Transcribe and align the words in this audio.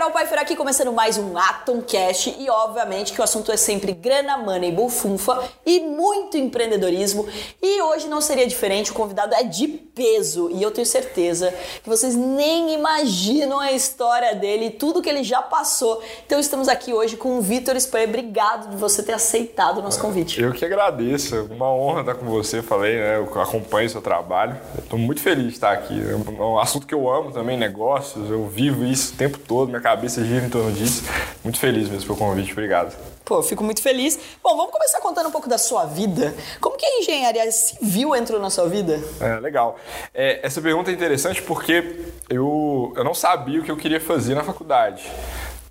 Carol 0.00 0.14
Pfeiffer 0.14 0.38
aqui 0.38 0.56
começando 0.56 0.90
mais 0.94 1.18
um 1.18 1.36
Atom 1.36 1.82
Cash 1.82 2.34
e 2.38 2.48
obviamente 2.48 3.12
que 3.12 3.20
o 3.20 3.22
assunto 3.22 3.52
é 3.52 3.56
sempre 3.58 3.92
grana, 3.92 4.38
money, 4.38 4.72
bufunfa 4.72 5.46
e 5.66 5.80
muito 5.80 6.38
empreendedorismo. 6.38 7.28
E 7.60 7.82
hoje 7.82 8.08
não 8.08 8.22
seria 8.22 8.46
diferente, 8.46 8.92
o 8.92 8.94
convidado 8.94 9.34
é 9.34 9.42
de 9.42 9.68
peso. 9.68 10.48
E 10.52 10.62
eu 10.62 10.70
tenho 10.70 10.86
certeza 10.86 11.52
que 11.82 11.86
vocês 11.86 12.14
nem 12.14 12.72
imaginam 12.72 13.60
a 13.60 13.72
história 13.72 14.34
dele 14.34 14.68
e 14.68 14.70
tudo 14.70 15.02
que 15.02 15.08
ele 15.10 15.22
já 15.22 15.42
passou. 15.42 16.02
Então 16.24 16.40
estamos 16.40 16.66
aqui 16.66 16.94
hoje 16.94 17.18
com 17.18 17.36
o 17.36 17.42
Vitor 17.42 17.76
Spray, 17.76 18.06
obrigado 18.06 18.70
de 18.70 18.76
você 18.78 19.02
ter 19.02 19.12
aceitado 19.12 19.80
o 19.80 19.82
nosso 19.82 20.00
convite. 20.00 20.40
Eu 20.40 20.52
que 20.52 20.64
agradeço, 20.64 21.46
uma 21.50 21.70
honra 21.70 22.00
estar 22.00 22.14
com 22.14 22.24
você, 22.24 22.62
falei, 22.62 22.96
né, 22.96 23.18
eu 23.18 23.38
acompanho 23.38 23.86
o 23.86 23.90
seu 23.90 24.00
trabalho, 24.00 24.56
estou 24.78 24.98
muito 24.98 25.20
feliz 25.20 25.48
de 25.48 25.52
estar 25.52 25.72
aqui, 25.72 26.00
é 26.00 26.42
um 26.42 26.58
assunto 26.58 26.86
que 26.86 26.94
eu 26.94 27.10
amo 27.10 27.32
também, 27.32 27.58
negócios, 27.58 28.30
eu 28.30 28.46
vivo 28.46 28.82
isso 28.86 29.12
o 29.12 29.16
tempo 29.18 29.38
todo, 29.38 29.68
minha 29.68 29.89
cabeça 29.90 30.24
gira 30.24 30.44
em 30.44 30.48
torno 30.48 30.70
disso. 30.72 31.02
Muito 31.42 31.58
feliz 31.58 31.88
mesmo 31.88 32.06
pelo 32.06 32.18
convite, 32.18 32.52
obrigado. 32.52 32.94
Pô, 33.24 33.42
fico 33.42 33.64
muito 33.64 33.82
feliz. 33.82 34.18
Bom, 34.42 34.56
vamos 34.56 34.72
começar 34.72 35.00
contando 35.00 35.28
um 35.28 35.32
pouco 35.32 35.48
da 35.48 35.58
sua 35.58 35.84
vida. 35.84 36.34
Como 36.60 36.76
que 36.76 36.86
a 36.86 36.98
engenharia 36.98 37.50
civil 37.50 38.14
entrou 38.14 38.40
na 38.40 38.50
sua 38.50 38.68
vida? 38.68 39.02
É, 39.20 39.40
legal. 39.40 39.76
É, 40.14 40.40
essa 40.44 40.60
pergunta 40.60 40.90
é 40.90 40.94
interessante 40.94 41.42
porque 41.42 42.06
eu, 42.28 42.92
eu 42.96 43.04
não 43.04 43.14
sabia 43.14 43.60
o 43.60 43.64
que 43.64 43.70
eu 43.70 43.76
queria 43.76 44.00
fazer 44.00 44.34
na 44.34 44.44
faculdade. 44.44 45.04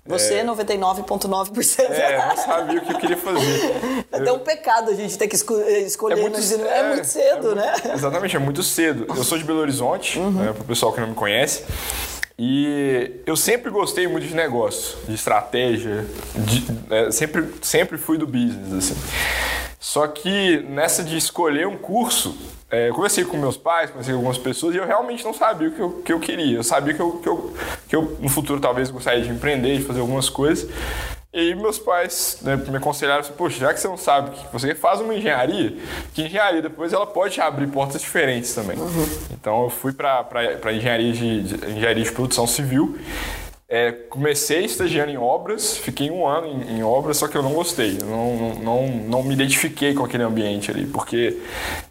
Você, 0.06 0.34
é 0.34 0.44
99,9%. 0.44 1.80
É, 1.90 2.16
eu 2.16 2.26
não 2.28 2.36
sabia 2.36 2.80
o 2.80 2.84
que 2.84 2.92
eu 2.92 2.98
queria 2.98 3.16
fazer. 3.16 4.00
É 4.12 4.16
até 4.16 4.32
um 4.32 4.40
pecado 4.40 4.90
a 4.90 4.94
gente 4.94 5.16
ter 5.16 5.28
que 5.28 5.36
esco 5.36 5.54
escolher. 5.60 6.18
É 6.18 6.20
muito, 6.20 6.40
no... 6.40 6.66
é, 6.66 6.78
é 6.78 6.88
muito 6.88 7.06
cedo, 7.06 7.52
é 7.52 7.54
né? 7.54 7.74
exatamente, 7.94 8.34
é 8.34 8.38
muito 8.40 8.60
cedo. 8.60 9.06
Eu 9.08 9.22
sou 9.22 9.38
de 9.38 9.44
Belo 9.44 9.60
Horizonte, 9.60 10.18
uhum. 10.18 10.30
né, 10.32 10.52
para 10.52 10.62
o 10.62 10.64
pessoal 10.64 10.92
que 10.92 11.00
não 11.00 11.08
me 11.08 11.14
conhece. 11.14 11.62
E 12.42 13.20
eu 13.26 13.36
sempre 13.36 13.70
gostei 13.70 14.08
muito 14.08 14.26
de 14.26 14.34
negócio, 14.34 14.96
de 15.06 15.12
estratégia, 15.14 16.06
de, 16.34 16.64
é, 16.88 17.10
sempre, 17.10 17.44
sempre 17.60 17.98
fui 17.98 18.16
do 18.16 18.26
business, 18.26 18.72
assim. 18.72 18.96
Só 19.78 20.06
que 20.06 20.60
nessa 20.60 21.04
de 21.04 21.18
escolher 21.18 21.66
um 21.66 21.76
curso, 21.76 22.34
é, 22.70 22.88
eu 22.88 22.94
conversei 22.94 23.26
com 23.26 23.36
meus 23.36 23.58
pais, 23.58 23.90
conversei 23.90 24.14
com 24.14 24.20
algumas 24.20 24.38
pessoas 24.38 24.74
e 24.74 24.78
eu 24.78 24.86
realmente 24.86 25.22
não 25.22 25.34
sabia 25.34 25.68
o 25.68 25.72
que 25.72 25.80
eu, 25.80 25.90
que 26.02 26.12
eu 26.14 26.18
queria. 26.18 26.56
Eu 26.56 26.64
sabia 26.64 26.94
que 26.94 27.00
eu, 27.00 27.12
que, 27.18 27.28
eu, 27.28 27.54
que 27.86 27.94
eu, 27.94 28.16
no 28.18 28.30
futuro, 28.30 28.58
talvez 28.58 28.90
gostaria 28.90 29.22
de 29.22 29.28
empreender, 29.28 29.76
de 29.76 29.84
fazer 29.84 30.00
algumas 30.00 30.30
coisas. 30.30 30.66
E 31.32 31.54
meus 31.54 31.78
pais 31.78 32.38
né, 32.42 32.56
me 32.56 32.76
aconselharam 32.76 33.20
assim, 33.20 33.32
poxa, 33.34 33.60
já 33.60 33.72
que 33.72 33.78
você 33.78 33.86
não 33.86 33.96
sabe 33.96 34.32
que 34.32 34.52
você 34.52 34.74
faz 34.74 35.00
uma 35.00 35.14
engenharia, 35.14 35.76
que 36.12 36.22
engenharia 36.22 36.60
depois 36.60 36.92
ela 36.92 37.06
pode 37.06 37.40
abrir 37.40 37.68
portas 37.68 38.02
diferentes 38.02 38.52
também. 38.52 38.76
Uhum. 38.76 39.06
Então 39.30 39.62
eu 39.62 39.70
fui 39.70 39.92
para 39.92 40.26
engenharia 40.72 41.12
de, 41.12 41.42
de, 41.42 41.54
engenharia 41.70 42.02
de 42.02 42.10
produção 42.10 42.48
civil. 42.48 42.98
É, 43.68 43.92
comecei 43.92 44.64
estagiando 44.64 45.12
em 45.12 45.16
obras, 45.16 45.76
fiquei 45.76 46.10
um 46.10 46.26
ano 46.26 46.48
em, 46.48 46.78
em, 46.78 46.82
obras, 46.82 47.18
só 47.18 47.28
que 47.28 47.36
eu 47.36 47.42
não 47.44 47.52
gostei, 47.52 47.98
eu 48.00 48.06
não, 48.08 48.54
não, 48.56 48.88
não 48.88 49.22
me 49.22 49.32
identifiquei 49.32 49.94
com 49.94 50.04
aquele 50.04 50.24
ambiente 50.24 50.72
ali, 50.72 50.84
porque 50.86 51.40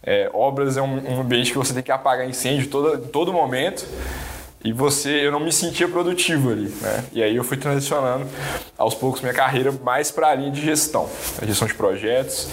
é, 0.03 0.29
obras 0.33 0.75
é 0.75 0.81
um, 0.81 1.13
um, 1.13 1.21
ambiente 1.21 1.53
que 1.53 1.57
você 1.57 1.73
tem 1.73 1.81
que 1.81 1.89
apagar 1.89 2.27
incêndio 2.27 2.67
todo, 2.67 3.07
todo 3.07 3.31
momento 3.31 3.87
e 4.63 4.73
você 4.73 5.25
eu 5.25 5.31
não 5.31 5.39
me 5.39 5.51
sentia 5.51 5.87
produtivo 5.87 6.51
ali, 6.51 6.69
né? 6.81 7.05
E 7.13 7.23
aí 7.23 7.35
eu 7.35 7.43
fui 7.43 7.57
transicionando 7.57 8.25
aos 8.77 8.93
poucos 8.93 9.21
minha 9.21 9.33
carreira 9.33 9.71
mais 9.83 10.11
para 10.11 10.29
a 10.29 10.35
linha 10.35 10.51
de 10.51 10.61
gestão, 10.61 11.09
gestão 11.43 11.67
de 11.67 11.73
projetos, 11.73 12.49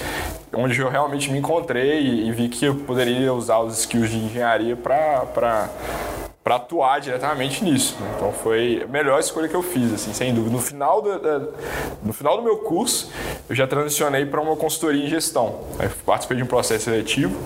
onde 0.52 0.80
eu 0.80 0.88
realmente 0.88 1.30
me 1.30 1.38
encontrei 1.38 2.00
e, 2.00 2.28
e 2.28 2.32
vi 2.32 2.48
que 2.48 2.64
eu 2.64 2.74
poderia 2.74 3.32
usar 3.32 3.58
os 3.58 3.78
skills 3.80 4.10
de 4.10 4.18
engenharia 4.18 4.76
para 4.76 5.70
para 6.46 6.54
atuar 6.54 7.00
diretamente 7.00 7.64
nisso. 7.64 7.96
Né? 7.98 8.08
Então 8.14 8.32
foi 8.32 8.84
a 8.84 8.86
melhor 8.86 9.18
escolha 9.18 9.48
que 9.48 9.56
eu 9.56 9.64
fiz, 9.64 9.92
assim, 9.92 10.12
sem 10.12 10.32
dúvida. 10.32 10.54
No 10.54 10.62
final 10.62 11.02
do, 11.02 11.52
no 12.04 12.12
final 12.12 12.36
do 12.36 12.42
meu 12.44 12.58
curso, 12.58 13.10
eu 13.48 13.56
já 13.56 13.66
transicionei 13.66 14.24
para 14.24 14.40
uma 14.40 14.54
consultoria 14.54 15.04
em 15.04 15.08
gestão. 15.08 15.62
Eu 15.80 15.90
participei 16.06 16.36
de 16.36 16.44
um 16.44 16.46
processo 16.46 16.84
seletivo, 16.84 17.36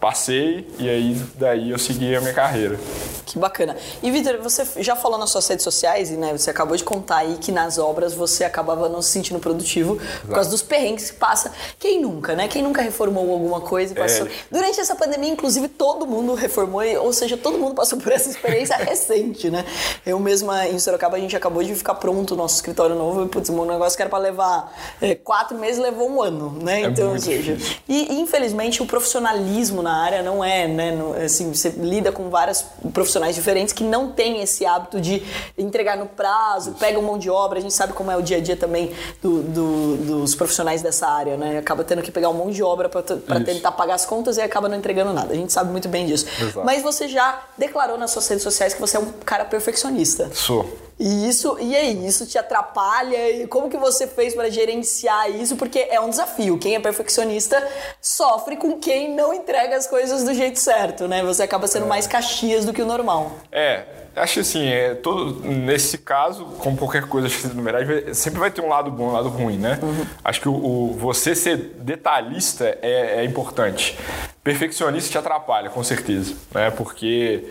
passei 0.00 0.66
e 0.78 0.88
aí 0.88 1.22
daí 1.34 1.70
eu 1.70 1.78
segui 1.78 2.16
a 2.16 2.20
minha 2.20 2.32
carreira. 2.32 2.78
Que 3.26 3.38
bacana. 3.38 3.76
E 4.02 4.10
Vitor, 4.10 4.38
você 4.42 4.66
já 4.82 4.96
falou 4.96 5.16
nas 5.16 5.30
suas 5.30 5.46
redes 5.46 5.62
sociais 5.62 6.10
e 6.10 6.16
né, 6.16 6.32
você 6.32 6.50
acabou 6.50 6.76
de 6.76 6.82
contar 6.82 7.18
aí 7.18 7.36
que 7.40 7.52
nas 7.52 7.78
obras 7.78 8.12
você 8.12 8.42
acabava 8.42 8.88
não 8.88 9.00
se 9.00 9.10
sentindo 9.10 9.38
produtivo 9.38 9.96
Exato. 9.96 10.26
por 10.26 10.34
causa 10.34 10.50
dos 10.50 10.62
perrengues 10.62 11.10
que 11.10 11.16
passa. 11.16 11.52
Quem 11.78 12.00
nunca, 12.00 12.34
né? 12.34 12.48
Quem 12.48 12.62
nunca 12.62 12.82
reformou 12.82 13.30
alguma 13.30 13.60
coisa 13.60 13.92
e 13.92 13.96
passou. 13.96 14.26
É. 14.26 14.30
Durante 14.50 14.80
essa 14.80 14.96
pandemia, 14.96 15.30
inclusive, 15.30 15.68
todo 15.68 16.06
mundo 16.06 16.34
reformou, 16.34 16.82
ou 17.02 17.12
seja, 17.12 17.36
todo 17.36 17.56
mundo 17.58 17.74
passou 17.74 17.98
por 18.00 18.10
essa 18.10 18.28
experiência 18.28 18.76
recente, 18.82 19.48
né? 19.48 19.64
Eu 20.04 20.18
mesma 20.18 20.66
em 20.66 20.78
Sorocaba 20.78 21.16
a 21.16 21.20
gente 21.20 21.36
acabou 21.36 21.62
de 21.62 21.74
ficar 21.74 21.94
pronto 21.94 22.34
o 22.34 22.36
nosso 22.36 22.56
escritório 22.56 22.96
novo 22.96 23.24
e 23.24 23.28
putz, 23.28 23.48
um 23.50 23.64
negócio 23.64 23.96
que 23.96 24.02
era 24.02 24.10
para 24.10 24.18
levar 24.18 24.76
é, 25.00 25.14
quatro 25.14 25.56
meses 25.56 25.80
levou 25.80 26.10
um 26.10 26.20
ano, 26.20 26.58
né? 26.62 26.82
É 26.82 26.86
então, 26.86 27.12
ou 27.12 27.18
seja, 27.18 27.56
e 27.88 28.14
infelizmente 28.14 28.82
o 28.82 28.86
profissionalismo 28.86 29.82
na 29.82 29.89
área 29.92 30.22
não 30.22 30.42
é, 30.42 30.66
né? 30.66 30.92
Assim, 31.24 31.52
você 31.52 31.70
lida 31.70 32.10
com 32.12 32.28
várias 32.30 32.64
profissionais 32.92 33.34
diferentes 33.34 33.72
que 33.72 33.84
não 33.84 34.12
têm 34.12 34.42
esse 34.42 34.64
hábito 34.66 35.00
de 35.00 35.22
entregar 35.56 35.96
no 35.96 36.06
prazo, 36.06 36.72
pegam 36.78 37.02
mão 37.02 37.18
de 37.18 37.30
obra. 37.30 37.58
A 37.58 37.62
gente 37.62 37.74
sabe 37.74 37.92
como 37.92 38.10
é 38.10 38.16
o 38.16 38.22
dia 38.22 38.38
a 38.38 38.40
dia 38.40 38.56
também 38.56 38.92
do, 39.22 39.42
do, 39.42 39.96
dos 39.96 40.34
profissionais 40.34 40.82
dessa 40.82 41.06
área, 41.06 41.36
né? 41.36 41.58
Acaba 41.58 41.84
tendo 41.84 42.02
que 42.02 42.10
pegar 42.10 42.28
um 42.28 42.34
monte 42.34 42.54
de 42.54 42.62
obra 42.62 42.88
para 42.88 43.02
tentar 43.44 43.72
pagar 43.72 43.94
as 43.94 44.06
contas 44.06 44.36
e 44.36 44.40
acaba 44.40 44.68
não 44.68 44.76
entregando 44.76 45.12
nada. 45.12 45.32
A 45.32 45.36
gente 45.36 45.52
sabe 45.52 45.70
muito 45.70 45.88
bem 45.88 46.06
disso. 46.06 46.26
Exato. 46.40 46.64
Mas 46.64 46.82
você 46.82 47.08
já 47.08 47.42
declarou 47.56 47.98
nas 47.98 48.10
suas 48.10 48.26
redes 48.28 48.42
sociais 48.42 48.74
que 48.74 48.80
você 48.80 48.96
é 48.96 49.00
um 49.00 49.12
cara 49.24 49.44
perfeccionista. 49.44 50.30
Sou. 50.32 50.90
E 51.00 51.26
isso, 51.26 51.56
e 51.58 51.74
aí, 51.74 52.06
isso 52.06 52.26
te 52.26 52.36
atrapalha? 52.36 53.30
E 53.30 53.46
como 53.46 53.70
que 53.70 53.78
você 53.78 54.06
fez 54.06 54.34
para 54.34 54.50
gerenciar 54.50 55.30
isso? 55.30 55.56
Porque 55.56 55.78
é 55.90 55.98
um 55.98 56.10
desafio. 56.10 56.58
Quem 56.58 56.74
é 56.74 56.78
perfeccionista 56.78 57.66
sofre 58.02 58.58
com 58.58 58.78
quem 58.78 59.14
não 59.14 59.32
entrega 59.32 59.79
as 59.80 59.86
coisas 59.86 60.24
do 60.24 60.34
jeito 60.34 60.58
certo, 60.58 61.08
né? 61.08 61.22
Você 61.22 61.42
acaba 61.42 61.66
sendo 61.66 61.86
é. 61.86 61.88
mais 61.88 62.06
caxias 62.06 62.64
do 62.64 62.72
que 62.72 62.82
o 62.82 62.86
normal. 62.86 63.32
É, 63.50 63.84
acho 64.14 64.40
assim, 64.40 64.68
é, 64.68 64.94
todo, 64.94 65.40
nesse 65.48 65.96
caso, 65.98 66.44
como 66.58 66.76
qualquer 66.76 67.06
coisa, 67.06 67.28
na 67.54 67.62
verdade, 67.62 68.14
sempre 68.14 68.38
vai 68.38 68.50
ter 68.50 68.60
um 68.60 68.68
lado 68.68 68.90
bom 68.90 69.06
e 69.06 69.08
um 69.08 69.12
lado 69.12 69.28
ruim, 69.30 69.56
né? 69.56 69.78
Uhum. 69.82 70.06
Acho 70.22 70.40
que 70.40 70.48
o, 70.48 70.52
o, 70.52 70.96
você 70.98 71.34
ser 71.34 71.56
detalhista 71.78 72.78
é, 72.82 73.20
é 73.20 73.24
importante 73.24 73.96
perfeccionista 74.44 75.10
te 75.10 75.18
atrapalha, 75.18 75.70
com 75.70 75.82
certeza, 75.84 76.34
né? 76.54 76.70
Porque 76.70 77.44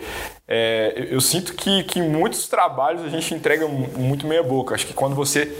é, 0.48 0.94
eu, 0.96 1.04
eu, 1.06 1.22
sinto 1.22 1.54
que, 1.54 1.84
que 1.84 2.00
em 2.00 2.10
muitos 2.10 2.48
trabalhos 2.48 3.04
a 3.04 3.10
gente 3.10 3.34
entrega 3.34 3.68
muito 3.68 4.28
meia 4.28 4.44
boca. 4.44 4.76
Acho 4.76 4.88
que 4.88 4.94
quando 4.94 5.16
você 5.16 5.56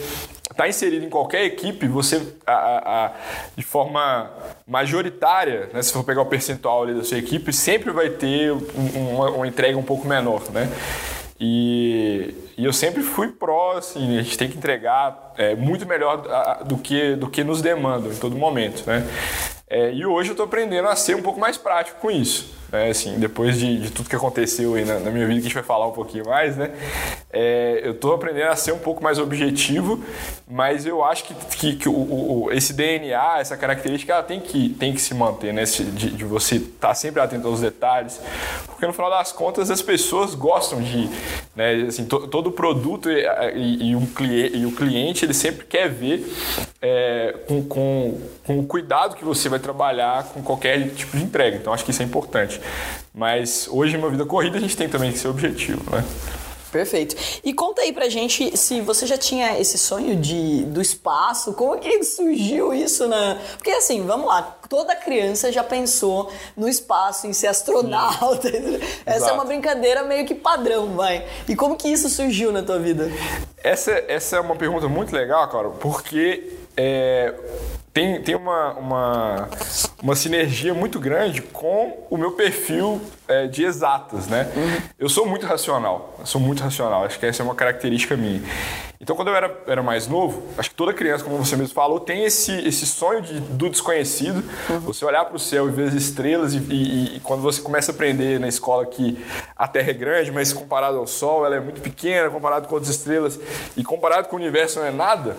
está 0.52 0.68
inserido 0.68 1.06
em 1.06 1.10
qualquer 1.10 1.46
equipe, 1.46 1.88
você, 1.88 2.22
a, 2.46 3.06
a, 3.06 3.12
de 3.56 3.64
forma 3.64 4.30
majoritária, 4.68 5.70
né, 5.74 5.82
se 5.82 5.94
for 5.94 6.04
pegar 6.04 6.22
o 6.22 6.26
percentual 6.26 6.86
da 6.88 7.04
sua 7.04 7.18
equipe, 7.18 7.54
sempre 7.54 7.92
vai 7.92 8.10
ter 8.10 8.52
um, 8.52 9.14
uma, 9.14 9.30
uma 9.32 9.48
entrega 9.48 9.78
um 9.78 9.84
pouco 9.84 10.08
menor, 10.08 10.42
né? 10.52 10.70
E, 11.42 12.36
e, 12.58 12.66
eu 12.66 12.74
sempre 12.74 13.02
fui 13.02 13.30
pró, 13.30 13.78
assim, 13.78 14.18
a 14.18 14.22
gente 14.22 14.38
tem 14.38 14.50
que 14.50 14.58
entregar 14.58 15.34
é, 15.38 15.56
muito 15.56 15.86
melhor 15.86 16.22
do 16.66 16.78
que, 16.78 17.16
do 17.16 17.30
que 17.30 17.46
nos 17.46 17.62
demandam 17.62 18.12
em 18.12 18.18
todo 18.18 18.36
momento, 18.36 18.86
né? 18.86 19.08
É, 19.70 19.94
e 19.94 20.06
hoje 20.06 20.30
eu 20.30 20.34
estou 20.34 20.46
aprendendo 20.46 20.90
a 20.90 20.96
ser 20.98 21.16
um 21.16 21.22
pouco 21.22 21.40
mais 21.40 21.56
prático 21.58 22.02
com 22.02 22.12
isso. 22.12 22.59
Né? 22.72 22.90
Assim, 22.90 23.18
depois 23.18 23.58
de, 23.58 23.80
de, 23.80 23.92
tudo 23.92 24.10
que 24.10 24.16
aconteceu 24.16 24.76
aí 24.76 24.86
na, 24.86 25.00
na, 25.00 25.10
minha 25.12 25.26
vida, 25.26 25.40
que 25.40 25.46
a 25.46 25.50
gente 25.50 25.54
vai 25.54 25.64
falar 25.64 25.88
um 25.88 25.92
pouquinho 25.92 26.26
mais, 26.26 26.56
né? 26.56 26.72
É, 27.32 27.82
eu 27.84 27.92
estou 27.92 28.14
aprendendo 28.14 28.50
a 28.50 28.56
ser 28.56 28.72
um 28.72 28.80
pouco 28.80 29.04
mais 29.04 29.18
objetivo, 29.18 30.04
mas 30.48 30.86
eu 30.86 31.04
acho 31.04 31.24
que, 31.24 31.34
que, 31.34 31.76
que 31.76 31.90
o, 31.90 31.94
o, 31.94 32.52
esse 32.52 32.74
DNA, 32.74 33.40
essa 33.40 33.58
característica, 33.58 34.14
ela 34.14 34.24
tem 34.24 34.40
que, 34.40 34.70
tem 34.70 34.94
que 34.94 35.02
se 35.02 35.14
manter, 35.14 35.54
né? 35.54 35.64
De, 35.64 36.12
de 36.12 36.24
você 36.24 36.56
estar 36.56 36.90
tá 36.90 36.96
sempre 36.96 37.22
atento 37.22 37.48
aos 37.48 37.62
detalhes, 37.62 38.20
porque 38.68 38.86
no 38.86 38.94
final 38.94 39.10
das 39.10 39.32
contas 39.32 39.70
as 39.70 39.82
pessoas 39.82 40.36
gostam 40.36 40.82
de, 40.82 41.10
né? 41.56 41.86
Assim, 41.88 42.06
to, 42.06 42.28
todo 42.28 42.52
produto 42.52 43.10
e, 43.10 43.26
e, 43.56 43.90
e, 43.90 43.96
um 43.96 44.06
cliente, 44.06 44.58
e 44.58 44.66
o 44.66 44.72
cliente 44.72 45.26
ele 45.26 45.34
sempre 45.34 45.66
quer 45.66 45.90
ver 45.90 46.26
é, 46.82 47.36
com, 47.48 47.64
com, 47.64 48.22
com 48.46 48.60
o 48.60 48.66
cuidado 48.66 49.16
que 49.16 49.26
você 49.26 49.50
vai 49.50 49.60
trabalhar 49.60 50.24
com 50.26 50.42
qualquer 50.42 50.90
tipo 50.92 51.18
de 51.18 51.24
entrega. 51.24 51.58
Então 51.58 51.74
acho 51.74 51.84
que 51.84 51.92
isso 51.92 52.02
é 52.02 52.06
importante. 52.06 52.59
Mas 53.14 53.68
hoje, 53.70 53.96
em 53.96 54.00
uma 54.00 54.10
vida 54.10 54.26
corrida, 54.26 54.58
a 54.58 54.62
gente 54.62 54.78
tem 54.78 54.88
também 54.88 55.12
que 55.12 55.18
ser 55.18 55.28
objetivo, 55.28 55.84
né? 55.92 56.04
Perfeito. 56.72 57.16
E 57.44 57.54
conta 57.54 57.82
aí 57.82 57.92
pra 57.92 58.10
gente 58.10 58.56
se 58.56 58.80
você 58.82 59.06
já 59.06 59.18
tinha 59.18 59.60
esse 59.60 59.78
sonho 59.78 60.16
de, 60.16 60.64
do 60.66 60.82
espaço, 60.82 61.54
como 61.54 61.78
que 61.80 62.04
surgiu 62.04 62.74
isso 62.74 63.08
na. 63.08 63.38
Porque 63.58 63.72
assim, 63.72 64.06
vamos 64.06 64.28
lá, 64.28 64.58
toda 64.70 64.96
criança 64.96 65.52
já 65.52 65.64
pensou 65.64 66.32
no 66.56 66.70
espaço, 66.70 67.28
em 67.28 67.34
ser 67.34 67.48
astronauta. 67.48 68.50
Essa 69.06 69.18
Exato. 69.18 69.32
é 69.32 69.34
uma 69.34 69.46
brincadeira 69.46 70.04
meio 70.04 70.26
que 70.26 70.36
padrão, 70.36 70.96
vai. 70.96 71.26
E 71.48 71.56
como 71.56 71.76
que 71.76 71.88
isso 71.88 72.10
surgiu 72.10 72.52
na 72.52 72.62
tua 72.62 72.78
vida? 72.78 73.12
Essa, 73.64 73.92
essa 74.08 74.38
é 74.38 74.40
uma 74.40 74.56
pergunta 74.56 74.88
muito 74.88 75.14
legal, 75.14 75.48
cara, 75.50 75.70
porque 75.70 76.54
é, 76.78 77.34
tem, 77.94 78.22
tem 78.22 78.36
uma, 78.36 78.74
uma, 78.74 79.50
uma 80.02 80.16
sinergia 80.16 80.74
muito 80.74 81.00
grande 81.00 81.42
com 81.42 82.06
o 82.10 82.18
meu 82.18 82.32
perfil 82.32 83.02
é, 83.30 83.48
de 83.48 83.64
exatas, 83.64 84.28
né? 84.28 84.52
Uhum. 84.56 84.82
Eu 84.98 85.08
sou 85.08 85.26
muito 85.26 85.46
racional, 85.46 86.20
sou 86.26 86.42
muito 86.42 86.62
racional, 86.62 87.06
acho 87.06 87.20
que 87.20 87.26
essa 87.26 87.42
é 87.42 87.46
uma 87.46 87.56
característica 87.56 88.18
minha. 88.18 88.42
Então, 89.02 89.16
quando 89.16 89.30
eu 89.30 89.36
era, 89.36 89.58
era 89.66 89.82
mais 89.82 90.08
novo, 90.08 90.44
acho 90.58 90.72
que 90.72 90.76
toda 90.76 90.92
criança, 90.92 91.24
como 91.24 91.38
você 91.38 91.56
mesmo 91.56 91.74
falou, 91.74 92.02
tem 92.02 92.26
esse, 92.26 92.52
esse 92.68 92.86
sonho 92.86 93.22
de, 93.22 93.40
do 93.40 93.70
desconhecido. 93.70 94.44
Uhum. 94.70 94.80
Você 94.82 95.06
olhar 95.06 95.24
para 95.24 95.38
o 95.38 95.40
céu 95.40 95.70
e 95.70 95.72
ver 95.72 95.88
as 95.88 95.94
estrelas, 95.94 96.54
e, 96.54 96.58
e, 96.58 97.16
e, 97.16 97.20
quando 97.22 97.42
você 97.42 97.62
começa 97.62 97.94
a 97.94 97.96
aprender 97.96 98.42
na 98.42 98.50
escola 98.50 98.86
que 98.86 99.18
a 99.56 99.70
Terra 99.70 99.92
é 99.92 99.94
grande, 99.94 100.34
mas 100.34 100.52
comparado 100.52 100.98
ao 100.98 101.08
Sol, 101.08 101.46
ela 101.46 101.56
é 101.56 101.60
muito 101.62 101.80
pequena, 101.80 102.30
comparado 102.30 102.68
com 102.68 102.76
outras 102.76 102.94
estrelas, 102.94 103.40
e 103.78 103.86
comparado 103.86 104.28
com 104.28 104.36
o 104.36 104.40
universo 104.40 104.80
não 104.80 104.88
é 104.88 104.92
nada, 104.92 105.38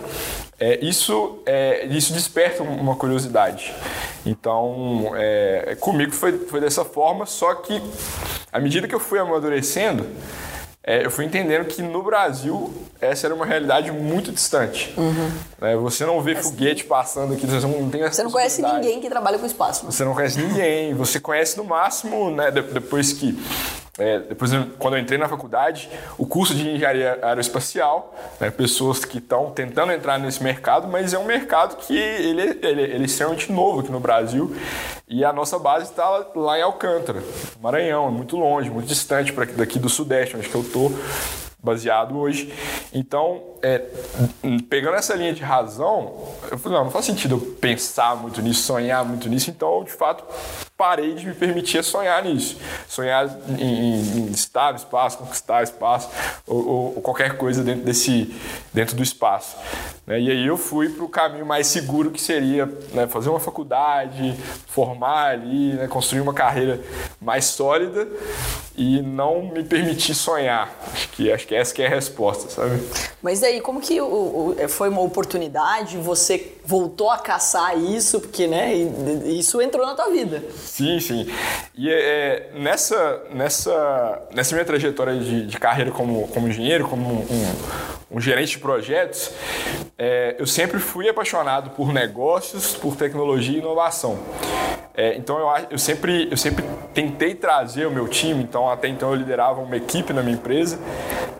é, 0.59 0.83
isso, 0.83 1.39
é, 1.45 1.85
isso 1.85 2.13
desperta 2.13 2.63
uma 2.63 2.95
curiosidade. 2.95 3.73
Então, 4.25 5.11
é, 5.15 5.75
comigo 5.79 6.11
foi, 6.11 6.37
foi 6.37 6.59
dessa 6.59 6.85
forma, 6.85 7.25
só 7.25 7.55
que 7.55 7.80
à 8.51 8.59
medida 8.59 8.87
que 8.87 8.95
eu 8.95 8.99
fui 8.99 9.19
amadurecendo, 9.19 10.05
é, 10.83 11.05
eu 11.05 11.11
fui 11.11 11.25
entendendo 11.25 11.65
que 11.65 11.81
no 11.81 12.01
Brasil 12.01 12.73
essa 12.99 13.27
era 13.27 13.35
uma 13.35 13.45
realidade 13.45 13.91
muito 13.91 14.31
distante. 14.31 14.93
Uhum. 14.97 15.31
É, 15.61 15.75
você 15.75 16.05
não 16.05 16.21
vê 16.21 16.35
foguete 16.35 16.83
passando 16.83 17.33
aqui, 17.33 17.45
você 17.45 17.65
não 17.65 17.89
tem 17.89 18.01
essa 18.01 18.15
Você 18.15 18.23
não 18.23 18.31
conhece 18.31 18.61
ninguém 18.61 18.99
que 18.99 19.09
trabalha 19.09 19.37
com 19.37 19.45
espaço. 19.45 19.85
Né? 19.85 19.91
Você 19.91 20.03
não 20.03 20.13
conhece 20.13 20.39
ninguém. 20.39 20.93
Você 20.95 21.19
conhece 21.19 21.57
no 21.57 21.63
máximo, 21.63 22.31
né, 22.31 22.49
depois 22.51 23.13
que 23.13 23.37
é, 23.97 24.19
depois, 24.19 24.51
quando 24.79 24.95
eu 24.95 25.01
entrei 25.01 25.17
na 25.17 25.27
faculdade, 25.27 25.89
o 26.17 26.25
curso 26.25 26.55
de 26.55 26.69
engenharia 26.69 27.19
aeroespacial, 27.21 28.15
né, 28.39 28.49
pessoas 28.49 29.03
que 29.03 29.17
estão 29.17 29.51
tentando 29.51 29.91
entrar 29.91 30.17
nesse 30.17 30.41
mercado, 30.41 30.87
mas 30.87 31.13
é 31.13 31.19
um 31.19 31.25
mercado 31.25 31.75
que 31.75 31.97
ele, 31.97 32.57
ele, 32.61 32.81
ele 32.81 33.03
é 33.03 33.05
extremamente 33.05 33.51
novo 33.51 33.81
aqui 33.81 33.91
no 33.91 33.99
Brasil 33.99 34.55
e 35.07 35.25
a 35.25 35.33
nossa 35.33 35.59
base 35.59 35.91
está 35.91 36.25
lá 36.33 36.57
em 36.57 36.61
Alcântara, 36.61 37.21
Maranhão, 37.61 38.09
muito 38.09 38.37
longe, 38.37 38.69
muito 38.69 38.87
distante 38.87 39.33
daqui 39.57 39.77
do 39.77 39.89
Sudeste, 39.89 40.37
onde 40.37 40.47
que 40.47 40.55
eu 40.55 40.61
estou 40.61 40.91
baseado 41.63 42.17
hoje. 42.17 42.51
Então, 42.93 43.41
é, 43.61 43.81
pegando 44.69 44.95
essa 44.95 45.13
linha 45.13 45.33
de 45.33 45.43
razão, 45.43 46.29
eu 46.49 46.57
falei, 46.57 46.77
não, 46.77 46.85
não 46.85 46.91
faz 46.91 47.05
sentido 47.05 47.35
eu 47.35 47.39
pensar 47.39 48.15
muito 48.15 48.41
nisso, 48.41 48.63
sonhar 48.63 49.05
muito 49.05 49.29
nisso, 49.29 49.49
então, 49.49 49.83
de 49.83 49.91
fato, 49.91 50.23
parei 50.81 51.13
de 51.13 51.27
me 51.27 51.35
permitir 51.35 51.83
sonhar 51.83 52.23
nisso. 52.23 52.57
Sonhar 52.87 53.29
em, 53.49 53.61
em, 53.61 54.19
em 54.21 54.31
estar 54.31 54.71
no 54.71 54.77
espaço, 54.77 55.19
conquistar 55.19 55.61
espaço, 55.61 56.09
ou, 56.47 56.57
ou, 56.57 56.95
ou, 56.95 57.01
qualquer 57.03 57.37
coisa 57.37 57.63
dentro, 57.63 57.83
desse, 57.83 58.33
dentro 58.73 58.95
do 58.95 59.03
espaço. 59.03 59.55
Né? 60.07 60.19
E 60.19 60.31
aí 60.31 60.47
eu 60.47 60.57
fui 60.57 60.89
para 60.89 61.03
o 61.03 61.09
caminho 61.09 61.45
mais 61.45 61.67
seguro, 61.67 62.09
que 62.09 62.19
seria 62.19 62.65
né, 62.93 63.05
fazer 63.07 63.29
uma 63.29 63.39
faculdade, 63.39 64.35
formar 64.65 65.33
ali, 65.33 65.73
né, 65.73 65.87
construir 65.87 66.21
uma 66.21 66.33
carreira 66.33 66.81
mais 67.21 67.45
sólida 67.45 68.07
e 68.75 69.01
não 69.03 69.43
me 69.43 69.63
permitir 69.63 70.15
sonhar. 70.15 70.73
Acho 70.91 71.09
que, 71.09 71.31
acho 71.31 71.47
que 71.47 71.50
essa 71.55 71.73
que 71.73 71.81
é 71.81 71.87
a 71.87 71.89
resposta, 71.89 72.49
sabe? 72.49 72.81
Mas 73.21 73.43
aí, 73.43 73.61
como 73.61 73.79
que 73.79 73.99
o, 74.01 74.05
o, 74.05 74.55
é, 74.57 74.67
foi 74.67 74.89
uma 74.89 75.01
oportunidade, 75.01 75.97
você 75.97 76.53
voltou 76.65 77.09
a 77.09 77.17
caçar 77.17 77.77
isso, 77.77 78.19
porque 78.19 78.47
né, 78.47 78.73
isso 79.25 79.61
entrou 79.61 79.85
na 79.85 79.95
tua 79.95 80.09
vida? 80.09 80.43
Sim, 80.55 80.99
sim. 80.99 81.27
E 81.75 81.89
é, 81.89 81.93
é, 81.93 82.49
nessa, 82.55 83.23
nessa, 83.33 84.21
nessa 84.33 84.55
minha 84.55 84.65
trajetória 84.65 85.19
de, 85.19 85.45
de 85.45 85.59
carreira 85.59 85.91
como, 85.91 86.27
como 86.29 86.47
engenheiro, 86.47 86.87
como 86.87 87.05
um, 87.07 87.55
um 88.11 88.19
gerente 88.19 88.51
de 88.51 88.59
projetos, 88.59 89.31
é, 89.97 90.35
eu 90.37 90.45
sempre 90.45 90.79
fui 90.79 91.07
apaixonado 91.07 91.71
por 91.71 91.93
negócios, 91.93 92.73
por 92.73 92.95
tecnologia 92.95 93.55
e 93.55 93.59
inovação. 93.59 94.19
É, 94.93 95.15
então 95.15 95.39
eu, 95.39 95.67
eu, 95.71 95.77
sempre, 95.77 96.27
eu 96.29 96.35
sempre 96.35 96.65
tentei 96.93 97.33
trazer 97.33 97.85
o 97.85 97.91
meu 97.91 98.07
time, 98.07 98.43
então 98.43 98.69
até 98.69 98.87
então 98.87 99.09
eu 99.11 99.15
liderava 99.15 99.61
uma 99.61 99.77
equipe 99.77 100.11
na 100.11 100.21
minha 100.21 100.35
empresa, 100.35 100.77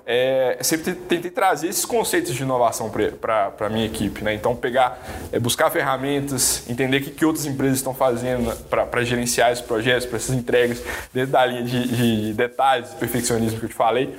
é, 0.05 0.57
sempre 0.61 0.93
tentei 0.93 1.31
trazer 1.31 1.67
esses 1.67 1.85
conceitos 1.85 2.33
de 2.33 2.43
inovação 2.43 2.91
para 3.19 3.53
a 3.59 3.69
minha 3.69 3.85
equipe. 3.85 4.23
Né? 4.23 4.33
Então 4.33 4.55
pegar, 4.55 5.01
é, 5.31 5.39
buscar 5.39 5.69
ferramentas, 5.69 6.69
entender 6.69 6.97
o 6.97 7.01
que, 7.01 7.11
que 7.11 7.25
outras 7.25 7.45
empresas 7.45 7.77
estão 7.77 7.93
fazendo 7.93 8.55
para 8.69 9.03
gerenciar 9.03 9.51
esses 9.51 9.63
projetos, 9.63 10.05
para 10.05 10.17
essas 10.17 10.35
entregas, 10.35 10.81
dentro 11.13 11.31
da 11.31 11.45
linha 11.45 11.63
de, 11.63 11.87
de 11.87 12.33
detalhes, 12.33 12.89
perfeccionismo 12.93 13.59
que 13.59 13.65
eu 13.65 13.69
te 13.69 13.75
falei. 13.75 14.15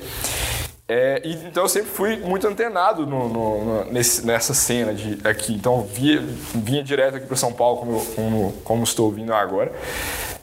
É, 0.88 1.22
então 1.24 1.62
eu 1.62 1.68
sempre 1.68 1.88
fui 1.88 2.16
muito 2.16 2.46
antenado 2.46 3.06
no, 3.06 3.26
no, 3.26 3.64
no, 3.64 3.84
nesse, 3.92 4.26
nessa 4.26 4.52
cena 4.52 4.92
de, 4.92 5.26
aqui. 5.26 5.54
Então 5.54 5.86
vinha 6.54 6.82
direto 6.82 7.16
aqui 7.16 7.26
para 7.26 7.36
São 7.36 7.52
Paulo, 7.52 7.78
como, 7.78 8.06
como, 8.14 8.52
como, 8.64 8.84
estou 8.84 9.10
vindo 9.10 9.32
agora, 9.32 9.72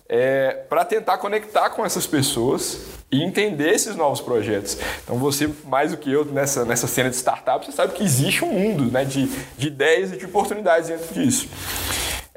é, 0.10 0.66
para 0.68 0.84
tentar 0.84 1.20
conectar 1.20 1.70
com 1.70 1.86
essas 1.86 2.08
pessoas 2.08 2.80
e 3.12 3.24
entender 3.24 3.70
esses 3.70 3.96
novos 3.96 4.20
projetos. 4.20 4.78
Então 5.04 5.18
você, 5.18 5.50
mais 5.66 5.92
do 5.92 5.98
que 5.98 6.12
eu, 6.12 6.26
nessa, 6.26 6.66
nessa 6.66 6.88
cena 6.88 7.10
de 7.10 7.16
startup, 7.16 7.64
você 7.64 7.72
sabe 7.72 7.94
que 7.94 8.04
existe 8.04 8.44
um 8.44 8.52
mundo 8.52 8.92
né, 8.92 9.06
de, 9.06 9.28
de 9.58 9.68
ideias 9.68 10.12
e 10.12 10.18
de 10.18 10.26
oportunidades 10.26 10.90
dentro 10.90 11.14
disso. 11.14 11.48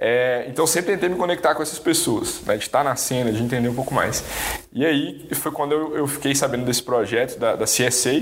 É, 0.04 0.46
então 0.48 0.66
sempre 0.66 0.90
tentei 0.90 1.08
me 1.08 1.14
conectar 1.14 1.54
com 1.54 1.62
essas 1.62 1.78
pessoas, 1.78 2.40
né, 2.40 2.56
de 2.56 2.64
estar 2.64 2.82
na 2.82 2.96
cena, 2.96 3.30
de 3.30 3.40
entender 3.40 3.68
um 3.68 3.74
pouco 3.74 3.94
mais. 3.94 4.24
E 4.72 4.84
aí 4.84 5.28
foi 5.32 5.52
quando 5.52 5.70
eu, 5.70 5.96
eu 5.96 6.08
fiquei 6.08 6.34
sabendo 6.34 6.64
desse 6.64 6.82
projeto 6.82 7.38
da, 7.38 7.54
da 7.54 7.66
CSA, 7.66 8.20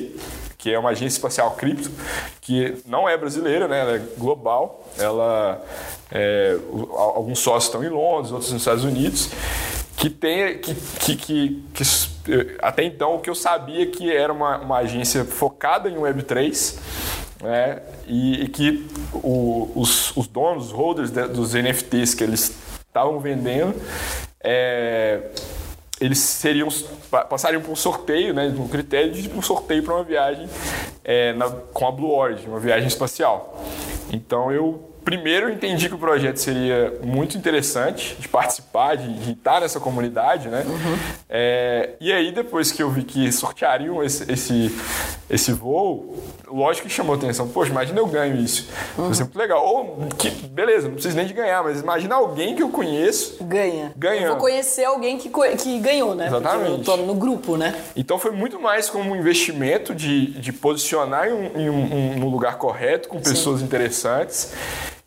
que 0.59 0.71
é 0.71 0.79
uma 0.79 0.91
agência 0.91 1.17
espacial 1.17 1.53
cripto, 1.53 1.91
que 2.43 2.77
não 2.85 3.09
é 3.09 3.17
brasileira, 3.17 3.67
né, 3.67 3.81
ela 3.81 3.97
é 3.97 4.03
global. 4.19 4.87
Ela, 4.99 5.65
é, 6.13 6.55
alguns 6.99 7.39
sócios 7.39 7.65
estão 7.65 7.83
em 7.83 7.89
Londres, 7.89 8.31
outros 8.31 8.53
nos 8.53 8.61
Estados 8.61 8.85
Unidos, 8.85 9.31
que 9.97 10.11
tem 10.11 10.59
que, 10.59 10.75
que, 10.75 11.17
que, 11.17 11.63
que, 11.73 12.57
até 12.61 12.85
então 12.85 13.15
o 13.15 13.21
que 13.21 13.31
eu 13.31 13.35
sabia 13.35 13.87
que 13.87 14.15
era 14.15 14.31
uma, 14.31 14.59
uma 14.59 14.77
agência 14.77 15.25
focada 15.25 15.89
em 15.89 15.97
Web3 15.97 16.79
né? 17.41 17.81
e, 18.07 18.45
e 18.45 18.49
que 18.49 18.87
o, 19.13 19.71
os, 19.75 20.17
os, 20.17 20.27
donos, 20.27 20.67
os 20.67 20.73
holders 20.73 21.11
de, 21.11 21.27
dos 21.29 21.55
NFTs 21.55 22.15
que 22.15 22.25
eles 22.25 22.57
estavam 22.87 23.19
vendendo, 23.21 23.75
é, 24.43 25.31
eles 26.01 26.19
seriam 26.19 26.69
passariam 27.29 27.61
por 27.61 27.73
um 27.73 27.77
sorteio, 27.77 28.33
né, 28.33 28.55
um 28.57 28.69
critério 28.69 29.13
de 29.13 29.29
um 29.31 29.43
sorteio 29.43 29.83
para 29.83 29.95
uma 29.95 30.05
viagem 30.05 30.49
é, 31.05 31.33
na, 31.35 31.51
com 31.51 31.87
a 31.87 31.91
Blue 31.91 32.13
Origin, 32.13 32.49
uma 32.49 32.61
viagem 32.61 32.87
espacial. 32.87 33.63
Então 34.13 34.51
eu 34.51 34.91
primeiro 35.11 35.49
eu 35.49 35.53
entendi 35.53 35.89
que 35.89 35.95
o 35.97 35.99
projeto 35.99 36.37
seria 36.37 36.95
muito 37.03 37.37
interessante 37.37 38.15
de 38.17 38.29
participar, 38.29 38.97
de, 38.97 39.13
de 39.15 39.33
estar 39.33 39.61
nessa 39.61 39.81
comunidade, 39.81 40.49
né? 40.49 40.65
Uhum. 40.65 40.99
É, 41.29 41.91
e 42.01 42.13
aí 42.13 42.31
depois 42.31 42.71
que 42.71 42.81
eu 42.81 42.89
vi 42.89 43.03
que 43.03 43.33
sorteariam 43.33 44.05
esse, 44.05 44.31
esse, 44.31 44.79
esse 45.29 45.53
voo, 45.53 46.17
lógico 46.47 46.87
que 46.87 46.95
chamou 46.95 47.17
atenção. 47.17 47.49
Poxa, 47.49 47.73
imagina 47.73 47.99
eu 47.99 48.07
ganho 48.07 48.37
isso. 48.37 48.69
Uhum. 48.97 49.11
Isso 49.11 49.23
é 49.23 49.25
muito 49.25 49.39
legal. 49.39 49.67
Ou, 49.67 50.09
que, 50.17 50.31
beleza, 50.31 50.87
não 50.87 50.95
precisa 50.95 51.17
nem 51.17 51.27
de 51.27 51.35
ganhar, 51.35 51.65
mas 51.65 51.81
imagina 51.81 52.15
alguém 52.15 52.55
que 52.55 52.63
eu 52.63 52.69
conheço... 52.69 53.43
Ganha. 53.43 53.93
Ganhando. 53.97 54.27
Eu 54.27 54.31
vou 54.31 54.41
conhecer 54.41 54.85
alguém 54.85 55.19
que, 55.19 55.29
que 55.59 55.79
ganhou, 55.81 56.15
né? 56.15 56.29
Exatamente. 56.29 56.67
Porque 56.67 56.81
eu 56.81 56.85
tô 56.85 56.97
no 56.99 57.15
grupo, 57.17 57.57
né? 57.57 57.75
Então 57.97 58.17
foi 58.17 58.31
muito 58.31 58.61
mais 58.61 58.89
como 58.89 59.11
um 59.11 59.17
investimento 59.17 59.93
de, 59.93 60.27
de 60.39 60.53
posicionar 60.53 61.27
em 61.27 61.33
um, 61.33 61.61
em 61.61 61.69
um, 61.69 62.25
um 62.25 62.29
lugar 62.29 62.59
correto, 62.59 63.09
com 63.09 63.19
pessoas 63.19 63.59
Sim. 63.59 63.67
interessantes 63.67 64.53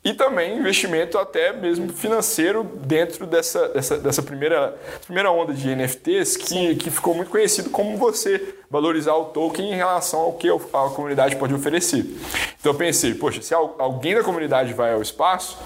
e 0.03 0.13
também 0.13 0.57
investimento 0.57 1.17
até 1.17 1.53
mesmo 1.53 1.93
financeiro 1.93 2.63
dentro 2.63 3.25
dessa, 3.25 3.69
dessa, 3.69 3.97
dessa 3.97 4.21
primeira, 4.21 4.77
primeira 5.05 5.31
onda 5.31 5.53
de 5.53 5.73
NFTs 5.73 6.35
que, 6.35 6.75
que 6.75 6.91
ficou 6.91 7.15
muito 7.15 7.31
conhecido 7.31 7.69
como 7.69 7.97
você 7.97 8.55
valorizar 8.69 9.15
o 9.15 9.25
token 9.25 9.71
em 9.71 9.75
relação 9.75 10.19
ao 10.19 10.33
que 10.33 10.49
a 10.49 10.89
comunidade 10.89 11.37
pode 11.37 11.53
oferecer. 11.53 12.05
Então 12.59 12.73
eu 12.73 12.77
pensei, 12.77 13.13
poxa, 13.13 13.41
se 13.41 13.53
alguém 13.53 14.13
da 14.15 14.23
comunidade 14.23 14.73
vai 14.73 14.93
ao 14.93 15.01
espaço, 15.01 15.57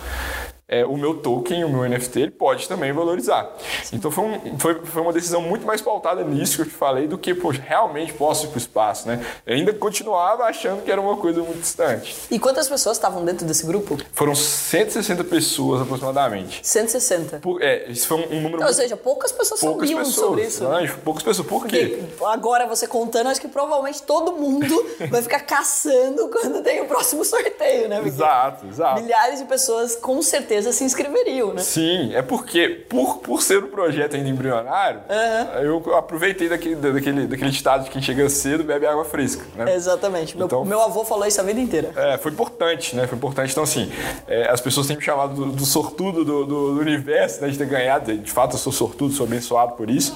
é, 0.69 0.85
o 0.85 0.97
meu 0.97 1.15
token, 1.15 1.63
o 1.63 1.69
meu 1.69 1.87
NFT, 1.87 2.19
ele 2.19 2.31
pode 2.31 2.67
também 2.67 2.91
valorizar. 2.91 3.49
Então 3.93 4.11
foi, 4.11 4.25
um, 4.25 4.59
foi, 4.59 4.83
foi 4.83 5.01
uma 5.01 5.13
decisão 5.13 5.41
muito 5.41 5.65
mais 5.65 5.81
pautada 5.81 6.23
nisso 6.25 6.57
que 6.57 6.61
eu 6.63 6.65
te 6.65 6.73
falei 6.73 7.07
do 7.07 7.17
que, 7.17 7.33
poxa, 7.33 7.63
realmente 7.65 8.11
posso 8.13 8.45
ir 8.45 8.49
para 8.49 8.55
o 8.55 8.57
espaço, 8.57 9.07
né? 9.07 9.25
Eu 9.45 9.55
ainda 9.55 9.71
continuava 9.71 10.43
achando 10.43 10.83
que 10.83 10.91
era 10.91 10.99
uma 10.99 11.15
coisa 11.15 11.41
muito 11.41 11.61
distante. 11.61 12.13
E 12.29 12.37
quantas 12.37 12.67
pessoas 12.67 12.97
estavam 12.97 13.23
dentro 13.23 13.45
desse 13.45 13.65
grupo? 13.65 13.97
Foram 14.11 14.35
160 14.35 15.23
pessoas 15.23 15.81
aproximadamente. 15.81 16.59
160. 16.61 17.39
Por, 17.39 17.61
é, 17.61 17.89
isso 17.89 18.05
foi 18.05 18.17
um, 18.17 18.23
um 18.23 18.41
número 18.41 18.57
Ou 18.57 18.63
muito... 18.65 18.73
seja, 18.73 18.97
poucas 18.97 19.31
pessoas 19.31 19.61
poucas 19.61 19.87
sabiam 19.87 20.03
pessoas, 20.03 20.15
sobre 20.27 20.43
isso. 20.43 20.67
Né? 20.67 20.93
Poucas 21.01 21.23
pessoas. 21.23 21.47
Por 21.47 21.65
quê? 21.65 22.03
Porque 22.09 22.25
agora 22.25 22.67
você 22.67 22.85
contando, 22.85 23.27
acho 23.27 23.39
que 23.39 23.47
provavelmente 23.47 24.03
todo 24.03 24.33
mundo 24.33 24.85
vai 25.09 25.21
ficar 25.21 25.39
caçando 25.39 26.27
quando 26.27 26.61
tem 26.61 26.81
o 26.81 26.85
próximo 26.85 27.23
sorteio, 27.23 27.87
né? 27.87 27.95
Porque 27.95 28.09
Exato, 28.09 28.67
exato. 28.67 29.01
Milhares 29.01 29.39
de 29.39 29.45
pessoas 29.45 29.95
com 29.95 30.21
certeza 30.21 30.56
se 30.61 30.83
inscreveriam, 30.83 31.53
né? 31.53 31.61
Sim, 31.61 32.13
é 32.15 32.21
porque, 32.21 32.67
por, 32.89 33.17
por 33.19 33.41
ser 33.41 33.63
um 33.63 33.67
projeto 33.67 34.15
ainda 34.15 34.29
embrionário, 34.29 35.01
eu 35.61 35.95
aproveitei 35.95 36.49
daquele, 36.49 36.75
daquele, 36.75 37.27
daquele 37.27 37.49
estado 37.49 37.85
de 37.85 37.89
quem 37.89 38.01
chega 38.01 38.27
cedo 38.29 38.63
bebe 38.63 38.85
água 38.85 39.05
fresca. 39.05 39.43
Né? 39.55 39.73
Exatamente. 39.75 40.35
Meu, 40.37 40.45
Então- 40.45 40.65
meu 40.65 40.81
avô 40.81 41.03
falou 41.03 41.25
isso 41.25 41.39
a 41.39 41.43
vida 41.43 41.59
inteira. 41.59 41.91
É, 41.95 42.17
foi 42.17 42.31
importante, 42.31 42.95
né? 42.95 43.07
Foi 43.07 43.17
importante. 43.17 43.51
Então, 43.51 43.63
assim, 43.63 43.91
é, 44.27 44.49
as 44.49 44.61
pessoas 44.61 44.87
têm 44.87 44.95
me 44.97 45.01
chamado 45.03 45.33
do, 45.35 45.51
do 45.51 45.65
sortudo 45.65 46.23
do, 46.25 46.45
do- 46.45 46.75
do 46.75 46.79
universo, 46.81 47.41
né? 47.41 47.49
De 47.49 47.57
ter 47.57 47.67
ganhado. 47.67 48.17
De 48.17 48.31
fato, 48.31 48.53
eu 48.55 48.59
sou 48.59 48.71
sortudo, 48.71 49.13
sou 49.13 49.25
abençoado 49.25 49.73
por 49.73 49.89
isso. 49.89 50.15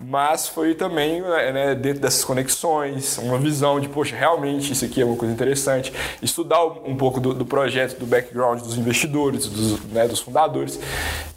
Mas 0.00 0.46
foi 0.48 0.74
também, 0.74 1.22
né, 1.22 1.74
dentro 1.74 2.00
dessas 2.02 2.22
conexões, 2.24 3.16
uma 3.18 3.38
visão 3.38 3.80
de, 3.80 3.88
poxa, 3.88 4.14
realmente 4.14 4.72
isso 4.72 4.84
aqui 4.84 5.00
é 5.00 5.04
uma 5.04 5.16
coisa 5.16 5.32
interessante. 5.32 5.92
Estudar 6.22 6.64
um 6.64 6.94
pouco 6.96 7.18
do, 7.20 7.32
do 7.32 7.46
projeto, 7.46 7.98
do 7.98 8.06
background 8.06 8.60
dos 8.60 8.76
investidores, 8.76 9.46
dos, 9.46 9.80
né, 9.86 10.06
dos 10.06 10.20
fundadores. 10.20 10.78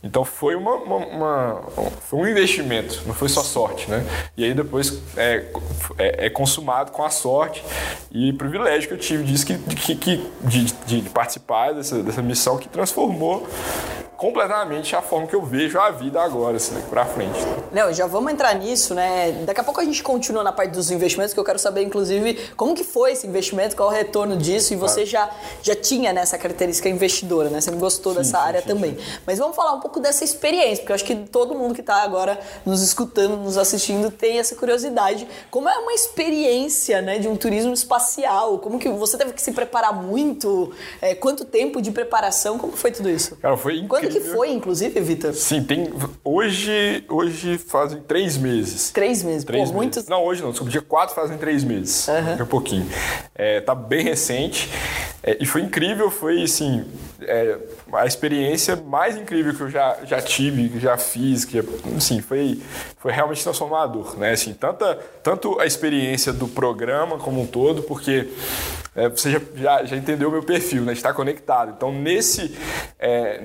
Então, 0.03 0.23
foi, 0.25 0.55
uma, 0.55 0.75
uma- 0.75 0.97
uma- 1.05 1.61
foi 2.07 2.19
um 2.19 2.27
investimento, 2.27 3.01
não 3.05 3.13
foi 3.13 3.27
só 3.29 3.41
sorte, 3.43 3.89
né? 3.89 4.05
E 4.37 4.43
aí, 4.45 4.53
depois, 4.53 5.01
é, 5.17 5.45
é, 5.97 6.25
é 6.27 6.29
consumado 6.29 6.91
com 6.91 7.03
a 7.03 7.09
sorte 7.09 7.63
e 8.11 8.31
privilégio 8.33 8.87
que 8.87 8.93
eu 8.93 8.97
tive 8.99 9.23
disso, 9.23 9.45
que, 9.45 9.57
que, 9.57 9.95
que- 9.95 10.31
de, 10.41 10.63
de- 10.85 11.01
de 11.01 11.09
participar 11.09 11.73
dessa, 11.73 12.01
dessa 12.03 12.21
missão 12.21 12.57
que 12.57 12.67
transformou 12.69 13.47
completamente 14.19 14.97
a 14.97 15.01
forma 15.01 15.25
que 15.27 15.35
eu 15.35 15.41
vejo 15.41 15.79
a 15.79 15.89
vida 15.91 16.21
agora, 16.21 16.57
assim, 16.57 16.75
daqui 16.75 16.89
pra 16.89 17.05
frente. 17.05 17.39
Não, 17.71 17.91
já 17.93 18.05
vamos 18.05 18.33
entrar 18.33 18.53
nisso, 18.53 18.93
né? 18.93 19.31
Daqui 19.45 19.61
a 19.61 19.63
pouco 19.63 19.79
a 19.79 19.83
gente 19.85 20.03
continua 20.03 20.43
na 20.43 20.51
parte 20.51 20.71
dos 20.71 20.91
investimentos, 20.91 21.33
que 21.33 21.39
eu 21.39 21.43
quero 21.43 21.57
saber, 21.57 21.83
inclusive, 21.83 22.33
como 22.57 22.75
que 22.75 22.83
foi 22.83 23.13
esse 23.13 23.25
investimento, 23.25 23.77
qual 23.77 23.87
o 23.87 23.91
retorno 23.91 24.35
disso, 24.35 24.73
e 24.73 24.75
você 24.75 25.05
já, 25.05 25.29
já 25.63 25.73
tinha 25.73 26.11
nessa 26.11 26.37
característica 26.37 26.89
investidora, 26.89 27.49
né? 27.49 27.61
Você 27.61 27.71
gostou 27.71 28.13
dessa 28.13 28.37
sim, 28.37 28.43
área 28.43 28.61
sim, 28.61 28.67
também. 28.67 28.97
Mas 29.25 29.39
vamos 29.39 29.55
falar 29.55 29.71
um 29.71 29.79
pouco 29.79 30.01
dessa 30.01 30.25
experiência, 30.25 30.77
porque 30.79 30.91
eu 30.91 30.95
acho 30.95 31.05
que 31.05 31.15
todo 31.15 31.55
mundo 31.55 31.73
que 31.73 31.81
está 31.81 32.03
agora 32.03 32.37
nos 32.65 32.81
escutando, 32.81 33.37
nos 33.37 33.57
assistindo, 33.57 34.11
tem 34.11 34.37
essa 34.37 34.53
curiosidade. 34.53 35.25
Como 35.49 35.69
é 35.69 35.77
uma 35.77 35.93
experiência, 35.93 37.01
né, 37.01 37.19
de 37.19 37.29
um 37.29 37.37
turismo 37.37 37.73
espacial? 37.73 38.59
Como 38.59 38.79
que 38.79 38.89
você 38.89 39.17
teve 39.17 39.31
que 39.31 39.41
se 39.41 39.53
preparar 39.53 39.93
muito? 39.93 40.73
É, 41.01 41.15
quanto 41.15 41.45
tempo 41.45 41.81
de 41.81 41.91
preparação? 41.91 42.57
Como 42.57 42.73
foi 42.73 42.91
tudo 42.91 43.09
isso? 43.09 43.37
Cara, 43.37 43.55
foi 43.55 43.77
incrível. 43.77 44.08
Quando 44.09 44.23
que 44.23 44.29
foi, 44.31 44.51
inclusive, 44.51 44.99
Vitor? 44.99 45.33
Sim, 45.33 45.63
tem. 45.63 45.91
Hoje, 46.23 47.03
hoje 47.07 47.57
fazem 47.57 48.01
três 48.01 48.37
meses. 48.37 48.91
Três 48.91 49.23
meses. 49.23 49.43
Três 49.43 49.69
Pô, 49.71 49.79
meses. 49.79 49.95
muito... 49.97 50.09
Não, 50.09 50.23
hoje 50.23 50.41
não. 50.41 50.49
Desculpa, 50.49 50.71
dia 50.71 50.81
4 50.81 51.15
fazem 51.15 51.37
três 51.37 51.63
meses. 51.63 52.07
Daqui 52.07 52.41
a 52.41 52.45
pouquinho. 52.45 52.87
É, 53.35 53.61
tá 53.61 53.75
bem 53.75 54.03
recente. 54.03 54.69
É, 55.21 55.37
e 55.39 55.45
foi 55.45 55.61
incrível, 55.61 56.09
foi 56.09 56.43
assim. 56.43 56.85
é, 57.21 57.57
a 57.93 58.05
experiência 58.05 58.75
mais 58.75 59.17
incrível 59.17 59.53
que 59.53 59.61
eu 59.61 59.69
já, 59.69 59.97
já 60.05 60.21
tive, 60.21 60.69
que 60.69 60.79
já 60.79 60.97
fiz, 60.97 61.43
que 61.45 61.61
assim, 61.97 62.21
foi, 62.21 62.61
foi 62.97 63.11
realmente 63.11 63.43
transformador. 63.43 64.17
Né? 64.17 64.31
Assim, 64.31 64.53
tanta, 64.53 64.95
tanto 65.21 65.59
a 65.59 65.65
experiência 65.65 66.31
do 66.31 66.47
programa 66.47 67.17
como 67.17 67.41
um 67.41 67.45
todo, 67.45 67.83
porque 67.83 68.29
é, 68.99 69.09
você 69.09 69.31
já, 69.31 69.41
já, 69.55 69.85
já 69.85 69.95
entendeu 69.95 70.29
o 70.29 70.31
meu 70.31 70.43
perfil, 70.43 70.83
né? 70.83 70.93
Está 70.93 71.13
conectado. 71.13 71.73
Então, 71.75 71.91
nesse, 71.91 72.55
é, 72.99 73.39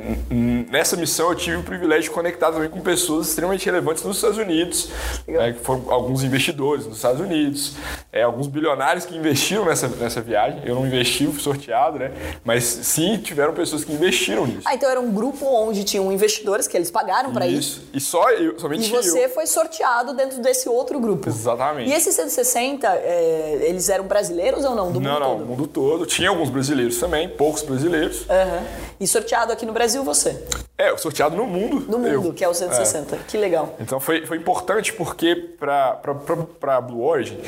nessa 0.70 0.96
missão, 0.96 1.30
eu 1.30 1.34
tive 1.34 1.56
o 1.56 1.62
privilégio 1.62 2.04
de 2.04 2.10
conectar 2.10 2.50
também 2.52 2.68
com 2.68 2.80
pessoas 2.80 3.28
extremamente 3.28 3.64
relevantes 3.66 4.02
nos 4.02 4.16
Estados 4.16 4.38
Unidos, 4.38 4.90
né, 5.26 5.52
que 5.52 5.60
foram 5.60 5.90
alguns 5.90 6.22
investidores 6.24 6.86
nos 6.86 6.96
Estados 6.96 7.20
Unidos, 7.20 7.74
é, 8.12 8.22
alguns 8.22 8.46
bilionários 8.48 9.04
que 9.04 9.16
investiram 9.16 9.64
nessa, 9.64 9.88
nessa 9.88 10.20
viagem. 10.20 10.62
Eu 10.64 10.74
não 10.74 10.86
investi, 10.86 11.26
fui 11.26 11.40
sorteado, 11.40 11.98
né? 11.98 12.12
Mas 12.44 12.64
sim, 12.64 13.18
tiveram 13.18 13.54
pessoas 13.54 13.84
que 13.84 13.92
investiram 13.92 14.46
nisso. 14.46 14.62
Ah, 14.64 14.74
então 14.74 14.90
era 14.90 15.00
um 15.00 15.12
grupo 15.12 15.44
onde 15.46 15.84
tinham 15.84 16.10
investidores 16.12 16.66
que 16.66 16.76
eles 16.76 16.90
pagaram 16.90 17.32
para 17.32 17.46
ir. 17.46 17.58
Isso. 17.58 17.82
E 17.92 18.00
só 18.00 18.30
eu, 18.30 18.58
somente 18.58 18.86
E 18.88 18.90
você 18.90 19.26
eu. 19.26 19.30
foi 19.30 19.46
sorteado 19.46 20.14
dentro 20.14 20.40
desse 20.40 20.68
outro 20.68 20.98
grupo. 20.98 21.28
Exatamente. 21.28 21.90
E 21.90 21.92
esses 21.92 22.14
160, 22.14 22.86
é, 22.88 23.58
eles 23.62 23.88
eram 23.88 24.04
brasileiros 24.04 24.64
ou 24.64 24.74
não? 24.74 24.90
Do 24.92 25.00
Não, 25.00 25.12
mundo 25.12 25.20
não, 25.20 25.38
todo? 25.38 25.43
Mundo 25.44 25.66
todo. 25.66 26.06
Tinha 26.06 26.28
alguns 26.28 26.50
brasileiros 26.50 26.98
também, 26.98 27.28
poucos 27.28 27.62
brasileiros. 27.62 28.24
Aham. 28.28 28.62
E 28.98 29.06
sorteado 29.06 29.52
aqui 29.52 29.66
no 29.66 29.72
Brasil 29.72 30.02
você. 30.04 30.42
É, 30.76 30.96
sorteado 30.96 31.36
no 31.36 31.46
mundo. 31.46 31.80
No 31.88 31.98
mundo, 31.98 32.08
eu. 32.28 32.32
que 32.32 32.42
é 32.42 32.48
o 32.48 32.54
160. 32.54 33.16
Que 33.28 33.36
legal. 33.36 33.76
Então 33.78 34.00
foi, 34.00 34.26
foi 34.26 34.36
importante 34.36 34.92
porque 34.92 35.34
para 35.36 36.80
Blue 36.80 37.04
Origin, 37.04 37.38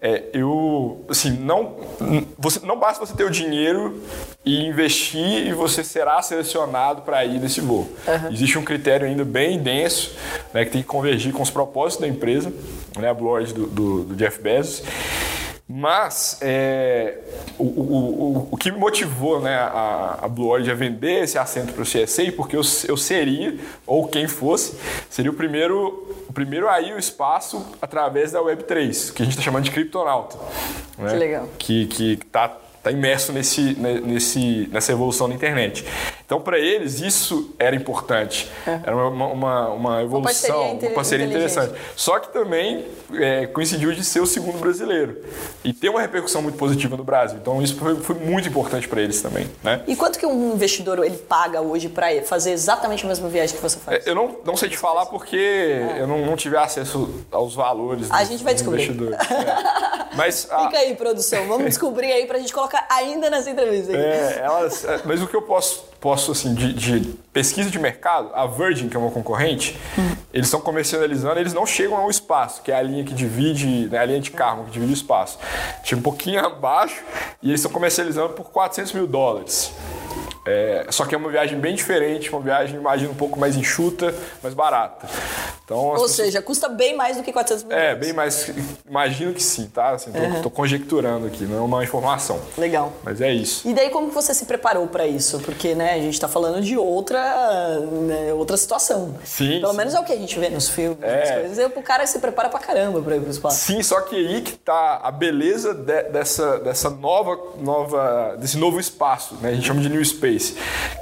é, 0.00 0.24
eu 0.32 1.04
assim 1.08 1.30
não 1.30 1.76
você 2.38 2.60
não 2.64 2.78
basta 2.78 3.04
você 3.04 3.14
ter 3.14 3.24
o 3.24 3.30
dinheiro 3.30 4.02
e 4.44 4.64
investir 4.64 5.46
e 5.46 5.52
você 5.52 5.84
será 5.84 6.22
selecionado 6.22 7.02
para 7.02 7.22
ir 7.24 7.38
nesse 7.38 7.60
voo. 7.60 7.86
Existe 8.30 8.58
um 8.58 8.64
critério 8.64 9.06
ainda 9.06 9.24
bem 9.24 9.58
denso, 9.58 10.14
né, 10.54 10.64
que 10.64 10.70
tem 10.70 10.80
que 10.82 10.88
convergir 10.88 11.32
com 11.32 11.42
os 11.42 11.50
propósitos 11.50 12.00
da 12.00 12.08
empresa, 12.08 12.50
né, 12.98 13.10
a 13.10 13.14
Blue 13.14 13.28
Origin 13.28 13.52
do, 13.52 13.66
do, 13.66 14.04
do 14.04 14.16
Jeff 14.16 14.40
Bezos. 14.40 14.82
Mas 15.72 16.36
é, 16.40 17.18
o, 17.56 17.62
o, 17.62 17.68
o, 17.68 18.48
o 18.50 18.56
que 18.56 18.72
me 18.72 18.78
motivou 18.78 19.40
né, 19.40 19.54
a, 19.54 20.18
a 20.22 20.28
Blue 20.28 20.48
Origin 20.48 20.72
a 20.72 20.74
vender 20.74 21.22
esse 21.22 21.38
assento 21.38 21.72
para 21.72 21.82
o 21.82 21.86
CSA, 21.86 22.32
porque 22.32 22.56
eu, 22.56 22.62
eu 22.88 22.96
seria, 22.96 23.56
ou 23.86 24.08
quem 24.08 24.26
fosse, 24.26 24.76
seria 25.08 25.30
o 25.30 25.34
primeiro, 25.34 26.12
o 26.28 26.32
primeiro 26.32 26.68
a 26.68 26.80
ir 26.80 26.90
ao 26.90 26.98
espaço 26.98 27.64
através 27.80 28.32
da 28.32 28.40
Web3, 28.40 29.12
que 29.12 29.22
a 29.22 29.24
gente 29.24 29.34
está 29.34 29.44
chamando 29.44 29.62
de 29.62 29.70
criptonauta. 29.70 30.38
né? 30.98 31.12
Que 31.12 31.16
legal. 31.16 31.48
Que 31.56 31.88
está 32.14 32.48
tá 32.82 32.90
imerso 32.90 33.32
nesse, 33.32 33.74
nesse, 33.74 34.68
nessa 34.72 34.90
evolução 34.90 35.28
da 35.28 35.36
internet. 35.36 35.84
Então, 36.30 36.40
para 36.40 36.60
eles, 36.60 37.00
isso 37.00 37.50
era 37.58 37.74
importante. 37.74 38.48
Era 38.64 38.94
uma, 38.96 39.26
uma, 39.26 39.68
uma 39.70 40.00
evolução, 40.04 40.22
parceria 40.60 40.72
inte- 40.74 40.86
uma 40.86 40.94
parceria 40.94 41.26
interessante. 41.26 41.74
Só 41.96 42.20
que 42.20 42.32
também 42.32 42.86
é, 43.14 43.48
coincidiu 43.48 43.92
de 43.92 44.04
ser 44.04 44.20
o 44.20 44.26
segundo 44.26 44.56
brasileiro. 44.60 45.24
E 45.64 45.72
ter 45.72 45.88
uma 45.88 46.00
repercussão 46.00 46.40
muito 46.40 46.56
positiva 46.56 46.96
no 46.96 47.02
Brasil. 47.02 47.36
Então, 47.42 47.60
isso 47.60 47.74
foi, 47.74 47.96
foi 47.96 48.14
muito 48.14 48.46
importante 48.48 48.86
para 48.86 49.02
eles 49.02 49.20
também. 49.20 49.48
Né? 49.60 49.82
E 49.88 49.96
quanto 49.96 50.20
que 50.20 50.24
um 50.24 50.52
investidor 50.54 51.04
ele 51.04 51.16
paga 51.16 51.60
hoje 51.60 51.88
para 51.88 52.06
fazer 52.22 52.52
exatamente 52.52 53.04
a 53.04 53.08
mesma 53.08 53.28
viagem 53.28 53.56
que 53.56 53.60
você 53.62 53.80
faz? 53.80 54.06
É, 54.06 54.08
Eu 54.08 54.14
não, 54.14 54.36
não 54.44 54.56
sei 54.56 54.68
te 54.68 54.76
falar 54.78 55.06
porque 55.06 55.80
eu 55.98 56.06
não, 56.06 56.24
não 56.24 56.36
tive 56.36 56.56
acesso 56.56 57.12
aos 57.32 57.56
valores 57.56 58.08
A 58.08 58.20
dos- 58.20 58.28
gente 58.28 58.44
vai 58.44 58.54
descobrir. 58.54 58.88
É. 58.88 60.14
Mas 60.16 60.46
a- 60.52 60.62
Fica 60.66 60.78
aí, 60.78 60.94
produção. 60.94 61.48
Vamos 61.48 61.64
descobrir 61.66 62.12
aí 62.12 62.24
pra 62.26 62.38
gente 62.38 62.52
colocar 62.52 62.86
ainda 62.88 63.28
nessa 63.28 63.50
entrevista. 63.50 63.90
aqui. 63.92 64.00
É, 64.00 64.42
elas, 64.44 64.84
é, 64.84 65.00
mas 65.04 65.20
o 65.20 65.26
que 65.26 65.34
eu 65.34 65.42
posso, 65.42 65.89
posso 66.00 66.32
assim, 66.32 66.54
de, 66.54 66.72
de 66.72 67.00
pesquisa 67.32 67.70
de 67.70 67.78
mercado, 67.78 68.30
a 68.34 68.46
Virgin, 68.46 68.88
que 68.88 68.96
é 68.96 69.00
uma 69.00 69.10
concorrente, 69.10 69.78
eles 70.32 70.46
estão 70.46 70.60
comercializando, 70.60 71.38
eles 71.38 71.52
não 71.52 71.66
chegam 71.66 71.96
ao 71.96 72.10
espaço, 72.10 72.62
que 72.62 72.72
é 72.72 72.74
a 72.74 72.82
linha 72.82 73.04
que 73.04 73.14
divide, 73.14 73.88
né, 73.88 73.98
a 73.98 74.04
linha 74.04 74.20
de 74.20 74.30
carro 74.30 74.64
que 74.64 74.70
divide 74.70 74.92
o 74.92 74.94
espaço. 74.94 75.38
Chega 75.84 76.00
um 76.00 76.02
pouquinho 76.02 76.40
abaixo 76.44 77.02
e 77.42 77.48
eles 77.48 77.60
estão 77.60 77.70
comercializando 77.70 78.30
por 78.30 78.50
400 78.50 78.92
mil 78.92 79.06
dólares. 79.06 79.72
É, 80.46 80.86
só 80.90 81.04
que 81.04 81.14
é 81.14 81.18
uma 81.18 81.28
viagem 81.30 81.58
bem 81.58 81.74
diferente, 81.74 82.30
uma 82.30 82.40
viagem, 82.40 82.76
imagino, 82.76 83.10
um 83.10 83.14
pouco 83.14 83.38
mais 83.38 83.56
enxuta, 83.56 84.14
mais 84.42 84.54
barata. 84.54 85.06
Então, 85.64 85.78
Ou 85.78 85.92
pessoas- 85.92 86.12
seja, 86.12 86.42
custa 86.42 86.68
bem 86.68 86.96
mais 86.96 87.16
do 87.16 87.22
que 87.22 87.32
400 87.32 87.62
mil 87.64 87.76
é, 87.76 87.94
bem 87.94 88.12
mais. 88.12 88.50
Imagino 88.88 89.32
que 89.32 89.42
sim, 89.42 89.66
tá? 89.72 89.90
Assim, 89.90 90.10
tô, 90.10 90.42
tô 90.42 90.50
conjecturando 90.50 91.26
aqui, 91.28 91.44
não 91.44 91.58
é 91.58 91.60
uma 91.60 91.84
informação. 91.84 92.40
Legal. 92.58 92.92
Mas 93.04 93.20
é 93.20 93.30
isso. 93.32 93.68
E 93.68 93.72
daí 93.74 93.88
como 93.90 94.08
que 94.08 94.14
você 94.14 94.34
se 94.34 94.46
preparou 94.46 94.88
para 94.88 95.06
isso? 95.06 95.38
Porque, 95.40 95.74
né, 95.76 95.92
a 95.94 95.98
gente 95.98 96.18
tá 96.18 96.26
falando 96.26 96.60
de 96.60 96.76
outra, 96.76 97.78
né, 97.80 98.32
outra 98.32 98.56
situação. 98.56 99.14
Sim, 99.24 99.60
Pelo 99.60 99.70
sim. 99.72 99.76
menos 99.76 99.94
é 99.94 100.00
o 100.00 100.04
que 100.04 100.12
a 100.12 100.16
gente 100.16 100.38
vê 100.40 100.48
nos 100.48 100.68
filmes, 100.68 100.98
É. 101.02 101.18
nas 101.20 101.30
coisas. 101.40 101.58
E 101.58 101.64
o 101.66 101.82
cara 101.82 102.04
se 102.06 102.18
prepara 102.18 102.48
pra 102.48 102.58
caramba 102.58 103.00
pra 103.00 103.14
ir 103.16 103.20
pro 103.20 103.30
espaço. 103.30 103.58
Sim, 103.58 103.82
só 103.82 104.00
que 104.00 104.16
aí 104.16 104.40
que 104.40 104.52
tá 104.58 105.00
a 105.04 105.10
beleza 105.12 105.72
de- 105.74 106.02
dessa, 106.04 106.58
dessa 106.58 106.90
nova, 106.90 107.38
nova, 107.60 108.36
desse 108.38 108.56
novo 108.58 108.80
espaço, 108.80 109.36
né? 109.40 109.50
A 109.50 109.52
gente 109.54 109.66
chama 109.66 109.80
de 109.80 109.88
New 109.88 110.04
Space. 110.04 110.29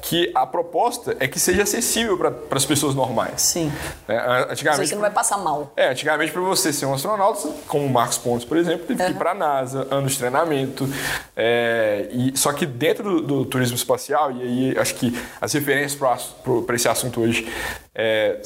Que 0.03 0.31
a 0.35 0.47
proposta 0.47 1.17
é 1.21 1.29
que 1.29 1.39
seja 1.39 1.63
acessível 1.63 2.17
para 2.17 2.33
as 2.53 2.65
pessoas 2.65 2.95
normais. 2.95 3.43
Sim. 3.43 3.73
É, 4.07 4.47
antigamente. 4.51 4.89
Você 4.89 4.95
não 4.95 5.03
vai 5.03 5.11
passar 5.11 5.39
mal. 5.39 5.73
É, 5.77 5.91
antigamente 5.91 6.33
para 6.33 6.41
você 6.41 6.73
ser 6.73 6.87
um 6.87 6.95
astronauta, 6.95 7.49
como 7.67 7.85
o 7.85 7.91
Marcos 7.91 8.19
Pontes, 8.19 8.47
por 8.47 8.57
exemplo, 8.57 8.87
teve 8.87 9.05
que 9.05 9.11
ir 9.11 9.17
para 9.17 9.33
a 9.33 9.35
NASA, 9.35 9.87
anos 9.91 10.13
de 10.13 10.19
treinamento. 10.19 10.89
É, 11.37 12.09
e, 12.11 12.37
só 12.37 12.53
que 12.53 12.65
dentro 12.65 13.05
do, 13.05 13.21
do, 13.21 13.45
turismo 13.45 13.77
espacial, 13.77 14.33
e 14.33 14.43
aí 14.43 14.79
acho 14.79 14.95
que 14.95 15.17
as 15.41 15.53
referências 15.53 15.99
para 16.67 16.77
esse 16.77 16.89
assunto 16.89 17.21
hoje 17.21 17.47
é, 17.95 18.41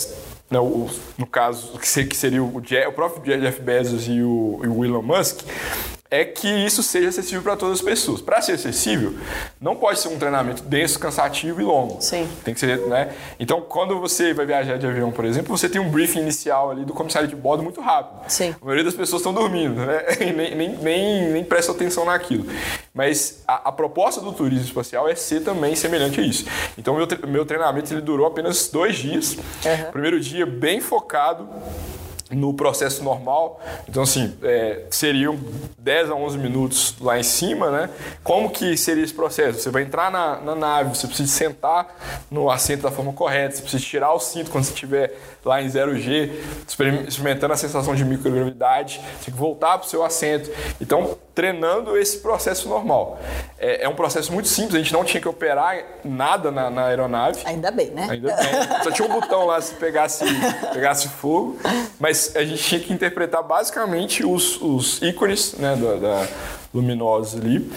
no, 0.53 0.89
no 1.17 1.27
caso, 1.27 1.79
que 1.79 2.17
seria 2.17 2.43
o, 2.43 2.61
Jeff, 2.61 2.87
o 2.87 2.93
próprio 2.93 3.41
Jeff 3.41 3.61
Bezos 3.61 4.07
e 4.07 4.23
o, 4.23 4.61
e 4.63 4.69
o 4.69 4.85
Elon 4.85 5.03
Musk, 5.03 5.41
é 6.13 6.27
que 6.27 6.47
isso 6.47 6.83
seja 6.83 7.09
acessível 7.09 7.43
para 7.43 7.57
todas 7.57 7.79
as 7.79 7.83
pessoas. 7.83 8.21
Para 8.21 8.43
ser 8.43 8.53
acessível, 8.53 9.15
não 9.59 9.75
pode 9.75 9.99
ser 9.99 10.09
um 10.09 10.19
treinamento 10.19 10.63
denso, 10.63 10.99
cansativo 10.99 11.59
e 11.59 11.65
longo. 11.65 12.03
Sim. 12.03 12.29
Tem 12.45 12.53
que 12.53 12.61
ser, 12.61 12.79
né? 12.87 13.15
Então, 13.41 13.63
quando 13.63 13.99
você 13.99 14.35
vai 14.35 14.45
viajar 14.45 14.77
de 14.77 14.87
avião, 14.87 15.11
por 15.11 15.25
exemplo, 15.25 15.57
você 15.57 15.71
tem 15.71 15.81
um 15.81 15.89
briefing 15.89 16.21
inicial 16.21 16.71
ali 16.71 16.85
do 16.85 16.93
comissário 16.93 17.27
de 17.27 17.35
bordo 17.35 17.63
muito 17.63 17.81
rápido. 17.81 18.31
Sim. 18.31 18.55
A 18.61 18.63
maioria 18.63 18.85
das 18.85 18.93
pessoas 18.93 19.21
estão 19.21 19.33
dormindo, 19.33 19.81
né? 19.87 20.03
Nem, 20.33 20.55
nem, 20.55 20.77
nem, 20.77 21.33
nem 21.33 21.45
presta 21.45 21.73
atenção 21.73 22.05
naquilo. 22.05 22.47
Mas 22.93 23.43
a, 23.49 23.69
a, 23.69 23.73
proposta 23.73 24.21
do 24.21 24.33
turismo 24.33 24.65
espacial 24.65 25.09
é 25.09 25.15
ser 25.15 25.41
também 25.41 25.75
semelhante 25.75 26.21
a 26.21 26.23
isso. 26.23 26.45
Então, 26.77 26.95
meu, 26.95 27.07
meu 27.27 27.47
treinamento 27.47 27.93
ele 27.93 28.03
durou 28.03 28.27
apenas 28.27 28.69
dois 28.69 28.97
dias. 28.97 29.33
Uhum. 29.35 29.91
Primeiro 29.93 30.21
dia 30.21 30.45
bem 30.45 30.81
focado 30.81 31.49
no 32.33 32.55
processo 32.55 33.03
normal. 33.03 33.61
Então, 33.89 34.03
assim, 34.03 34.37
é, 34.43 34.83
seriam 34.91 35.39
10 35.79 36.11
a 36.11 36.15
11 36.15 36.39
minutos 36.39 36.95
lá 37.01 37.19
em 37.19 37.23
cima, 37.23 37.71
né? 37.71 37.91
Como 38.23 38.51
que 38.51 38.77
seria 38.77 39.05
esse 39.05 39.15
processo? 39.15 39.61
Você 39.61 39.71
vai 39.71 39.83
entrar 39.83 40.11
na, 40.11 40.41
na 40.41 40.55
nave, 40.55 40.97
você 40.97 41.07
precisa 41.07 41.31
sentar 41.31 41.95
no 42.31 42.51
assento 42.51 42.83
da 42.83 42.91
forma 42.91 43.13
correta, 43.13 43.57
você 43.57 43.63
precisa 43.63 43.85
tirar 43.85 44.13
o 44.13 44.19
cinto 44.19 44.51
quando 44.51 44.65
você 44.65 44.73
estiver 44.73 45.15
lá 45.45 45.61
em 45.61 45.67
0G, 45.67 46.31
experimentando 47.09 47.53
a 47.53 47.57
sensação 47.57 47.95
de 47.95 48.05
microgravidade, 48.05 49.01
você 49.19 49.27
tem 49.27 49.35
que 49.35 49.41
voltar 49.41 49.79
para 49.79 49.87
o 49.87 49.91
seu 49.91 50.05
assento. 50.05 50.51
Então, 50.81 51.17
treinando 51.35 51.97
esse 51.97 52.19
processo 52.19 52.69
normal. 52.69 53.19
É, 53.59 53.85
é, 53.85 53.89
um 53.89 53.95
processo 53.95 54.33
muito 54.33 54.49
simples, 54.49 54.75
a 54.75 54.79
gente 54.79 54.93
não 54.93 55.05
tinha 55.05 55.21
que 55.21 55.29
operar 55.29 55.83
nada 56.05 56.51
na, 56.51 56.71
na 56.71 56.87
aeronave. 56.87 57.41
Ainda 57.45 57.71
bem, 57.71 57.91
né? 57.91 58.07
Ainda 58.11 58.37
bem. 58.37 58.83
Só 58.85 58.91
tinha 58.91 59.09
um 59.09 59.21
botão 59.21 59.47
lá 59.47 59.61
se 59.61 59.75
pegasse, 59.75 60.25
pegasse 60.73 61.09
fogo, 61.09 61.59
mas 61.99 62.22
a 62.35 62.45
gente 62.45 62.63
tinha 62.63 62.81
que 62.81 62.93
interpretar 62.93 63.43
basicamente 63.43 64.25
os, 64.25 64.61
os 64.61 65.01
ícones 65.03 65.55
né, 65.55 65.77
da, 65.77 65.95
da 65.97 66.29
luminosos 66.73 67.41
ali. 67.41 67.71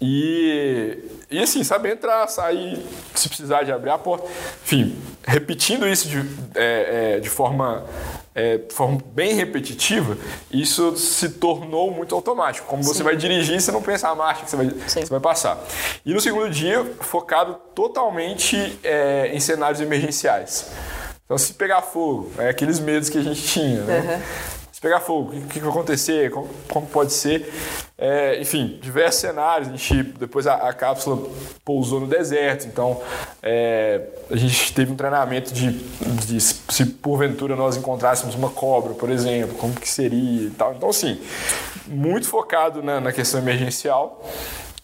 E, 0.00 0.98
e 1.30 1.38
assim, 1.38 1.62
sabe 1.62 1.90
entrar, 1.90 2.26
sair, 2.28 2.82
se 3.14 3.28
precisar 3.28 3.64
de 3.64 3.72
abrir 3.72 3.90
a 3.90 3.98
porta. 3.98 4.26
Enfim, 4.64 4.96
repetindo 5.26 5.86
isso 5.86 6.08
de, 6.08 6.18
é, 6.54 7.16
é, 7.16 7.20
de 7.20 7.28
forma 7.28 7.84
é, 8.34 8.60
forma 8.70 8.98
bem 9.12 9.34
repetitiva, 9.34 10.16
isso 10.50 10.96
se 10.96 11.28
tornou 11.30 11.90
muito 11.90 12.14
automático. 12.14 12.66
Como 12.66 12.82
você 12.82 12.98
Sim. 12.98 13.04
vai 13.04 13.16
dirigir, 13.16 13.60
você 13.60 13.70
não 13.72 13.82
pensa 13.82 14.08
a 14.08 14.14
marcha 14.14 14.44
que 14.44 14.50
você 14.50 14.56
vai, 14.56 14.66
você 14.66 15.04
vai 15.04 15.20
passar. 15.20 15.62
E 16.06 16.14
no 16.14 16.20
segundo 16.20 16.48
dia, 16.48 16.84
focado 17.00 17.54
totalmente 17.74 18.78
é, 18.82 19.30
em 19.34 19.40
cenários 19.40 19.80
emergenciais. 19.80 20.70
Então, 21.30 21.38
se 21.38 21.54
pegar 21.54 21.80
fogo, 21.80 22.28
é 22.38 22.48
aqueles 22.48 22.80
medos 22.80 23.08
que 23.08 23.16
a 23.16 23.22
gente 23.22 23.40
tinha, 23.40 23.82
né? 23.82 24.00
Uhum 24.00 24.60
se 24.80 24.88
pegar 24.88 25.00
fogo, 25.00 25.28
o 25.28 25.42
que, 25.42 25.46
que 25.46 25.60
vai 25.60 25.68
acontecer, 25.68 26.30
como, 26.30 26.48
como 26.66 26.86
pode 26.86 27.12
ser. 27.12 27.52
É, 27.98 28.40
enfim, 28.40 28.78
diversos 28.80 29.20
cenários. 29.20 29.68
A 29.68 29.72
gente, 29.72 30.02
depois 30.18 30.46
a, 30.46 30.54
a 30.54 30.72
cápsula 30.72 31.22
pousou 31.62 32.00
no 32.00 32.06
deserto, 32.06 32.66
então 32.66 32.98
é, 33.42 34.00
a 34.30 34.36
gente 34.36 34.72
teve 34.72 34.90
um 34.90 34.96
treinamento 34.96 35.52
de, 35.52 35.72
de, 36.26 36.40
se 36.40 36.86
porventura 36.86 37.54
nós 37.54 37.76
encontrássemos 37.76 38.34
uma 38.34 38.48
cobra, 38.48 38.94
por 38.94 39.10
exemplo, 39.10 39.54
como 39.58 39.74
que 39.74 39.86
seria 39.86 40.46
e 40.46 40.50
tal. 40.50 40.72
Então, 40.72 40.88
assim, 40.88 41.20
muito 41.86 42.26
focado 42.26 42.82
na, 42.82 43.02
na 43.02 43.12
questão 43.12 43.38
emergencial. 43.38 44.24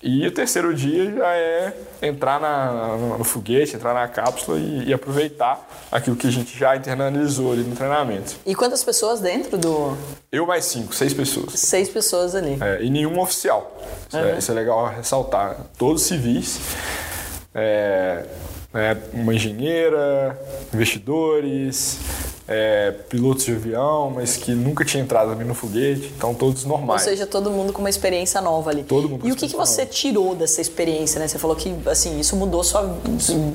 E 0.02 0.26
o 0.26 0.30
terceiro 0.30 0.74
dia 0.74 1.10
já 1.10 1.34
é 1.34 1.72
entrar 2.02 2.38
na, 2.38 2.96
no, 2.96 3.18
no 3.18 3.24
foguete, 3.24 3.76
entrar 3.76 3.94
na 3.94 4.06
cápsula 4.06 4.58
e, 4.58 4.88
e, 4.88 4.94
aproveitar 4.94 5.66
aquilo 5.90 6.14
que 6.14 6.26
a 6.26 6.30
gente 6.30 6.56
já 6.56 6.76
internalizou 6.76 7.52
ali 7.52 7.62
no 7.62 7.74
treinamento. 7.74 8.36
E 8.44 8.54
quantas 8.54 8.84
pessoas 8.84 9.20
dentro 9.20 9.56
do. 9.56 9.96
Eu 10.30 10.46
mais 10.46 10.66
cinco, 10.66 10.94
seis 10.94 11.14
pessoas. 11.14 11.58
Seis 11.58 11.88
pessoas 11.88 12.34
ali. 12.34 12.58
É, 12.60 12.82
e 12.82 12.90
nenhum 12.90 13.18
oficial. 13.18 13.74
Isso, 14.08 14.16
uhum. 14.16 14.24
é, 14.24 14.38
isso, 14.38 14.52
é, 14.52 14.54
legal 14.54 14.86
ressaltar. 14.86 15.56
Todos 15.78 16.02
civis. 16.02 16.60
É, 17.54 18.26
é 18.74 18.96
uma 19.14 19.34
engenheira, 19.34 20.38
investidores, 20.74 21.98
é, 22.48 22.92
pilotos 23.08 23.44
de 23.44 23.52
avião, 23.52 24.10
mas 24.10 24.36
que 24.36 24.52
nunca 24.52 24.84
tinha 24.84 25.02
entrado 25.02 25.32
ali 25.32 25.44
no 25.44 25.54
foguete, 25.54 26.12
então 26.16 26.34
todos 26.34 26.64
normais. 26.64 27.02
Ou 27.02 27.08
seja, 27.10 27.26
todo 27.26 27.50
mundo 27.50 27.72
com 27.72 27.80
uma 27.80 27.90
experiência 27.90 28.40
nova 28.40 28.70
ali. 28.70 28.84
Todo 28.84 29.08
mundo. 29.08 29.26
E 29.26 29.32
o 29.32 29.36
que, 29.36 29.48
que 29.48 29.56
você 29.56 29.82
nova. 29.82 29.92
tirou 29.92 30.34
dessa 30.34 30.60
experiência, 30.60 31.18
né? 31.18 31.26
Você 31.26 31.38
falou 31.38 31.56
que 31.56 31.74
assim 31.86 32.20
isso 32.20 32.36
mudou 32.36 32.62
sua, 32.62 32.96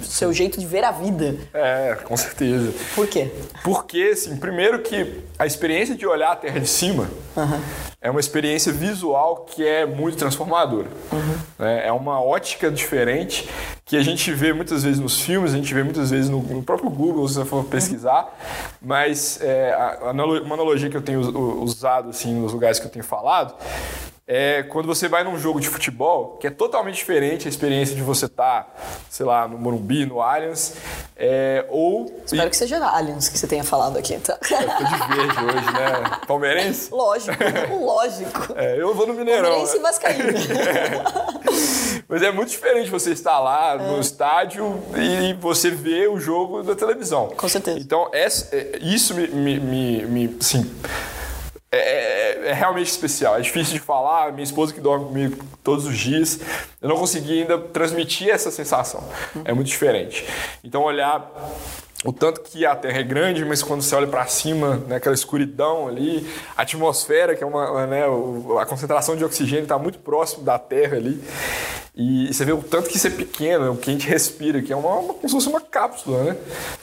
seu 0.03 0.33
jeito 0.33 0.59
de 0.59 0.65
ver 0.65 0.83
a 0.83 0.91
vida. 0.91 1.37
É, 1.53 1.97
com 2.03 2.17
certeza. 2.17 2.73
Por 2.95 3.07
quê? 3.07 3.31
Porque, 3.63 4.11
assim, 4.13 4.35
primeiro 4.35 4.79
que 4.79 5.21
a 5.39 5.45
experiência 5.45 5.95
de 5.95 6.05
olhar 6.05 6.31
a 6.31 6.35
Terra 6.35 6.59
de 6.59 6.67
cima 6.67 7.09
uhum. 7.35 7.59
é 8.01 8.11
uma 8.11 8.19
experiência 8.19 8.71
visual 8.71 9.45
que 9.45 9.65
é 9.65 9.85
muito 9.85 10.17
transformadora. 10.17 10.87
Uhum. 11.11 11.65
É 11.65 11.91
uma 11.91 12.21
ótica 12.21 12.69
diferente 12.69 13.47
que 13.91 13.97
a 13.97 14.01
gente 14.01 14.31
vê 14.31 14.53
muitas 14.53 14.83
vezes 14.83 15.01
nos 15.01 15.19
filmes, 15.19 15.53
a 15.53 15.57
gente 15.57 15.73
vê 15.73 15.83
muitas 15.83 16.11
vezes 16.11 16.29
no, 16.29 16.41
no 16.41 16.63
próprio 16.63 16.89
Google, 16.89 17.27
se 17.27 17.33
você 17.33 17.43
for 17.43 17.65
pesquisar. 17.65 18.25
Mas 18.81 19.37
é, 19.41 19.73
a, 19.73 20.11
uma 20.13 20.53
analogia 20.53 20.89
que 20.89 20.95
eu 20.95 21.01
tenho 21.01 21.19
usado 21.61 22.09
assim, 22.11 22.33
nos 22.33 22.53
lugares 22.53 22.79
que 22.79 22.85
eu 22.85 22.89
tenho 22.89 23.03
falado 23.03 23.53
é 24.25 24.63
quando 24.63 24.85
você 24.85 25.09
vai 25.09 25.25
num 25.25 25.37
jogo 25.37 25.59
de 25.59 25.67
futebol, 25.67 26.37
que 26.39 26.47
é 26.47 26.49
totalmente 26.49 26.95
diferente 26.95 27.47
a 27.47 27.49
experiência 27.49 27.93
de 27.93 28.01
você 28.01 28.27
estar, 28.27 28.63
tá, 28.63 28.81
sei 29.09 29.25
lá, 29.25 29.45
no 29.45 29.57
Morumbi, 29.57 30.05
no 30.05 30.21
Allianz, 30.21 30.75
é, 31.17 31.65
ou... 31.67 32.09
Espero 32.25 32.49
que 32.49 32.55
seja 32.55 32.77
Allianz 32.77 33.27
que 33.27 33.37
você 33.37 33.45
tenha 33.45 33.65
falado 33.65 33.97
aqui, 33.97 34.17
tá? 34.19 34.39
Eu 34.41 34.47
tô 34.47 34.83
de 34.85 35.15
verde 35.17 35.45
hoje, 35.45 35.65
né? 35.73 36.19
Palmeirense? 36.25 36.89
Lógico, 36.93 37.35
lógico. 37.77 38.53
É, 38.55 38.81
eu 38.81 38.95
vou 38.95 39.05
no 39.05 39.13
Mineirão. 39.15 39.49
Palmeirense 39.49 39.75
e 39.75 39.81
Vascaíno. 39.81 40.31
Mas 42.11 42.21
é 42.21 42.29
muito 42.29 42.49
diferente 42.49 42.89
você 42.89 43.11
estar 43.11 43.39
lá 43.39 43.75
é. 43.75 43.77
no 43.77 44.01
estádio 44.01 44.83
e 44.97 45.31
você 45.35 45.71
ver 45.71 46.09
o 46.09 46.19
jogo 46.19 46.61
da 46.61 46.75
televisão. 46.75 47.29
Com 47.29 47.47
certeza. 47.47 47.79
Então, 47.79 48.09
essa, 48.11 48.53
é, 48.53 48.79
isso 48.81 49.15
me, 49.15 49.29
me, 49.29 49.59
me, 49.61 50.05
me 50.05 50.37
assim, 50.37 50.69
é, 51.71 51.77
é, 51.77 52.49
é, 52.49 52.53
realmente 52.53 52.87
especial. 52.87 53.37
É 53.37 53.39
difícil 53.39 53.75
de 53.75 53.79
falar. 53.79 54.33
Minha 54.33 54.43
esposa 54.43 54.73
que 54.73 54.81
dorme 54.81 55.05
comigo 55.05 55.45
todos 55.63 55.85
os 55.85 55.97
dias, 55.97 56.37
eu 56.81 56.89
não 56.89 56.97
consegui 56.97 57.43
ainda 57.43 57.57
transmitir 57.57 58.27
essa 58.27 58.51
sensação. 58.51 59.01
É 59.45 59.53
muito 59.53 59.67
diferente. 59.67 60.27
Então, 60.65 60.83
olhar 60.83 61.31
o 62.03 62.11
tanto 62.11 62.41
que 62.41 62.65
a 62.65 62.75
Terra 62.75 62.99
é 62.99 63.03
grande, 63.03 63.45
mas 63.45 63.63
quando 63.63 63.83
você 63.83 63.95
olha 63.95 64.07
para 64.07 64.25
cima, 64.25 64.83
né, 64.85 64.97
aquela 64.97 65.15
escuridão 65.15 65.87
ali, 65.87 66.27
a 66.57 66.63
atmosfera, 66.63 67.37
que 67.37 67.43
é 67.43 67.47
uma, 67.47 67.87
né, 67.87 68.03
a 68.59 68.65
concentração 68.65 69.15
de 69.15 69.23
oxigênio 69.23 69.63
está 69.63 69.79
muito 69.79 69.99
próximo 69.99 70.43
da 70.43 70.59
Terra 70.59 70.97
ali. 70.97 71.23
E 71.93 72.33
você 72.33 72.45
vê 72.45 72.53
o 72.53 72.63
tanto 72.63 72.89
que 72.89 72.95
isso 72.95 73.07
é 73.07 73.09
pequeno, 73.09 73.73
o 73.73 73.75
que 73.75 73.89
a 73.89 73.93
gente 73.93 74.07
respira, 74.07 74.61
que 74.61 74.71
é 74.71 74.75
uma, 74.75 74.89
uma 74.95 75.13
como 75.13 75.27
se 75.27 75.35
fosse 75.35 75.49
uma 75.49 75.59
cápsula, 75.59 76.23
né? 76.23 76.37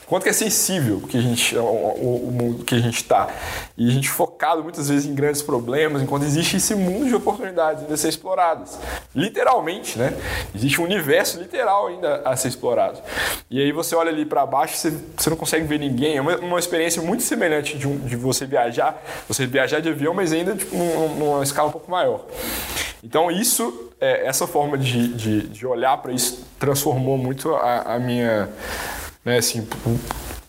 Quanto 0.06 0.22
que 0.22 0.28
é 0.28 0.32
sensível 0.34 1.00
que 1.00 1.16
a 1.16 1.20
gente, 1.20 1.56
o, 1.56 1.62
o, 1.62 2.30
mundo 2.30 2.62
que 2.62 2.74
a 2.74 2.78
gente 2.78 2.96
está. 2.96 3.28
E 3.76 3.88
a 3.88 3.90
gente 3.90 4.08
focado 4.10 4.62
muitas 4.62 4.90
vezes 4.90 5.06
em 5.06 5.14
grandes 5.14 5.40
problemas, 5.40 6.02
enquanto 6.02 6.24
existe 6.24 6.58
esse 6.58 6.74
mundo 6.74 7.08
de 7.08 7.14
oportunidades 7.14 7.82
ainda 7.82 7.94
a 7.94 7.96
ser 7.96 8.10
exploradas. 8.10 8.78
Literalmente, 9.14 9.98
né? 9.98 10.14
Existe 10.54 10.78
um 10.78 10.84
universo 10.84 11.38
literal 11.40 11.86
ainda 11.86 12.20
a 12.22 12.36
ser 12.36 12.48
explorado. 12.48 13.00
E 13.50 13.62
aí 13.62 13.72
você 13.72 13.96
olha 13.96 14.10
ali 14.10 14.26
para 14.26 14.44
baixo, 14.44 14.76
você, 14.76 14.92
você 15.16 15.30
não 15.30 15.38
consegue 15.38 15.66
ver 15.66 15.78
ninguém. 15.78 16.18
É 16.18 16.20
uma, 16.20 16.36
uma 16.36 16.58
experiência 16.58 17.00
muito 17.00 17.22
semelhante 17.22 17.78
de, 17.78 17.88
um, 17.88 17.98
de 17.98 18.14
você 18.14 18.44
viajar, 18.44 19.02
você 19.26 19.46
viajar 19.46 19.80
de 19.80 19.88
avião, 19.88 20.12
mas 20.12 20.34
ainda 20.34 20.54
tipo, 20.54 20.76
numa 20.76 21.42
escala 21.42 21.68
um 21.68 21.72
pouco 21.72 21.90
maior. 21.90 22.26
Então 23.02 23.30
isso, 23.30 23.90
é, 24.00 24.26
essa 24.26 24.46
forma 24.46 24.76
de, 24.76 25.08
de, 25.08 25.48
de 25.48 25.66
olhar 25.66 25.96
para 25.98 26.12
isso 26.12 26.44
transformou 26.58 27.16
muito 27.16 27.54
a, 27.54 27.94
a 27.94 27.98
minha, 27.98 28.48
né, 29.24 29.38
assim, 29.38 29.66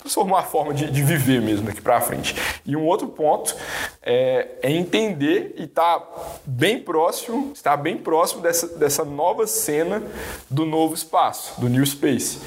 transformou 0.00 0.36
a 0.36 0.42
forma 0.42 0.74
de, 0.74 0.90
de 0.90 1.02
viver 1.02 1.40
mesmo 1.40 1.66
daqui 1.66 1.80
para 1.80 2.00
frente. 2.00 2.34
E 2.66 2.74
um 2.74 2.84
outro 2.86 3.06
ponto 3.06 3.54
é, 4.02 4.48
é 4.62 4.72
entender 4.72 5.54
e 5.56 5.64
estar 5.64 6.00
tá 6.00 6.22
bem 6.44 6.80
próximo, 6.80 7.52
estar 7.54 7.76
bem 7.76 7.96
próximo 7.96 8.42
dessa, 8.42 8.66
dessa 8.78 9.04
nova 9.04 9.46
cena 9.46 10.02
do 10.48 10.64
novo 10.64 10.94
espaço, 10.94 11.60
do 11.60 11.68
New 11.68 11.84
Space. 11.86 12.40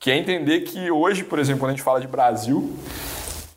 Que 0.00 0.10
é 0.10 0.16
entender 0.16 0.60
que 0.60 0.90
hoje, 0.90 1.24
por 1.24 1.38
exemplo, 1.38 1.60
quando 1.60 1.70
a 1.70 1.74
gente 1.74 1.84
fala 1.84 2.00
de 2.00 2.06
Brasil, 2.06 2.76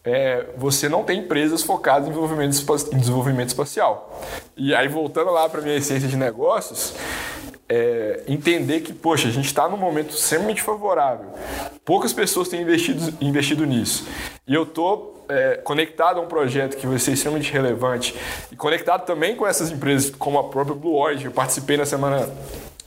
é, 0.03 0.45
você 0.57 0.88
não 0.88 1.03
tem 1.03 1.19
empresas 1.19 1.63
focadas 1.63 2.07
em 2.07 2.12
desenvolvimento, 2.12 2.55
em 2.93 2.97
desenvolvimento 2.97 3.49
espacial. 3.49 4.21
E 4.55 4.73
aí, 4.73 4.88
voltando 4.88 5.31
lá 5.31 5.47
para 5.49 5.59
a 5.59 5.63
minha 5.63 5.75
essência 5.75 6.07
de 6.07 6.15
negócios, 6.15 6.93
é, 7.67 8.23
entender 8.27 8.81
que, 8.81 8.91
poxa, 8.91 9.27
a 9.27 9.31
gente 9.31 9.45
está 9.45 9.69
num 9.69 9.77
momento 9.77 10.15
extremamente 10.15 10.62
favorável. 10.62 11.27
Poucas 11.85 12.12
pessoas 12.12 12.47
têm 12.47 12.62
investido, 12.62 13.13
investido 13.21 13.65
nisso. 13.65 14.07
e 14.47 14.53
eu 14.53 14.65
tô 14.65 15.13
é, 15.29 15.57
conectado 15.57 16.19
a 16.19 16.23
um 16.23 16.27
projeto 16.27 16.75
que 16.75 16.88
vai 16.88 16.97
ser 16.97 17.12
extremamente 17.12 17.53
relevante 17.53 18.15
e 18.51 18.55
conectado 18.55 19.05
também 19.05 19.35
com 19.35 19.45
essas 19.45 19.69
empresas 19.69 20.09
como 20.09 20.39
a 20.39 20.49
própria 20.49 20.75
Blue 20.75 20.95
Origin. 20.95 21.25
Eu 21.25 21.31
participei 21.31 21.77
na 21.77 21.85
semana 21.85 22.27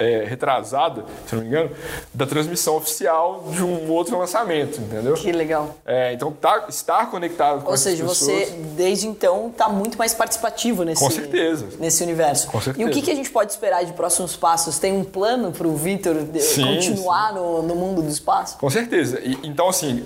é, 0.03 0.25
retrasada, 0.25 1.05
se 1.27 1.35
não 1.35 1.43
me 1.43 1.49
engano, 1.49 1.71
da 2.13 2.27
transmissão 2.27 2.77
oficial 2.77 3.45
de 3.51 3.63
um 3.63 3.91
outro 3.91 4.19
lançamento, 4.19 4.81
entendeu? 4.81 5.15
Que 5.15 5.33
legal. 5.33 5.77
É, 5.87 6.13
então, 6.13 6.33
tá, 6.33 6.67
estar 6.69 7.11
conectado 7.11 7.63
com 7.63 7.71
Ou 7.71 7.77
seja, 7.77 8.05
pessoas... 8.05 8.19
você, 8.49 8.51
desde 8.77 9.07
então, 9.07 9.49
está 9.49 9.69
muito 9.69 9.97
mais 9.99 10.15
participativo 10.15 10.85
nesse, 10.85 11.03
Com 11.03 11.11
certeza. 11.11 11.67
nesse 11.79 12.03
universo. 12.03 12.47
Com 12.49 12.61
certeza. 12.61 12.87
E 12.87 12.91
o 12.91 12.93
que, 12.93 13.03
que 13.03 13.11
a 13.11 13.15
gente 13.15 13.31
pode 13.31 13.53
esperar 13.53 13.85
de 13.85 13.93
próximos 13.93 14.37
passos? 14.37 14.79
Tem 14.79 14.93
um 14.93 15.05
plano 15.05 15.53
para 15.53 15.67
o 15.69 15.77
Vitor 15.77 16.15
de- 16.25 16.41
Sim, 16.41 16.65
continuar 16.75 17.33
No, 17.33 17.63
no 17.63 17.75
mundo 17.75 18.03
do 18.03 18.09
espaço? 18.09 18.59
Com 18.59 18.69
certeza. 18.71 19.21
E, 19.23 19.39
então, 19.45 19.69
assim, 19.69 20.05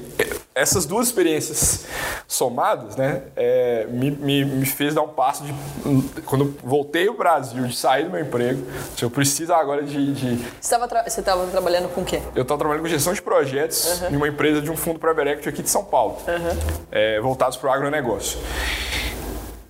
essas 0.57 0.87
duas 0.87 1.09
experiências 1.09 1.85
somadas, 2.27 2.97
né, 2.97 3.25
é, 3.37 3.87
me, 3.91 4.11
me, 4.11 4.43
me 4.43 4.65
fez 4.65 4.95
dar 4.95 5.03
um 5.03 5.09
passo 5.09 5.45
de. 5.45 5.55
Quando 6.23 6.47
eu 6.47 6.55
voltei 6.65 7.07
ao 7.07 7.15
Brasil, 7.15 7.65
de 7.65 7.77
sair 7.77 8.05
do 8.05 8.11
meu 8.11 8.23
emprego, 8.23 8.63
se 8.97 9.05
eu 9.05 9.11
preciso 9.11 9.53
agora 9.53 9.83
de. 9.83 10.15
de 10.15 10.45
Você 10.59 10.75
estava 11.21 11.47
trabalhando 11.49 11.91
com 11.91 12.01
o 12.01 12.05
quê? 12.07 12.23
eu 12.35 12.41
estava 12.41 12.59
trabalhando 12.59 12.83
com 12.83 12.89
gestão 12.89 13.13
de 13.13 13.21
projetos 13.21 14.03
em 14.11 14.17
uma 14.17 14.27
empresa 14.27 14.63
de 14.63 14.71
um 14.71 14.77
fundo 14.77 14.99
private 14.99 15.29
equity 15.29 15.49
aqui 15.51 15.63
de 15.63 15.69
São 15.69 15.85
Paulo, 15.85 16.17
é, 16.91 17.21
voltados 17.21 17.59
para 17.59 17.69
o 17.69 17.73
agronegócio. 17.73 18.39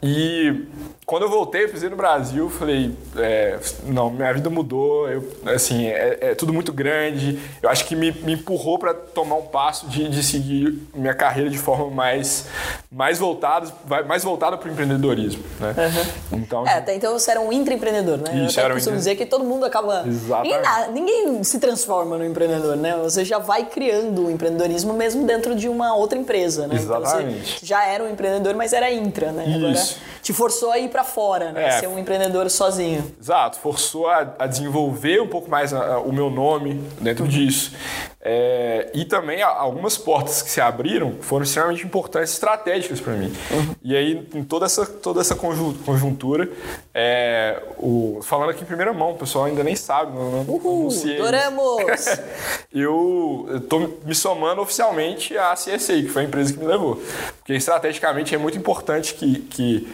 E 0.00 0.68
quando 1.06 1.22
eu 1.22 1.30
voltei, 1.30 1.62
eu 1.64 1.68
pisei 1.68 1.88
no 1.88 1.94
Brasil, 1.94 2.50
falei, 2.50 2.92
é, 3.16 3.56
não, 3.84 4.10
minha 4.10 4.34
vida 4.34 4.50
mudou, 4.50 5.08
eu, 5.08 5.24
assim, 5.46 5.86
é, 5.86 6.18
é 6.20 6.34
tudo 6.34 6.52
muito 6.52 6.72
grande. 6.72 7.38
Eu 7.62 7.70
acho 7.70 7.84
que 7.84 7.94
me, 7.94 8.10
me 8.10 8.32
empurrou 8.32 8.76
para 8.76 8.92
tomar 8.92 9.36
um 9.36 9.42
passo 9.42 9.86
de, 9.86 10.08
de 10.08 10.20
seguir 10.24 10.82
minha 10.92 11.14
carreira 11.14 11.48
de 11.48 11.58
forma 11.58 11.88
mais, 11.88 12.46
mais 12.90 13.20
voltada, 13.20 13.72
mais 14.08 14.24
voltada 14.24 14.58
para 14.58 14.68
o 14.68 14.72
empreendedorismo, 14.72 15.44
né? 15.60 15.74
Então, 16.32 16.66
É, 16.66 16.74
até 16.78 16.96
então 16.96 17.12
você 17.12 17.30
era 17.30 17.40
um 17.40 17.52
intraempreendedor, 17.52 18.18
né? 18.18 18.44
Isso, 18.44 18.58
eu 18.58 18.64
era 18.64 18.74
um 18.74 18.76
costumo 18.76 18.96
dizer 18.96 19.14
que 19.14 19.24
todo 19.24 19.44
mundo 19.44 19.64
acaba... 19.64 20.02
Exatamente. 20.04 20.56
Ninguém, 20.92 21.26
ninguém 21.26 21.44
se 21.44 21.60
transforma 21.60 22.18
no 22.18 22.24
empreendedor, 22.24 22.76
né? 22.76 22.96
Você 23.04 23.24
já 23.24 23.38
vai 23.38 23.66
criando 23.66 24.26
o 24.26 24.30
empreendedorismo 24.30 24.92
mesmo 24.92 25.24
dentro 25.24 25.54
de 25.54 25.68
uma 25.68 25.94
outra 25.94 26.18
empresa, 26.18 26.66
né? 26.66 26.74
Então 26.74 26.96
Exatamente. 26.98 27.60
você 27.60 27.66
já 27.66 27.86
era 27.86 28.02
um 28.02 28.10
empreendedor, 28.10 28.56
mas 28.56 28.72
era 28.72 28.90
intra, 28.90 29.30
né? 29.30 29.54
Agora 29.54 29.72
Isso. 29.72 30.00
te 30.20 30.32
forçou 30.32 30.72
a 30.72 30.78
ir 30.80 30.95
para 30.96 31.04
fora, 31.04 31.52
né? 31.52 31.66
É. 31.68 31.70
Ser 31.72 31.88
um 31.88 31.98
empreendedor 31.98 32.48
sozinho. 32.48 33.04
Exato, 33.20 33.58
forçou 33.58 34.08
a, 34.08 34.32
a 34.38 34.46
desenvolver 34.46 35.20
um 35.20 35.28
pouco 35.28 35.50
mais 35.50 35.74
a- 35.74 35.94
a- 35.96 36.00
o 36.00 36.10
meu 36.10 36.30
nome 36.30 36.82
dentro 37.02 37.28
disso. 37.28 37.72
É, 38.28 38.90
e 38.92 39.04
também 39.04 39.40
algumas 39.40 39.96
portas 39.96 40.42
que 40.42 40.50
se 40.50 40.60
abriram 40.60 41.14
foram 41.20 41.44
extremamente 41.44 41.86
importantes, 41.86 42.32
estratégicas 42.32 43.00
para 43.00 43.12
mim. 43.12 43.32
E 43.80 43.94
aí, 43.94 44.26
em 44.34 44.42
toda 44.42 44.66
essa, 44.66 44.84
toda 44.84 45.20
essa 45.20 45.36
conju- 45.36 45.76
conjuntura, 45.86 46.50
é, 46.92 47.62
o, 47.78 48.18
falando 48.24 48.50
aqui 48.50 48.64
em 48.64 48.66
primeira 48.66 48.92
mão, 48.92 49.12
o 49.12 49.14
pessoal 49.16 49.44
ainda 49.44 49.62
nem 49.62 49.76
sabe, 49.76 50.12
não, 50.12 50.42
não 50.42 50.54
Uhul, 50.56 50.88
adoramos! 51.14 52.18
eu 52.74 53.46
estou 53.62 54.00
me 54.04 54.14
somando 54.14 54.60
oficialmente 54.60 55.38
à 55.38 55.54
CSA, 55.54 55.92
que 56.02 56.08
foi 56.08 56.22
a 56.22 56.24
empresa 56.24 56.52
que 56.52 56.58
me 56.58 56.66
levou. 56.66 57.00
Porque 57.36 57.54
estrategicamente 57.54 58.34
é 58.34 58.38
muito 58.38 58.58
importante 58.58 59.14
que, 59.14 59.38
que 59.42 59.88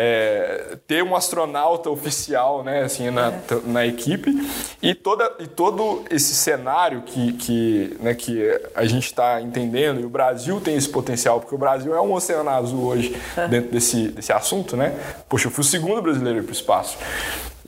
é, 0.00 0.78
ter 0.86 1.02
um 1.02 1.16
astronauta 1.16 1.90
oficial 1.90 2.62
né, 2.62 2.84
assim, 2.84 3.10
na, 3.10 3.32
na 3.64 3.84
equipe 3.84 4.30
e, 4.80 4.94
toda, 4.94 5.34
e 5.40 5.46
todo 5.48 6.04
esse 6.08 6.36
cenário 6.36 7.02
que, 7.02 7.32
que, 7.32 7.67
né, 8.00 8.14
que 8.14 8.60
a 8.74 8.84
gente 8.84 9.06
está 9.06 9.40
entendendo, 9.40 10.00
e 10.00 10.04
o 10.04 10.08
Brasil 10.08 10.60
tem 10.60 10.76
esse 10.76 10.88
potencial, 10.88 11.40
porque 11.40 11.54
o 11.54 11.58
Brasil 11.58 11.94
é 11.94 12.00
um 12.00 12.12
oceano 12.12 12.50
azul 12.50 12.84
hoje 12.84 13.16
dentro 13.50 13.70
desse, 13.70 14.08
desse 14.08 14.32
assunto, 14.32 14.76
né? 14.76 14.94
Poxa, 15.28 15.46
eu 15.46 15.50
fui 15.50 15.62
o 15.62 15.66
segundo 15.66 16.00
brasileiro 16.02 16.42
para 16.42 16.50
o 16.50 16.52
espaço. 16.52 16.98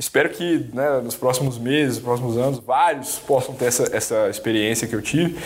Espero 0.01 0.31
que 0.31 0.67
né, 0.73 0.99
nos 1.05 1.15
próximos 1.15 1.59
meses, 1.59 1.97
nos 1.97 2.05
próximos 2.05 2.39
anos, 2.39 2.59
vários 2.59 3.19
possam 3.19 3.55
ter 3.55 3.67
essa, 3.67 3.95
essa 3.95 4.31
experiência 4.31 4.89
que 4.89 4.95
eu 4.95 5.03
tive. 5.03 5.39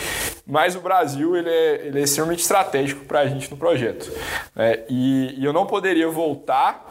Mas 0.47 0.77
o 0.77 0.81
Brasil 0.81 1.37
ele 1.37 1.51
é, 1.51 1.87
ele 1.87 1.99
é 1.99 2.03
extremamente 2.05 2.43
estratégico 2.43 3.05
para 3.05 3.21
a 3.21 3.27
gente 3.27 3.51
no 3.51 3.57
projeto. 3.57 4.13
né? 4.55 4.85
E, 4.89 5.35
e 5.39 5.45
eu 5.45 5.53
não 5.53 5.67
poderia 5.67 6.09
voltar, 6.09 6.87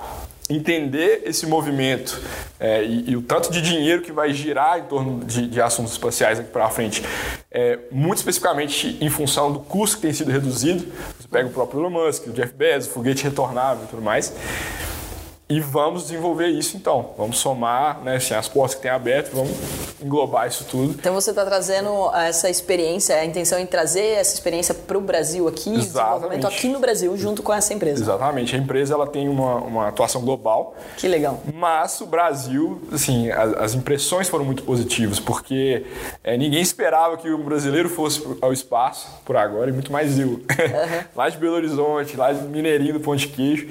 entender 0.49 1.23
esse 1.25 1.45
movimento 1.45 2.21
é, 2.60 2.84
e, 2.84 3.12
e 3.12 3.15
o 3.15 3.21
tanto 3.21 3.51
de 3.51 3.62
dinheiro 3.62 4.01
que 4.01 4.12
vai 4.12 4.34
girar 4.34 4.79
em 4.79 4.84
torno 4.84 5.23
de, 5.23 5.47
de 5.47 5.62
assuntos 5.62 5.93
espaciais 5.93 6.39
aqui 6.39 6.49
para 6.49 6.69
frente, 6.69 7.03
é, 7.51 7.79
muito 7.91 8.17
especificamente 8.17 8.97
em 8.99 9.10
função 9.10 9.51
do 9.51 9.60
custo 9.60 9.97
que 9.97 10.03
tem 10.03 10.13
sido 10.13 10.32
reduzido. 10.32 10.86
Você 11.19 11.27
pega 11.29 11.47
o 11.47 11.51
próprio 11.51 11.82
Elon 11.82 11.89
Musk, 11.89 12.27
o 12.27 12.32
Jeff 12.32 12.53
Bezos, 12.53 12.89
o 12.89 12.93
foguete 12.93 13.23
retornável 13.23 13.86
e 13.86 13.88
tudo 13.88 14.01
mais. 14.01 14.34
E 15.49 15.60
vamos 15.60 16.03
desenvolver 16.03 16.47
isso 16.47 16.77
então. 16.77 17.13
Vamos 17.17 17.38
somar 17.38 18.01
né, 18.01 18.15
assim, 18.15 18.34
as 18.34 18.47
portas 18.47 18.75
que 18.75 18.82
tem 18.82 18.89
aberto, 18.89 19.34
vamos 19.34 19.51
englobar 20.01 20.47
isso 20.47 20.65
tudo. 20.65 20.91
Então 20.91 21.13
você 21.13 21.32
está 21.32 21.45
trazendo 21.45 22.10
essa 22.15 22.49
experiência, 22.49 23.15
a 23.15 23.25
intenção 23.25 23.60
em 23.60 23.65
trazer 23.65 24.15
essa 24.15 24.34
experiência 24.34 24.73
para 24.73 24.97
o 24.97 25.01
Brasil 25.01 25.47
aqui, 25.47 25.71
desenvolvimento 25.71 26.47
aqui 26.47 26.67
no 26.69 26.79
Brasil, 26.79 27.15
junto 27.17 27.43
com 27.43 27.53
essa 27.53 27.73
empresa. 27.73 28.03
Exatamente. 28.03 28.56
A 28.56 28.60
empresa 28.60 28.93
ela 28.93 29.06
tem 29.06 29.27
uma, 29.27 29.56
uma 29.56 29.88
atuação 29.89 30.21
global, 30.21 30.75
Que 30.97 31.08
legal. 31.08 31.41
mas 31.53 31.99
o 31.99 32.06
Brasil, 32.06 32.82
assim, 32.91 33.29
as, 33.29 33.53
as 33.53 33.73
impressões 33.75 34.29
foram 34.29 34.45
muito 34.45 34.63
positivas, 34.63 35.19
porque 35.19 35.86
é, 36.23 36.38
ninguém 36.38 36.62
esperava 36.62 37.17
que 37.17 37.29
o 37.29 37.38
brasileiro 37.38 37.89
fosse 37.89 38.25
ao 38.41 38.53
espaço 38.53 39.08
por 39.25 39.36
agora, 39.36 39.69
e 39.69 39.73
muito 39.73 39.91
mais 39.91 40.17
eu. 40.17 40.41
lá 41.15 41.29
de 41.29 41.38
Belo 41.38 41.56
Horizonte, 41.56 42.15
lá 42.15 42.32
de 42.32 42.41
Mineirinho 42.47 42.93
do 42.93 42.99
Ponte 43.01 43.27
Queijo. 43.27 43.67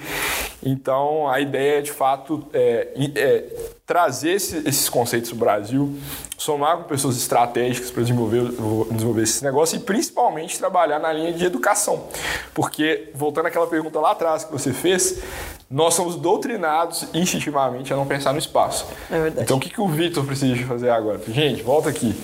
Então, 0.64 1.28
a 1.28 1.40
ideia 1.40 1.78
é, 1.78 1.82
de 1.82 1.90
fato, 1.90 2.44
é, 2.52 2.88
é 3.16 3.44
trazer 3.84 4.32
esse- 4.34 4.58
esses 4.66 4.88
conceitos 4.88 5.30
para 5.30 5.36
o 5.36 5.38
Brasil, 5.38 5.96
somar 6.38 6.78
com 6.78 6.84
pessoas 6.84 7.16
estratégicas 7.16 7.90
para 7.90 8.02
desenvolver, 8.02 8.42
desenvolver 8.90 9.22
esse 9.22 9.42
negócio 9.42 9.76
e, 9.76 9.80
principalmente, 9.80 10.58
trabalhar 10.58 10.98
na 10.98 11.12
linha 11.12 11.32
de 11.32 11.44
educação. 11.44 12.06
Porque, 12.54 13.10
voltando 13.14 13.46
àquela 13.46 13.66
pergunta 13.66 13.98
lá 13.98 14.12
atrás 14.12 14.44
que 14.44 14.52
você 14.52 14.72
fez, 14.72 15.20
nós 15.70 15.94
somos 15.94 16.14
doutrinados 16.16 17.06
instintivamente 17.12 17.92
a 17.92 17.96
não 17.96 18.06
pensar 18.06 18.32
no 18.32 18.38
espaço. 18.38 18.86
É 19.10 19.18
verdade. 19.20 19.42
Então, 19.44 19.56
o 19.56 19.60
que, 19.60 19.68
que 19.68 19.80
o 19.80 19.88
Victor 19.88 20.24
precisa 20.24 20.54
de 20.54 20.64
fazer 20.64 20.90
agora? 20.90 21.20
Gente, 21.28 21.62
volta 21.62 21.88
aqui. 21.88 22.14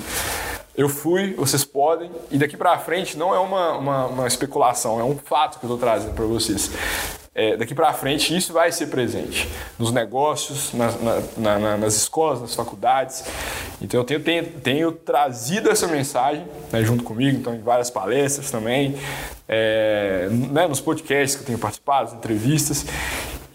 Eu 0.77 0.89
fui, 0.89 1.35
vocês 1.35 1.65
podem, 1.65 2.09
e 2.31 2.39
daqui 2.39 2.57
para 2.57 2.79
frente 2.79 3.17
não 3.19 3.35
é 3.35 3.39
uma, 3.41 3.73
uma, 3.73 4.07
uma 4.07 4.27
especulação, 4.29 5.01
é 5.01 5.03
um 5.03 5.17
fato 5.19 5.59
que 5.59 5.67
eu 5.67 5.75
estou 5.75 5.79
trazendo 5.79 6.15
para 6.15 6.25
vocês. 6.25 6.71
É, 7.41 7.57
daqui 7.57 7.73
para 7.73 7.93
frente 7.93 8.37
isso 8.37 8.53
vai 8.53 8.73
ser 8.73 8.89
presente 8.89 9.49
nos 9.79 9.93
negócios, 9.93 10.73
nas, 10.73 11.01
na- 11.01 11.23
na- 11.37 11.59
na- 11.61 11.77
nas 11.77 11.95
escolas, 11.95 12.41
nas 12.41 12.53
faculdades. 12.53 13.25
Então 13.81 14.01
eu 14.01 14.05
tenho, 14.05 14.21
tenho, 14.21 14.45
tenho 14.45 14.91
trazido 14.93 15.71
essa 15.71 15.87
mensagem 15.87 16.45
né, 16.73 16.83
junto 16.83 17.05
comigo, 17.05 17.39
então 17.39 17.55
em 17.55 17.61
várias 17.61 17.91
palestras 17.91 18.51
também, 18.51 18.97
é, 19.49 20.27
né, 20.31 20.67
nos 20.67 20.81
podcasts 20.81 21.37
que 21.37 21.43
eu 21.43 21.47
tenho 21.47 21.59
participado, 21.59 22.09
as 22.09 22.15
entrevistas. 22.15 22.85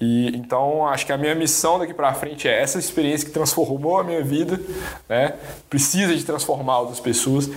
E, 0.03 0.35
então, 0.35 0.85
acho 0.85 1.05
que 1.05 1.13
a 1.13 1.17
minha 1.17 1.33
missão 1.33 1.79
daqui 1.79 1.93
para 1.93 2.13
frente 2.13 2.45
é 2.45 2.61
essa 2.61 2.77
experiência 2.77 3.25
que 3.25 3.31
transformou 3.31 3.97
a 3.97 4.03
minha 4.03 4.21
vida, 4.21 4.59
né? 5.07 5.35
Precisa 5.69 6.13
de 6.13 6.25
transformar 6.25 6.79
outras 6.79 6.99
pessoas. 6.99 7.49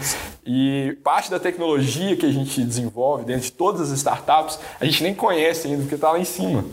E 0.47 0.97
parte 1.03 1.29
da 1.29 1.41
tecnologia 1.41 2.15
que 2.15 2.25
a 2.25 2.31
gente 2.31 2.63
desenvolve 2.63 3.25
dentro 3.25 3.43
de 3.43 3.51
todas 3.51 3.91
as 3.91 3.99
startups, 3.99 4.61
a 4.81 4.85
gente 4.85 5.03
nem 5.03 5.13
conhece 5.13 5.67
ainda, 5.67 5.81
porque 5.81 5.97
está 5.97 6.13
lá 6.13 6.21
em 6.21 6.25
cima. 6.25 6.65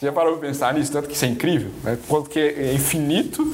Você 0.00 0.06
já 0.06 0.12
parou 0.12 0.38
para 0.38 0.48
pensar 0.48 0.72
nisso? 0.72 0.90
Tanto 0.90 1.08
que 1.08 1.14
isso 1.14 1.26
é 1.26 1.28
incrível, 1.28 1.70
né? 1.84 1.98
Quanto 2.08 2.30
que 2.30 2.38
é 2.40 2.72
infinito 2.72 3.46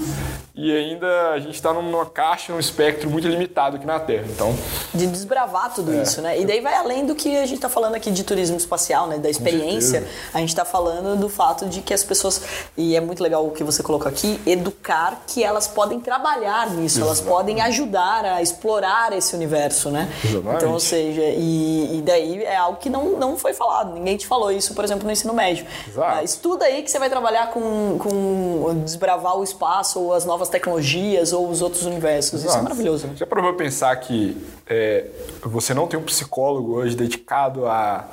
e 0.55 0.75
ainda 0.75 1.33
a 1.33 1.41
gente 1.41 1.57
está 1.57 1.73
numa 1.73 2.07
caixa, 2.07 2.53
num 2.53 2.61
espectro 2.61 3.11
muito 3.11 3.27
limitado 3.27 3.77
aqui 3.77 3.85
na 3.85 3.99
Terra. 3.99 4.25
Então, 4.31 4.57
De 4.95 5.07
desbravar 5.09 5.75
tudo 5.75 5.93
É. 5.93 6.03
isso, 6.03 6.23
né? 6.23 6.41
E 6.41 6.47
daí 6.47 6.61
vai 6.61 6.75
além 6.75 7.05
do 7.05 7.17
que 7.17 7.37
a 7.37 7.45
gente 7.45 7.57
está 7.57 7.69
falando 7.69 7.97
aqui 7.97 8.13
de 8.13 8.23
turismo 8.23 8.57
espacial, 8.57 9.09
né? 9.09 9.19
Da 9.19 9.29
experiência. 9.29 10.07
A 10.33 10.39
gente 10.39 10.51
está 10.51 10.65
falando 10.65 11.19
do 11.21 11.29
fato 11.29 11.67
de 11.67 11.83
que 11.83 11.93
as 11.93 12.05
pessoas, 12.05 12.41
e 12.77 12.95
é 12.95 13.01
muito 13.01 13.23
legal 13.25 13.45
o 13.45 13.51
que 13.51 13.65
você 13.65 13.83
colocou 13.83 14.09
aqui, 14.09 14.41
educar 14.47 15.25
que 15.27 15.43
elas 15.43 15.67
podem 15.67 15.99
trabalhar 15.99 16.71
nisso, 16.71 17.01
elas 17.01 17.19
Exatamente. 17.19 17.37
podem 17.37 17.61
ajudar 17.63 18.25
a 18.25 18.41
explorar 18.41 19.13
esse 19.13 19.35
universo, 19.35 19.91
né? 19.91 20.09
Exatamente. 20.25 20.57
Então, 20.59 20.73
ou 20.73 20.81
seja, 20.81 21.23
e, 21.23 21.99
e 21.99 22.03
daí 22.03 22.45
é 22.45 22.57
algo 22.57 22.79
que 22.79 22.89
não, 22.89 23.19
não 23.19 23.37
foi 23.37 23.53
falado. 23.53 23.93
Ninguém 23.93 24.17
te 24.17 24.29
falou 24.29 24.53
isso, 24.53 24.75
por 24.75 24.85
exemplo, 24.85 25.05
no 25.05 25.13
ensino 25.13 25.35
médio. 25.35 25.67
Exato. 25.89 26.36
Estuda 26.37 26.67
aí 26.67 26.83
que 26.83 26.91
você 26.91 26.99
vai 26.99 27.09
trabalhar 27.09 27.51
com, 27.51 27.99
com 27.99 28.83
desbravar 28.85 29.39
o 29.39 29.43
espaço, 29.43 29.99
ou 29.99 30.13
as 30.13 30.27
novas 30.27 30.51
tecnologias, 30.51 31.33
ou 31.33 31.49
os 31.49 31.63
outros 31.63 31.85
universos. 31.85 32.41
Isso 32.41 32.49
é 32.49 32.51
Exato. 32.51 32.65
maravilhoso, 32.65 33.07
né? 33.07 33.15
Já 33.17 33.27
parou 33.27 33.43
pra 33.47 33.55
pensar 33.55 33.97
que 33.97 34.37
é, 34.67 35.07
você 35.43 35.73
não 35.73 35.87
tem 35.87 35.99
um 35.99 36.03
psicólogo 36.03 36.75
hoje 36.75 36.95
dedicado 36.95 37.67
a, 37.67 38.07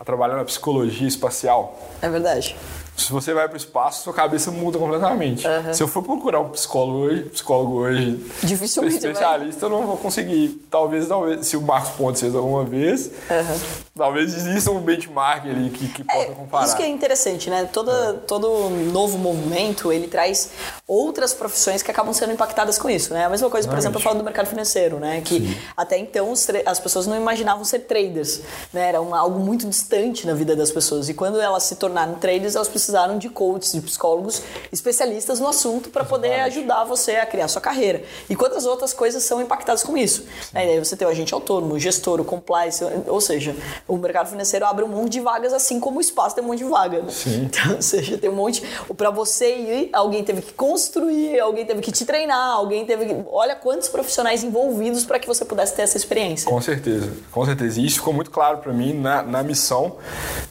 a 0.00 0.04
trabalhar 0.04 0.36
na 0.36 0.44
psicologia 0.44 1.06
espacial? 1.06 1.78
É 2.00 2.08
verdade. 2.08 2.56
Se 2.96 3.12
você 3.12 3.34
vai 3.34 3.46
para 3.46 3.54
o 3.54 3.56
espaço, 3.56 4.04
sua 4.04 4.12
cabeça 4.12 4.50
muda 4.50 4.78
completamente. 4.78 5.46
Uhum. 5.46 5.74
Se 5.74 5.82
eu 5.82 5.88
for 5.88 6.02
procurar 6.02 6.40
um 6.40 6.48
psicólogo 6.48 6.98
hoje, 6.98 7.22
psicólogo 7.24 7.74
hoje, 7.80 8.16
Dificilmente 8.42 8.96
especialista, 8.96 9.68
vai... 9.68 9.70
eu 9.70 9.80
não 9.80 9.86
vou 9.86 9.96
conseguir. 9.98 10.66
Talvez, 10.70 11.06
talvez, 11.06 11.46
se 11.46 11.56
o 11.56 11.62
Marcos 11.62 11.90
Pontes 11.90 12.20
fez 12.22 12.34
alguma 12.34 12.64
vez, 12.64 13.06
uhum. 13.06 13.60
talvez 13.94 14.34
exista 14.34 14.70
um 14.70 14.80
benchmark 14.80 15.46
ali 15.46 15.70
que, 15.70 15.88
que 15.88 16.04
possa 16.04 16.18
é, 16.18 16.24
comparar. 16.26 16.64
Isso 16.64 16.76
que 16.76 16.82
é 16.82 16.88
interessante, 16.88 17.50
né? 17.50 17.68
Todo, 17.70 17.90
é. 17.90 18.12
todo 18.14 18.70
novo 18.70 19.18
movimento, 19.18 19.92
ele 19.92 20.08
traz 20.08 20.50
outras 20.86 21.34
profissões 21.34 21.82
que 21.82 21.90
acabam 21.90 22.14
sendo 22.14 22.32
impactadas 22.32 22.78
com 22.78 22.88
isso, 22.88 23.12
né? 23.12 23.26
A 23.26 23.28
mesma 23.28 23.50
coisa, 23.50 23.68
por 23.68 23.76
exemplo, 23.76 23.98
eu 23.98 24.02
falo 24.02 24.18
do 24.18 24.24
mercado 24.24 24.46
financeiro, 24.46 24.98
né? 24.98 25.20
Que 25.20 25.40
Sim. 25.40 25.56
até 25.76 25.98
então 25.98 26.32
as 26.64 26.80
pessoas 26.80 27.06
não 27.06 27.16
imaginavam 27.16 27.64
ser 27.64 27.80
traders, 27.80 28.40
né? 28.72 28.88
Era 28.88 28.98
algo 28.98 29.38
muito 29.38 29.68
distante 29.68 30.26
na 30.26 30.32
vida 30.32 30.56
das 30.56 30.70
pessoas. 30.70 31.08
E 31.10 31.14
quando 31.14 31.40
elas 31.40 31.64
se 31.64 31.76
tornaram 31.76 32.14
traders, 32.14 32.54
elas 32.54 32.68
precisaram 32.86 33.18
de 33.18 33.28
coaches, 33.28 33.72
de 33.72 33.80
psicólogos 33.80 34.42
especialistas 34.70 35.40
no 35.40 35.48
assunto 35.48 35.90
para 35.90 36.04
poder 36.04 36.40
ajudar 36.42 36.84
você 36.84 37.16
a 37.16 37.26
criar 37.26 37.48
sua 37.48 37.60
carreira. 37.60 38.02
E 38.30 38.36
quantas 38.36 38.64
outras 38.64 38.92
coisas 38.92 39.24
são 39.24 39.42
impactadas 39.42 39.82
com 39.82 39.96
isso? 39.96 40.24
Né? 40.52 40.62
Aí 40.62 40.78
você 40.78 40.96
tem 40.96 41.06
o 41.06 41.10
agente 41.10 41.34
autônomo, 41.34 41.74
o 41.74 41.78
gestor, 41.78 42.20
o 42.20 42.24
compliance, 42.24 42.84
ou 43.08 43.20
seja, 43.20 43.56
o 43.88 43.96
mercado 43.96 44.28
financeiro 44.28 44.64
abre 44.64 44.84
um 44.84 44.88
monte 44.88 45.12
de 45.12 45.20
vagas, 45.20 45.52
assim 45.52 45.80
como 45.80 45.98
o 45.98 46.00
espaço 46.00 46.36
tem 46.36 46.44
um 46.44 46.46
monte 46.46 46.58
de 46.58 46.64
vaga. 46.64 47.02
Né? 47.02 47.12
Então, 47.26 47.74
ou 47.74 47.82
seja, 47.82 48.16
tem 48.18 48.30
um 48.30 48.34
monte. 48.34 48.62
Para 48.96 49.10
você 49.10 49.56
ir, 49.56 49.90
alguém 49.92 50.22
teve 50.22 50.42
que 50.42 50.52
construir, 50.52 51.40
alguém 51.40 51.66
teve 51.66 51.80
que 51.80 51.90
te 51.90 52.04
treinar, 52.04 52.52
alguém 52.52 52.86
teve 52.86 53.06
que. 53.06 53.16
Olha 53.26 53.56
quantos 53.56 53.88
profissionais 53.88 54.44
envolvidos 54.44 55.04
para 55.04 55.18
que 55.18 55.26
você 55.26 55.44
pudesse 55.44 55.74
ter 55.74 55.82
essa 55.82 55.96
experiência. 55.96 56.48
Com 56.48 56.60
certeza, 56.60 57.12
com 57.32 57.44
certeza. 57.44 57.80
E 57.80 57.86
isso 57.86 57.96
ficou 57.96 58.12
muito 58.12 58.30
claro 58.30 58.58
para 58.58 58.72
mim 58.72 58.92
na, 58.92 59.22
na 59.22 59.42
missão, 59.42 59.96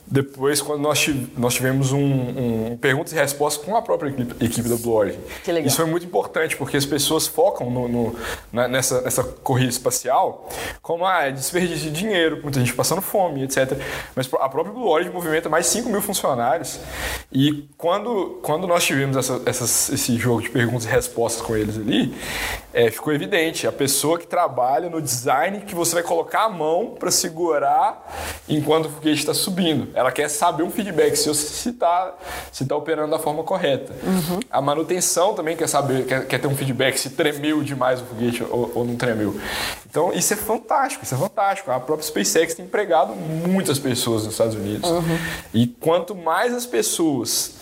depois, 0.07 0.61
quando 0.61 0.81
nós, 0.81 1.09
nós 1.35 1.55
tivemos 1.55 1.91
um, 1.91 2.24
um 2.29 2.77
perguntas 2.77 3.13
e 3.13 3.15
respostas 3.15 3.63
com 3.63 3.75
a 3.75 3.81
própria 3.81 4.09
equipe, 4.09 4.69
da 4.69 4.75
Blue 4.75 4.93
Origin. 4.93 5.19
Que 5.43 5.51
legal. 5.51 5.67
Isso 5.67 5.77
foi 5.77 5.85
muito 5.85 6.05
importante, 6.05 6.55
porque 6.57 6.77
as 6.77 6.85
pessoas 6.85 7.27
focam 7.27 7.69
no, 7.69 7.87
no, 7.87 8.15
nessa, 8.51 9.01
nessa 9.01 9.23
corrida 9.23 9.69
espacial 9.69 10.49
como 10.81 11.05
ah, 11.05 11.23
é 11.23 11.31
desperdício 11.31 11.89
de 11.89 11.91
dinheiro, 11.91 12.39
muita 12.41 12.59
gente 12.59 12.73
passando 12.73 13.01
fome, 13.01 13.43
etc. 13.43 13.77
Mas 14.15 14.29
a 14.33 14.49
própria 14.49 14.73
Blue 14.73 14.87
Origin 14.87 15.11
movimenta 15.11 15.49
mais 15.49 15.65
de 15.65 15.71
5 15.71 15.89
mil 15.89 16.01
funcionários. 16.01 16.79
E 17.31 17.67
quando, 17.77 18.39
quando 18.41 18.67
nós 18.67 18.83
tivemos 18.83 19.17
essa, 19.17 19.41
essas, 19.45 19.89
esse 19.89 20.17
jogo 20.17 20.41
de 20.41 20.49
perguntas 20.49 20.85
e 20.85 20.87
respostas 20.87 21.41
com 21.41 21.55
eles 21.55 21.77
ali, 21.77 22.13
é, 22.73 22.91
ficou 22.91 23.13
evidente. 23.13 23.67
A 23.67 23.71
pessoa 23.71 24.19
que 24.19 24.27
trabalha 24.27 24.89
no 24.89 25.01
design 25.01 25.61
que 25.61 25.73
você 25.73 25.95
vai 25.95 26.03
colocar 26.03 26.43
a 26.43 26.49
mão 26.49 26.95
para 26.99 27.09
segurar 27.09 28.05
enquanto 28.47 28.87
o 28.87 28.89
foguete 28.89 29.19
está 29.19 29.33
subindo. 29.33 29.87
Ela 29.93 30.11
quer 30.11 30.29
saber 30.29 30.63
um 30.63 30.69
feedback 30.69 31.15
se 31.15 31.29
está 31.29 32.14
se 32.51 32.63
está 32.63 32.75
operando 32.75 33.11
da 33.11 33.19
forma 33.19 33.43
correta. 33.43 33.93
Uhum. 34.03 34.39
A 34.49 34.61
manutenção 34.61 35.33
também 35.33 35.55
quer 35.55 35.67
saber, 35.67 36.05
quer, 36.05 36.27
quer, 36.27 36.39
ter 36.39 36.47
um 36.47 36.55
feedback 36.55 36.97
se 36.97 37.11
tremeu 37.11 37.63
demais 37.63 38.01
o 38.01 38.05
foguete 38.05 38.43
ou, 38.43 38.71
ou, 38.75 38.85
não 38.85 38.95
tremeu. 38.95 39.39
Então 39.89 40.11
isso 40.13 40.33
é 40.33 40.37
fantástico, 40.37 41.03
isso 41.03 41.15
é 41.15 41.17
fantástico. 41.17 41.71
A 41.71 41.79
própria 41.79 42.07
SpaceX 42.07 42.53
tem 42.53 42.65
empregado 42.65 43.15
muitas 43.15 43.79
pessoas 43.79 44.23
nos 44.23 44.33
Estados 44.33 44.55
Unidos. 44.55 44.89
Uhum. 44.89 45.17
E 45.53 45.67
quanto 45.67 46.15
mais 46.15 46.53
as 46.53 46.65
pessoas 46.65 47.55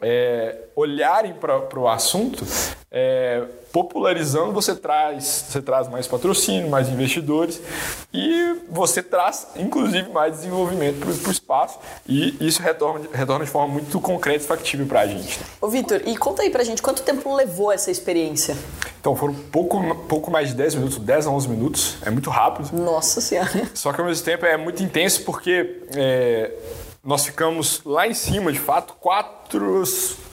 é, 0.00 0.56
olharem 0.74 1.34
para 1.34 1.78
o 1.78 1.88
assunto, 1.88 2.46
é, 2.90 3.44
popularizando, 3.72 4.52
você 4.52 4.74
traz, 4.74 5.46
você 5.48 5.62
traz 5.62 5.88
mais 5.88 6.06
patrocínio, 6.06 6.68
mais 6.68 6.88
investidores 6.88 7.60
e 8.12 8.56
você 8.68 9.02
traz, 9.02 9.48
inclusive, 9.56 10.08
mais 10.10 10.36
desenvolvimento 10.36 10.98
para 10.98 11.08
o 11.08 11.32
espaço 11.32 11.78
e 12.06 12.36
isso 12.40 12.62
retorna, 12.62 13.06
retorna 13.12 13.44
de 13.44 13.50
forma 13.50 13.74
muito 13.74 14.00
concreta 14.00 14.44
e 14.44 14.46
factível 14.46 14.86
para 14.86 15.00
a 15.00 15.06
gente. 15.06 15.40
Ô, 15.60 15.68
Vitor, 15.68 16.02
e 16.04 16.16
conta 16.16 16.42
aí 16.42 16.50
para 16.50 16.62
a 16.62 16.64
gente, 16.64 16.82
quanto 16.82 17.02
tempo 17.02 17.34
levou 17.34 17.70
essa 17.70 17.90
experiência? 17.90 18.56
Então, 19.00 19.16
foram 19.16 19.34
pouco, 19.34 19.94
pouco 20.08 20.30
mais 20.30 20.48
de 20.48 20.54
10 20.54 20.74
minutos, 20.74 20.98
10 20.98 21.26
a 21.26 21.30
11 21.30 21.48
minutos, 21.48 21.96
é 22.02 22.10
muito 22.10 22.28
rápido. 22.28 22.70
Nossa 22.76 23.20
Senhora! 23.20 23.70
Só 23.74 23.92
que 23.92 24.00
ao 24.00 24.06
mesmo 24.06 24.24
tempo 24.24 24.44
é 24.44 24.56
muito 24.56 24.82
intenso 24.82 25.22
porque 25.24 25.82
é, 25.94 26.52
nós 27.02 27.24
ficamos 27.24 27.80
lá 27.84 28.06
em 28.06 28.14
cima, 28.14 28.52
de 28.52 28.58
fato, 28.58 28.94
quatro 29.00 29.82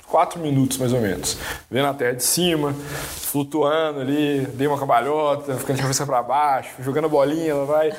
quatro 0.08 0.39
minutos 0.39 0.78
mais 0.78 0.93
ou 0.93 1.02
menos. 1.02 1.38
Vendo 1.70 1.88
a 1.88 1.93
terra 1.93 2.13
de 2.13 2.24
cima, 2.24 2.74
flutuando 2.74 4.00
ali, 4.00 4.48
dei 4.54 4.67
uma 4.67 4.80
cambalhota, 4.80 5.56
ficando 5.56 5.76
de 5.76 5.82
cabeça 5.82 6.06
para 6.06 6.24
baixo, 6.24 6.72
jogando 6.82 7.10
bolinha, 7.10 7.52
ela 7.52 7.65
vai. 7.65 7.93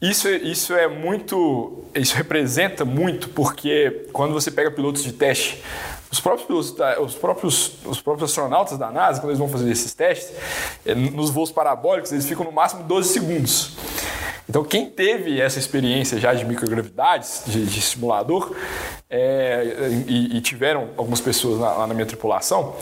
Isso, 0.00 0.28
isso 0.28 0.74
é 0.74 0.88
muito. 0.88 1.84
Isso 1.94 2.16
representa 2.16 2.84
muito 2.84 3.28
porque 3.28 4.08
quando 4.12 4.32
você 4.32 4.50
pega 4.50 4.70
pilotos 4.70 5.04
de 5.04 5.12
teste, 5.12 5.62
os 6.10 6.20
próprios, 6.20 6.46
pilotos, 6.46 6.98
os 7.00 7.14
próprios, 7.14 7.72
os 7.86 8.00
próprios 8.02 8.30
astronautas 8.30 8.76
da 8.76 8.90
NASA, 8.90 9.20
quando 9.20 9.30
eles 9.30 9.38
vão 9.38 9.48
fazer 9.48 9.70
esses 9.70 9.94
testes, 9.94 10.36
é, 10.84 10.94
nos 10.94 11.30
voos 11.30 11.52
parabólicos, 11.52 12.10
eles 12.12 12.26
ficam 12.26 12.44
no 12.44 12.52
máximo 12.52 12.82
12 12.82 13.08
segundos. 13.10 13.76
Então, 14.48 14.64
quem 14.64 14.90
teve 14.90 15.40
essa 15.40 15.58
experiência 15.58 16.18
já 16.18 16.34
de 16.34 16.44
microgravidades, 16.44 17.42
de, 17.46 17.64
de 17.64 17.80
simulador, 17.80 18.54
é, 19.08 19.90
e, 20.06 20.36
e, 20.36 20.40
tiveram 20.40 20.88
algumas 20.96 21.20
pessoas 21.20 21.58
lá, 21.58 21.74
lá 21.74 21.86
na 21.86 21.94
minha 21.94 22.06
tripulação, 22.06 22.74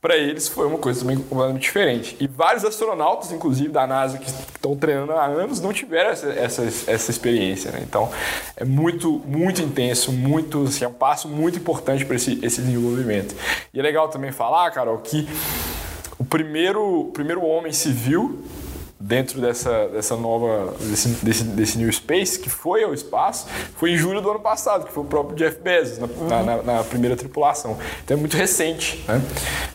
para 0.00 0.16
eles 0.16 0.48
foi 0.48 0.66
uma 0.66 0.78
coisa 0.78 1.00
também 1.00 1.18
completamente 1.18 1.62
diferente. 1.62 2.16
E 2.18 2.26
vários 2.26 2.64
astronautas, 2.64 3.30
inclusive 3.32 3.68
da 3.68 3.86
NASA, 3.86 4.16
que 4.16 4.30
estão 4.30 4.74
treinando 4.74 5.12
há 5.12 5.26
anos, 5.26 5.60
não 5.60 5.72
tiveram 5.74 6.10
essa, 6.10 6.30
essa, 6.30 6.62
essa 6.62 7.10
experiência. 7.10 7.70
Né? 7.70 7.80
Então, 7.82 8.10
é 8.56 8.64
muito, 8.64 9.22
muito 9.26 9.60
intenso, 9.60 10.10
muito, 10.10 10.64
assim, 10.64 10.84
é 10.84 10.88
um 10.88 10.92
passo 10.92 11.28
muito 11.28 11.58
importante 11.58 12.06
para 12.06 12.16
esse, 12.16 12.38
esse 12.42 12.62
desenvolvimento. 12.62 13.36
E 13.74 13.78
é 13.78 13.82
legal 13.82 14.08
também 14.08 14.32
falar, 14.32 14.70
Carol, 14.70 14.96
que 14.98 15.28
o 16.18 16.24
primeiro, 16.24 17.10
primeiro 17.12 17.44
homem 17.44 17.72
civil 17.72 18.42
dentro 19.00 19.40
dessa, 19.40 19.88
dessa 19.88 20.14
nova, 20.14 20.74
desse, 20.78 21.08
desse, 21.24 21.44
desse, 21.44 21.78
New 21.78 21.90
Space, 21.90 22.38
que 22.38 22.50
foi 22.50 22.84
ao 22.84 22.92
espaço, 22.92 23.46
foi 23.76 23.92
em 23.92 23.96
julho 23.96 24.20
do 24.20 24.30
ano 24.30 24.40
passado, 24.40 24.84
que 24.84 24.92
foi 24.92 25.02
o 25.02 25.06
próprio 25.06 25.34
Jeff 25.36 25.58
Bezos, 25.60 25.98
na, 25.98 26.06
uhum. 26.06 26.44
na, 26.44 26.62
na 26.62 26.84
primeira 26.84 27.16
tripulação. 27.16 27.78
Então 28.04 28.16
é 28.18 28.20
muito 28.20 28.36
recente, 28.36 29.02
né? 29.08 29.22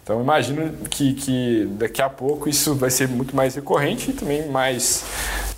Então 0.03 0.21
imagino 0.21 0.71
que, 0.89 1.15
que 1.15 1.65
daqui 1.71 2.01
a 2.01 2.09
pouco 2.09 2.47
isso 2.47 2.75
vai 2.75 2.91
ser 2.91 3.07
muito 3.07 3.35
mais 3.35 3.55
recorrente 3.55 4.11
e 4.11 4.13
também 4.13 4.47
mais 4.47 5.03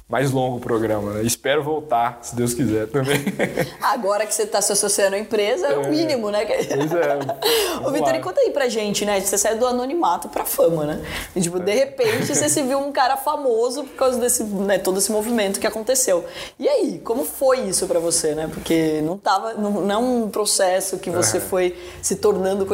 mais 0.09 0.31
longo 0.31 0.55
o 0.55 0.59
programa, 0.59 1.15
né? 1.15 1.23
Espero 1.23 1.61
voltar, 1.61 2.19
se 2.21 2.33
Deus 2.33 2.53
quiser 2.53 2.87
também. 2.87 3.17
Agora 3.81 4.25
que 4.25 4.33
você 4.33 4.43
está 4.43 4.61
se 4.61 4.71
associando 4.71 5.17
à 5.17 5.19
empresa, 5.19 5.67
é, 5.67 5.73
é 5.73 5.77
o 5.77 5.89
mínimo, 5.89 6.31
né? 6.31 6.45
Pois 6.45 6.93
é. 6.93 7.83
Ô, 7.85 7.91
Vitor, 7.91 8.17
conta 8.21 8.39
aí 8.39 8.51
pra 8.51 8.69
gente, 8.69 9.05
né? 9.05 9.19
Você 9.19 9.37
saiu 9.37 9.57
do 9.57 9.67
anonimato 9.67 10.29
pra 10.29 10.45
fama, 10.45 10.85
né? 10.85 11.05
E, 11.35 11.41
tipo, 11.41 11.59
de 11.59 11.73
repente 11.73 12.25
você 12.33 12.47
se 12.47 12.61
viu 12.61 12.79
um 12.79 12.91
cara 12.93 13.17
famoso 13.17 13.83
por 13.83 13.95
causa 13.97 14.17
desse, 14.17 14.45
né, 14.45 14.77
todo 14.77 14.97
esse 14.97 15.11
movimento 15.11 15.59
que 15.59 15.67
aconteceu. 15.67 16.23
E 16.57 16.69
aí, 16.69 17.01
como 17.03 17.25
foi 17.25 17.59
isso 17.61 17.85
pra 17.85 17.99
você, 17.99 18.33
né? 18.33 18.49
Porque 18.53 19.01
não 19.01 19.17
tava, 19.17 19.55
não, 19.55 19.71
não 19.81 19.91
é 19.93 19.97
um 19.97 20.29
processo 20.29 20.99
que 20.99 21.09
você 21.09 21.37
é. 21.37 21.41
foi 21.41 21.75
se 22.01 22.15
tornando 22.15 22.65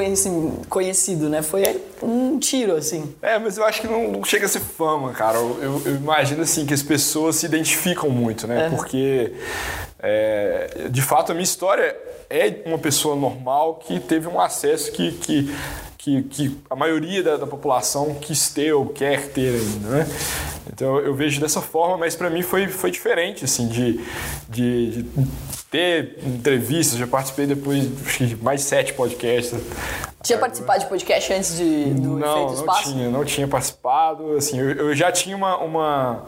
conhecido, 0.69 1.29
né? 1.29 1.41
Foi 1.41 1.63
um 1.99 2.37
tiro, 2.37 2.75
assim. 2.75 3.15
É, 3.23 3.39
mas 3.39 3.57
eu 3.57 3.65
acho 3.65 3.81
que 3.81 3.87
não, 3.87 4.11
não 4.11 4.23
chega 4.23 4.45
a 4.45 4.49
ser 4.49 4.59
fama, 4.59 5.11
cara. 5.13 5.37
Eu, 5.37 5.57
eu, 5.61 5.81
eu 5.85 5.95
imagino, 5.95 6.43
assim, 6.43 6.65
que 6.65 6.73
as 6.73 6.83
pessoas 6.83 7.22
pessoas 7.23 7.35
se 7.37 7.45
identificam 7.45 8.09
muito, 8.09 8.47
né? 8.47 8.69
Porque, 8.69 9.33
é, 9.99 10.87
de 10.89 11.01
fato, 11.01 11.31
a 11.31 11.35
minha 11.35 11.43
história 11.43 11.95
é 12.29 12.61
uma 12.65 12.77
pessoa 12.77 13.15
normal 13.15 13.75
que 13.75 13.99
teve 13.99 14.27
um 14.27 14.39
acesso 14.39 14.91
que, 14.91 15.11
que 15.13 15.55
que, 16.03 16.21
que, 16.23 16.57
a 16.69 16.75
maioria 16.75 17.23
da, 17.23 17.37
da, 17.37 17.47
população 17.47 18.13
quis 18.15 18.49
ter 18.49 18.73
ou 18.73 18.87
quer 18.87 19.29
ter 19.29 19.55
ainda, 19.55 19.87
né? 19.87 20.07
Então 20.67 20.99
eu 20.99 21.15
vejo 21.15 21.39
dessa 21.39 21.61
forma, 21.61 21.97
mas 21.97 22.13
para 22.13 22.29
mim 22.29 22.41
foi, 22.41 22.67
foi 22.67 22.91
diferente, 22.91 23.45
assim, 23.45 23.69
de, 23.69 24.01
de, 24.49 25.03
de, 25.03 25.27
ter 25.71 26.19
entrevistas, 26.25 26.99
já 26.99 27.07
participei 27.07 27.45
depois 27.45 27.85
de 28.17 28.35
mais 28.43 28.63
sete 28.63 28.93
podcasts. 28.93 29.57
Tinha 30.21 30.37
participado 30.37 30.81
de 30.81 30.87
podcast 30.87 31.31
antes 31.31 31.55
de, 31.55 31.93
do 31.93 32.19
não, 32.19 32.35
Efeito 32.35 32.53
Espaço? 32.59 32.89
Não, 32.89 32.95
tinha, 32.95 33.09
não 33.09 33.25
tinha 33.25 33.47
participado, 33.47 34.35
assim, 34.35 34.59
eu, 34.59 34.71
eu 34.71 34.95
já 34.95 35.09
tinha 35.09 35.37
uma, 35.37 35.57
uma 35.59 36.25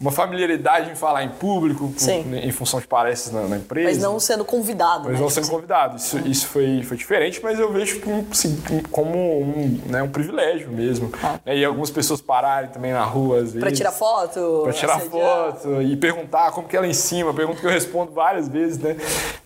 uma 0.00 0.10
familiaridade 0.10 0.90
em 0.90 0.94
falar 0.94 1.24
em 1.24 1.30
público, 1.30 1.92
com, 1.92 2.34
em 2.34 2.50
função 2.50 2.80
de 2.80 2.86
palestras 2.86 3.32
na, 3.32 3.48
na, 3.48 3.56
empresa. 3.56 3.88
Mas 3.88 3.98
não 3.98 4.18
sendo 4.18 4.44
convidado. 4.44 5.04
Mas 5.04 5.14
né? 5.14 5.20
não 5.20 5.30
sendo 5.30 5.48
convidado. 5.48 5.96
Isso, 5.96 6.18
isso 6.26 6.46
foi, 6.48 6.82
foi 6.82 6.96
diferente, 6.96 7.40
mas 7.42 7.58
eu 7.58 7.72
vejo 7.72 8.00
assim, 8.30 8.60
como 8.90 9.16
um, 9.16 9.80
né, 9.86 10.02
um 10.02 10.08
privilégio 10.08 10.70
mesmo. 10.70 11.12
Ah. 11.22 11.38
E 11.46 11.64
algumas 11.64 11.90
pessoas 11.90 12.20
pararem 12.20 12.70
também 12.70 12.92
na 12.92 13.04
rua, 13.04 13.36
às 13.36 13.44
vezes. 13.44 13.60
Pra 13.60 13.72
tirar 13.72 13.92
foto. 13.92 14.60
Pra 14.64 14.72
tirar 14.72 14.98
foto 15.00 15.80
e 15.82 15.96
perguntar 15.96 16.50
como 16.52 16.66
que 16.66 16.76
é 16.76 16.80
lá 16.80 16.86
em 16.86 16.92
cima. 16.92 17.32
Pergunta 17.32 17.60
que 17.60 17.66
eu 17.66 17.70
respondo 17.70 18.12
várias 18.12 18.48
vezes, 18.48 18.78
né? 18.78 18.96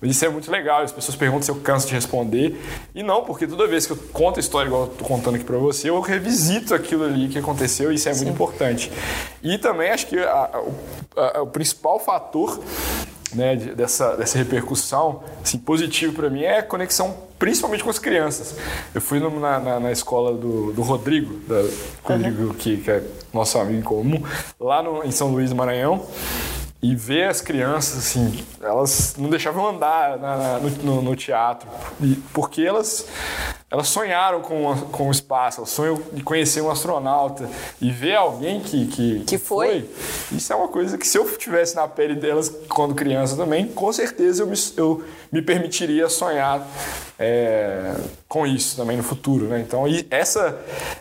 Mas 0.00 0.11
isso 0.12 0.24
é 0.24 0.28
muito 0.28 0.50
legal. 0.50 0.82
As 0.82 0.92
pessoas 0.92 1.16
perguntam 1.16 1.42
se 1.42 1.50
eu 1.50 1.56
canso 1.56 1.87
de 1.87 1.94
responder. 1.94 2.61
E 2.94 3.02
não, 3.02 3.24
porque 3.24 3.46
toda 3.46 3.66
vez 3.66 3.87
que 3.87 3.92
eu 3.92 3.96
conto 4.12 4.38
a 4.38 4.40
história 4.40 4.66
igual 4.66 4.82
eu 4.82 4.88
tô 4.88 5.04
contando 5.04 5.37
aqui 5.37 5.44
pra 5.44 5.58
você, 5.58 5.90
eu 5.90 6.00
revisito 6.00 6.74
aquilo 6.74 7.04
ali 7.04 7.28
que 7.28 7.38
aconteceu 7.38 7.92
e 7.92 7.96
isso 7.96 8.08
é 8.08 8.14
Sim. 8.14 8.24
muito 8.24 8.34
importante. 8.34 8.90
E 9.42 9.58
também 9.58 9.90
acho 9.90 10.06
que 10.06 10.18
a, 10.18 10.38
o, 10.46 10.74
a, 11.20 11.42
o 11.42 11.46
principal 11.46 11.98
fator 11.98 12.61
né, 13.35 13.57
dessa, 13.57 14.16
dessa 14.16 14.38
repercussão 14.38 15.22
assim, 15.42 15.59
positiva 15.59 16.12
para 16.12 16.31
mim 16.31 16.42
é 16.42 16.59
a 16.59 16.62
conexão 16.62 17.29
principalmente 17.38 17.85
com 17.85 17.90
as 17.90 17.98
crianças. 17.98 18.57
Eu 18.94 19.01
fui 19.01 19.20
no, 19.20 19.38
na, 19.38 19.61
na, 19.61 19.81
na, 19.81 19.92
escola 19.92 20.37
do, 20.37 20.72
do 20.72 20.83
Rodrigo, 20.83 21.35
da, 21.46 21.62
Rodrigo 22.03 22.53
que, 22.55 22.79
que, 22.79 22.90
é 22.90 23.03
nosso 23.33 23.59
amigo 23.59 23.79
em 23.79 23.83
comum, 23.83 24.22
lá 24.59 24.83
no, 24.83 25.05
em 25.05 25.11
São 25.11 25.29
Luís 25.29 25.51
do 25.51 25.57
Maranhão 25.57 26.05
e 26.81 26.94
ver 26.94 27.29
as 27.29 27.40
crianças, 27.40 27.98
assim, 27.98 28.44
elas 28.62 29.16
não 29.18 29.29
deixavam 29.29 29.66
andar 29.68 30.16
na, 30.18 30.37
na, 30.37 30.59
no, 30.59 31.03
no, 31.03 31.16
teatro, 31.16 31.68
porque 32.33 32.62
elas, 32.62 33.07
elas 33.70 33.88
sonharam 33.88 34.40
com, 34.40 34.74
com 34.90 35.09
o 35.09 35.11
espaço, 35.11 35.61
elas 35.61 35.70
sonham 35.70 36.00
de 36.12 36.22
conhecer 36.22 36.62
um 36.62 36.70
astronauta 36.70 37.48
e 37.81 37.90
ver 37.90 38.16
alguém 38.16 38.61
que, 38.61 38.87
que, 38.87 39.20
que 39.24 39.38
foi. 39.38 39.83
foi. 39.83 40.37
Isso 40.38 40.52
é 40.52 40.57
uma 40.57 40.68
coisa 40.68 40.96
que 40.96 41.07
se 41.07 41.18
eu 41.18 41.37
tivesse 41.37 41.76
na 41.76 41.87
pele 41.87 42.14
delas 42.14 42.50
quando 42.68 42.94
criança 42.94 43.37
também, 43.37 43.66
com 43.68 43.92
certeza 43.92 44.42
eu 44.42 44.46
me, 44.46 44.57
eu 44.76 45.04
me 45.31 45.42
permitiria 45.42 46.09
sonhar 46.09 46.66
é, 47.18 47.94
com 48.28 48.46
isso 48.46 48.76
também 48.76 48.96
no 48.96 49.02
futuro, 49.02 49.46
né? 49.46 49.59
Então, 49.59 49.85
essa, 50.09 50.57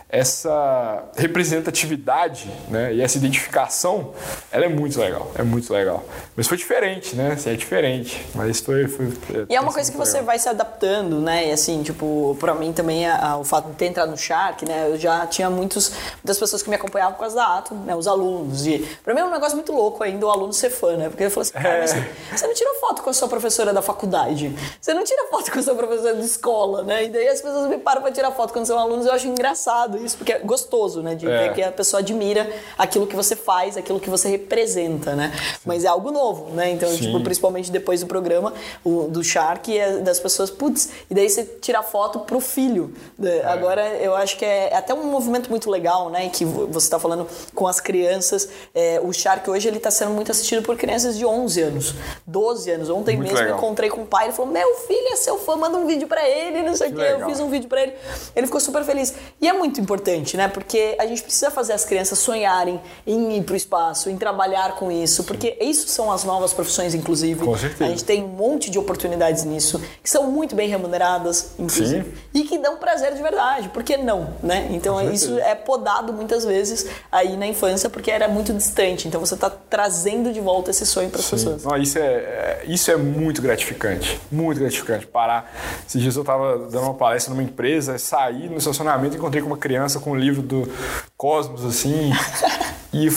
essa 0.08 1.04
representatividade 1.16 2.50
né, 2.68 2.92
e 2.94 3.00
essa 3.00 3.16
identificação, 3.16 4.12
ela 4.50 4.64
é 4.64 4.68
muito 4.68 4.98
legal, 4.98 5.30
é 5.36 5.44
muito 5.44 5.72
legal. 5.72 6.04
Mas 6.36 6.48
foi 6.48 6.56
diferente, 6.56 7.14
né? 7.14 7.32
Assim, 7.32 7.50
é 7.50 7.54
diferente, 7.54 8.26
mas 8.34 8.58
foi... 8.58 8.88
foi 8.88 9.06
é, 9.06 9.46
e 9.48 9.54
é 9.54 9.60
uma 9.60 9.72
coisa 9.72 9.90
que 9.90 9.96
legal. 9.96 10.12
você 10.12 10.20
vai 10.20 10.38
se 10.40 10.48
adaptando, 10.48 11.20
né? 11.20 11.48
E 11.48 11.52
assim, 11.52 11.82
tipo, 11.84 12.36
pra 12.40 12.54
mim 12.58 12.72
também 12.72 13.06
a, 13.06 13.30
a, 13.32 13.38
o 13.38 13.44
fato 13.44 13.68
de 13.68 13.74
ter 13.74 13.86
entrado 13.86 14.10
no 14.10 14.16
Shark, 14.16 14.64
né? 14.64 14.88
Eu 14.90 14.98
já 14.98 15.26
tinha 15.26 15.48
muitos, 15.48 15.92
muitas 16.16 16.38
pessoas 16.38 16.62
que 16.62 16.68
me 16.68 16.76
acompanhavam 16.76 17.14
por 17.14 17.20
causa 17.20 17.36
da 17.36 17.58
Atom, 17.58 17.74
né? 17.76 17.94
Os 17.94 18.06
alunos. 18.06 18.66
E 18.66 18.78
pra 19.02 19.14
mim 19.14 19.20
é 19.20 19.24
um 19.24 19.30
negócio 19.30 19.56
muito 19.56 19.72
louco 19.72 20.02
ainda 20.02 20.26
o 20.26 20.30
aluno 20.30 20.52
ser 20.52 20.70
fã, 20.70 20.96
né? 20.96 21.08
Porque 21.08 21.22
ele 21.22 21.30
falou 21.30 21.42
assim, 21.42 21.52
cara, 21.52 21.84
é. 21.84 21.86
você, 21.86 22.46
não 22.46 22.54
tirou 22.54 22.74
foto 22.74 23.02
com 23.02 23.10
a 23.10 23.12
sua 23.12 23.28
professora 23.28 23.72
da 23.72 23.82
faculdade, 23.82 24.54
você 24.80 24.92
não 24.92 25.04
tira 25.04 25.26
foto 25.30 25.50
com 25.50 25.58
a 25.58 25.62
sua 25.62 25.74
professora 25.74 26.14
de 26.14 26.24
escola, 26.24 26.82
né? 26.82 27.04
E 27.04 27.08
daí 27.08 27.28
as 27.28 27.40
pessoas 27.40 27.68
me 27.68 27.78
param 27.78 28.02
pra 28.02 28.10
tirar 28.12 28.30
foto 28.32 28.52
quando 28.52 28.66
são 28.66 28.78
alunos, 28.78 29.06
eu 29.06 29.12
acho 29.12 29.26
engraçado 29.26 29.98
isso, 30.04 30.16
porque 30.16 30.32
é 30.32 30.38
gostoso, 30.40 31.02
né? 31.02 31.14
De 31.14 31.26
é. 31.26 31.48
ver 31.48 31.54
que 31.54 31.62
a 31.62 31.72
pessoa 31.72 32.00
admira 32.00 32.50
aquilo 32.76 33.06
que 33.06 33.16
você 33.16 33.36
faz, 33.36 33.76
aquilo 33.76 34.00
que 34.00 34.10
você 34.10 34.28
representa, 34.28 35.14
né? 35.14 35.32
Sim. 35.34 35.60
Mas 35.64 35.84
é 35.84 35.88
algo 35.88 36.10
novo, 36.10 36.54
né? 36.54 36.70
Então, 36.70 36.94
tipo, 36.96 37.20
principalmente 37.22 37.70
depois 37.70 38.00
do 38.00 38.06
programa, 38.06 38.52
o, 38.84 39.08
do 39.08 39.22
Shark, 39.22 39.76
é 39.76 39.98
das 39.98 40.18
pessoas, 40.20 40.50
putz, 40.50 40.90
e 41.10 41.14
daí 41.14 41.28
você 41.28 41.44
tira 41.44 41.82
foto 41.82 42.20
pro 42.20 42.40
filho. 42.48 42.92
É. 43.22 43.42
Agora, 43.44 43.86
eu 43.96 44.14
acho 44.14 44.36
que 44.36 44.44
é, 44.44 44.74
até 44.74 44.92
um 44.94 45.04
movimento 45.04 45.48
muito 45.50 45.70
legal, 45.70 46.10
né? 46.10 46.28
Que 46.28 46.44
você 46.44 46.86
está 46.86 46.98
falando 46.98 47.26
com 47.54 47.66
as 47.66 47.80
crianças. 47.80 48.48
É, 48.74 49.00
o 49.02 49.12
Shark 49.12 49.48
hoje 49.48 49.68
ele 49.68 49.76
está 49.76 49.90
sendo 49.90 50.10
muito 50.12 50.30
assistido 50.30 50.62
por 50.62 50.76
crianças 50.76 51.16
de 51.16 51.24
11 51.24 51.62
anos, 51.62 51.94
12 52.26 52.70
anos. 52.70 52.90
Ontem 52.90 53.16
muito 53.16 53.30
mesmo 53.30 53.44
legal. 53.44 53.58
encontrei 53.58 53.90
com 53.90 54.02
o 54.02 54.06
pai, 54.06 54.26
ele 54.26 54.32
falou: 54.32 54.50
Meu 54.50 54.74
filho 54.86 55.12
é 55.12 55.16
seu 55.16 55.38
fã, 55.38 55.56
manda 55.56 55.76
um 55.76 55.86
vídeo 55.86 56.08
para 56.08 56.28
ele, 56.28 56.62
não 56.62 56.74
sei 56.74 56.90
o 56.90 56.94
que. 56.94 57.00
Eu 57.00 57.26
fiz 57.26 57.40
um 57.40 57.48
vídeo 57.48 57.68
para 57.68 57.82
ele. 57.82 57.94
Ele 58.34 58.46
ficou 58.46 58.60
super 58.60 58.84
feliz. 58.84 59.14
E 59.40 59.48
é 59.48 59.52
muito 59.52 59.80
importante, 59.80 60.36
né? 60.36 60.48
Porque 60.48 60.96
a 60.98 61.06
gente 61.06 61.22
precisa 61.22 61.50
fazer 61.50 61.72
as 61.72 61.84
crianças 61.84 62.18
sonharem 62.18 62.80
em 63.06 63.38
ir 63.38 63.42
pro 63.42 63.56
espaço, 63.56 64.10
em 64.10 64.16
trabalhar 64.16 64.76
com 64.76 64.90
isso, 64.90 65.24
porque 65.24 65.56
isso 65.60 65.88
são 65.88 66.10
as 66.10 66.24
novas 66.24 66.52
profissões, 66.52 66.94
inclusive. 66.94 67.44
Com 67.44 67.56
certeza. 67.56 67.84
A 67.84 67.88
gente 67.88 68.04
tem 68.04 68.24
um 68.24 68.28
monte 68.28 68.70
de 68.70 68.78
oportunidades 68.78 69.44
nisso, 69.44 69.80
que 70.02 70.10
são 70.10 70.30
muito 70.30 70.54
bem 70.54 70.68
remuneradas, 70.68 71.52
inclusive, 71.58 72.04
Sim. 72.04 72.12
E 72.38 72.44
que 72.44 72.58
dão 72.58 72.76
prazer 72.76 73.14
de 73.14 73.22
verdade. 73.22 73.68
Por 73.68 73.82
que 73.82 73.96
não, 73.96 74.34
né? 74.42 74.68
Então 74.70 75.12
isso 75.12 75.38
é 75.38 75.54
podado 75.54 76.12
muitas 76.12 76.44
vezes 76.44 76.86
aí 77.10 77.36
na 77.36 77.46
infância 77.46 77.90
porque 77.90 78.10
era 78.10 78.28
muito 78.28 78.52
distante. 78.52 79.08
Então 79.08 79.20
você 79.20 79.34
está 79.34 79.50
trazendo 79.50 80.32
de 80.32 80.40
volta 80.40 80.70
esse 80.70 80.86
sonho 80.86 81.10
para 81.10 81.20
as 81.20 81.28
pessoas. 81.28 81.64
Não, 81.64 81.76
isso 81.76 81.98
é, 81.98 82.02
é, 82.02 82.62
isso 82.66 82.90
é 82.90 82.96
muito 82.96 83.42
gratificante, 83.42 84.20
muito 84.30 84.60
gratificante. 84.60 85.06
Parar. 85.06 85.52
Esses 85.86 86.00
dias 86.00 86.16
eu 86.16 86.22
estava 86.22 86.58
dando 86.58 86.84
uma 86.84 86.94
palestra 86.94 87.32
numa 87.32 87.42
empresa, 87.42 87.98
saí 87.98 88.48
no 88.48 88.58
estacionamento 88.58 89.14
e 89.14 89.18
encontrei 89.18 89.42
com 89.42 89.48
uma 89.48 89.58
criança 89.58 89.98
com 89.98 90.12
um 90.12 90.16
livro 90.16 90.42
do 90.42 90.70
Cosmos 91.16 91.64
assim. 91.64 92.12
E 92.92 93.08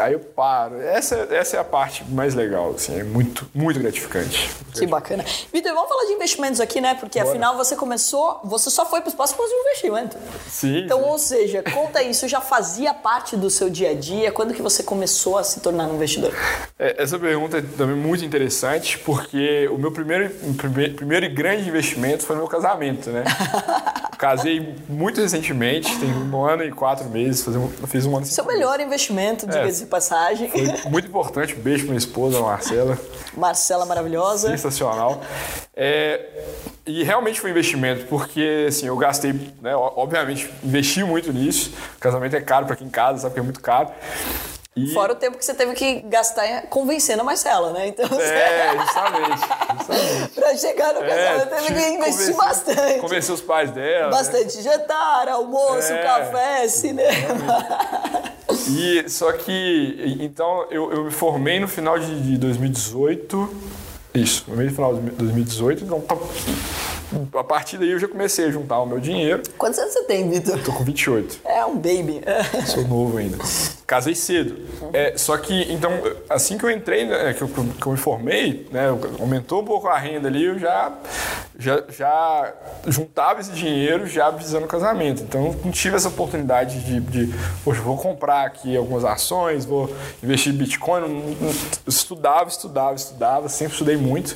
aí 0.00 0.12
eu 0.12 0.20
paro. 0.20 0.80
Essa, 0.80 1.26
essa 1.30 1.56
é 1.56 1.60
a 1.60 1.64
parte 1.64 2.04
mais 2.08 2.34
legal, 2.34 2.70
assim, 2.70 2.98
é 3.00 3.02
muito, 3.02 3.48
muito 3.52 3.80
gratificante. 3.80 4.48
Que 4.72 4.86
bacana. 4.86 5.24
Vitor, 5.52 5.74
vamos 5.74 5.88
falar 5.88 6.04
de 6.04 6.12
investimentos 6.12 6.60
aqui, 6.60 6.80
né? 6.80 6.94
Porque 6.94 7.18
Bora. 7.18 7.30
afinal 7.30 7.56
você 7.56 7.74
começou, 7.74 8.40
você 8.44 8.70
só 8.70 8.86
foi 8.86 9.00
para 9.00 9.08
os 9.08 9.14
próximos 9.14 9.48
de 9.48 9.54
investimento. 9.54 10.16
Sim. 10.48 10.84
Então, 10.84 11.00
sim. 11.00 11.04
ou 11.04 11.18
seja, 11.18 11.62
conta 11.62 12.00
isso, 12.00 12.28
já 12.28 12.40
fazia 12.40 12.94
parte 12.94 13.36
do 13.36 13.50
seu 13.50 13.68
dia 13.68 13.90
a 13.90 13.94
dia? 13.94 14.30
Quando 14.30 14.54
que 14.54 14.62
você 14.62 14.84
começou 14.84 15.36
a 15.36 15.42
se 15.42 15.58
tornar 15.58 15.88
um 15.88 15.96
investidor? 15.96 16.32
É, 16.78 17.02
essa 17.02 17.18
pergunta 17.18 17.58
é 17.58 17.62
também 17.62 17.96
muito 17.96 18.24
interessante, 18.24 18.98
porque 19.00 19.68
o 19.68 19.78
meu 19.78 19.90
primeiro, 19.90 20.30
primeiro, 20.56 20.94
primeiro 20.94 21.34
grande 21.34 21.68
investimento 21.68 22.24
foi 22.24 22.36
no 22.36 22.42
meu 22.42 22.48
casamento, 22.48 23.10
né? 23.10 23.24
Casei 24.16 24.76
muito 24.88 25.20
recentemente, 25.20 25.98
tem 25.98 26.08
um 26.08 26.44
ano 26.44 26.62
e 26.62 26.70
quatro 26.70 27.08
meses, 27.08 27.44
fiz 27.88 28.06
um 28.06 28.16
ano 28.16 28.24
Seu 28.24 28.44
melhor 28.44 28.78
investimento 28.78 28.91
investimento, 28.92 29.46
diga-se 29.46 29.82
é, 29.82 29.84
de 29.84 29.90
passagem. 29.90 30.50
Muito 30.88 31.08
importante. 31.08 31.54
Beijo 31.54 31.84
para 31.84 31.92
minha 31.92 31.98
esposa, 31.98 32.40
Marcela. 32.40 32.98
Marcela 33.36 33.86
maravilhosa. 33.86 34.48
Sensacional. 34.50 35.22
É, 35.74 36.20
e 36.86 37.02
realmente 37.02 37.40
foi 37.40 37.50
um 37.50 37.52
investimento, 37.52 38.06
porque 38.06 38.66
assim, 38.68 38.86
eu 38.86 38.96
gastei, 38.96 39.32
né, 39.60 39.74
obviamente, 39.74 40.50
investi 40.62 41.02
muito 41.02 41.32
nisso. 41.32 41.72
O 41.96 42.00
casamento 42.00 42.36
é 42.36 42.40
caro 42.40 42.66
para 42.66 42.76
quem 42.76 42.88
casa, 42.88 43.22
sabe 43.22 43.34
que 43.34 43.40
é 43.40 43.42
muito 43.42 43.60
caro. 43.60 43.90
E... 44.74 44.94
Fora 44.94 45.12
o 45.12 45.16
tempo 45.16 45.36
que 45.36 45.44
você 45.44 45.52
teve 45.52 45.74
que 45.74 46.00
gastar 46.00 46.62
convencendo 46.62 47.20
a 47.20 47.24
Marcela, 47.24 47.72
né? 47.72 47.88
Então, 47.88 48.06
É, 48.18 48.72
justamente. 48.80 49.40
justamente. 49.78 50.28
pra 50.34 50.56
chegar 50.56 50.94
no 50.94 51.04
é, 51.04 51.08
casamento, 51.08 51.66
teve 51.66 51.80
que 51.80 51.88
investir 51.90 52.36
bastante. 52.36 53.00
Convencer 53.00 53.34
os 53.34 53.42
pais 53.42 53.70
dela. 53.70 54.10
Bastante 54.10 54.56
né? 54.56 54.62
jantar, 54.62 55.28
almoço, 55.28 55.92
é, 55.92 56.02
café, 56.02 56.68
cinema. 56.68 57.66
E 58.70 59.08
só 59.10 59.32
que, 59.32 60.16
então, 60.20 60.66
eu, 60.70 60.90
eu 60.90 61.04
me 61.04 61.10
formei 61.10 61.60
no 61.60 61.68
final 61.68 61.98
de, 61.98 62.22
de 62.22 62.38
2018. 62.38 63.54
Isso, 64.14 64.44
no 64.48 64.56
meio 64.56 64.70
do 64.70 64.74
final 64.74 64.94
de 64.94 65.10
2018, 65.10 65.84
então 65.84 66.00
tá 66.00 66.16
a 67.38 67.44
partir 67.44 67.78
daí 67.78 67.90
eu 67.90 67.98
já 67.98 68.08
comecei 68.08 68.46
a 68.46 68.50
juntar 68.50 68.80
o 68.80 68.86
meu 68.86 68.98
dinheiro. 68.98 69.42
Quantos 69.58 69.78
anos 69.78 69.92
você 69.92 70.04
tem, 70.04 70.28
Vitor? 70.28 70.58
Tô 70.62 70.72
com 70.72 70.84
28. 70.84 71.40
É 71.44 71.64
um 71.64 71.74
baby. 71.74 72.22
Sou 72.66 72.86
novo 72.86 73.18
ainda. 73.18 73.38
Casei 73.86 74.14
cedo. 74.14 74.56
É, 74.92 75.16
só 75.16 75.36
que, 75.36 75.72
então, 75.72 75.92
assim 76.28 76.56
que 76.56 76.64
eu 76.64 76.70
entrei, 76.70 77.04
né, 77.04 77.34
que, 77.34 77.42
eu, 77.42 77.48
que 77.48 77.86
eu 77.86 77.92
me 77.92 77.98
formei, 77.98 78.66
né, 78.70 78.88
aumentou 79.20 79.60
um 79.60 79.64
pouco 79.64 79.86
a 79.88 79.98
renda 79.98 80.28
ali, 80.28 80.44
eu 80.44 80.58
já, 80.58 80.92
já, 81.58 81.84
já 81.90 82.54
juntava 82.86 83.40
esse 83.40 83.52
dinheiro 83.52 84.06
já 84.06 84.30
visando 84.30 84.64
o 84.64 84.68
casamento. 84.68 85.22
Então, 85.22 85.54
não 85.64 85.70
tive 85.70 85.96
essa 85.96 86.08
oportunidade 86.08 86.80
de, 86.84 87.00
de 87.00 87.34
poxa, 87.64 87.80
vou 87.82 87.98
comprar 87.98 88.46
aqui 88.46 88.76
algumas 88.76 89.04
ações, 89.04 89.64
vou 89.64 89.94
investir 90.22 90.54
em 90.54 90.56
Bitcoin. 90.56 91.36
Eu 91.40 91.54
estudava, 91.86 92.48
estudava, 92.48 92.94
estudava, 92.94 93.48
sempre 93.48 93.74
estudei 93.74 93.96
muito 93.96 94.34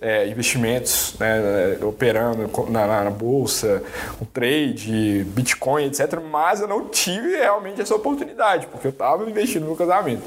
é, 0.00 0.26
investimentos 0.28 1.14
né, 1.18 1.78
operando 1.82 2.50
na, 2.70 2.86
na, 2.86 3.04
na, 3.04 3.10
bolsa, 3.10 3.82
com 4.18 4.24
trade, 4.24 5.24
Bitcoin, 5.28 5.84
etc. 5.84 6.18
Mas 6.20 6.60
eu 6.60 6.68
não 6.68 6.88
tive 6.88 7.36
realmente 7.36 7.80
essa 7.80 7.94
oportunidade, 7.94 8.66
porque 8.66 8.86
eu 8.86 8.90
estava 8.90 9.28
investindo 9.28 9.66
no 9.66 9.76
casamento. 9.76 10.22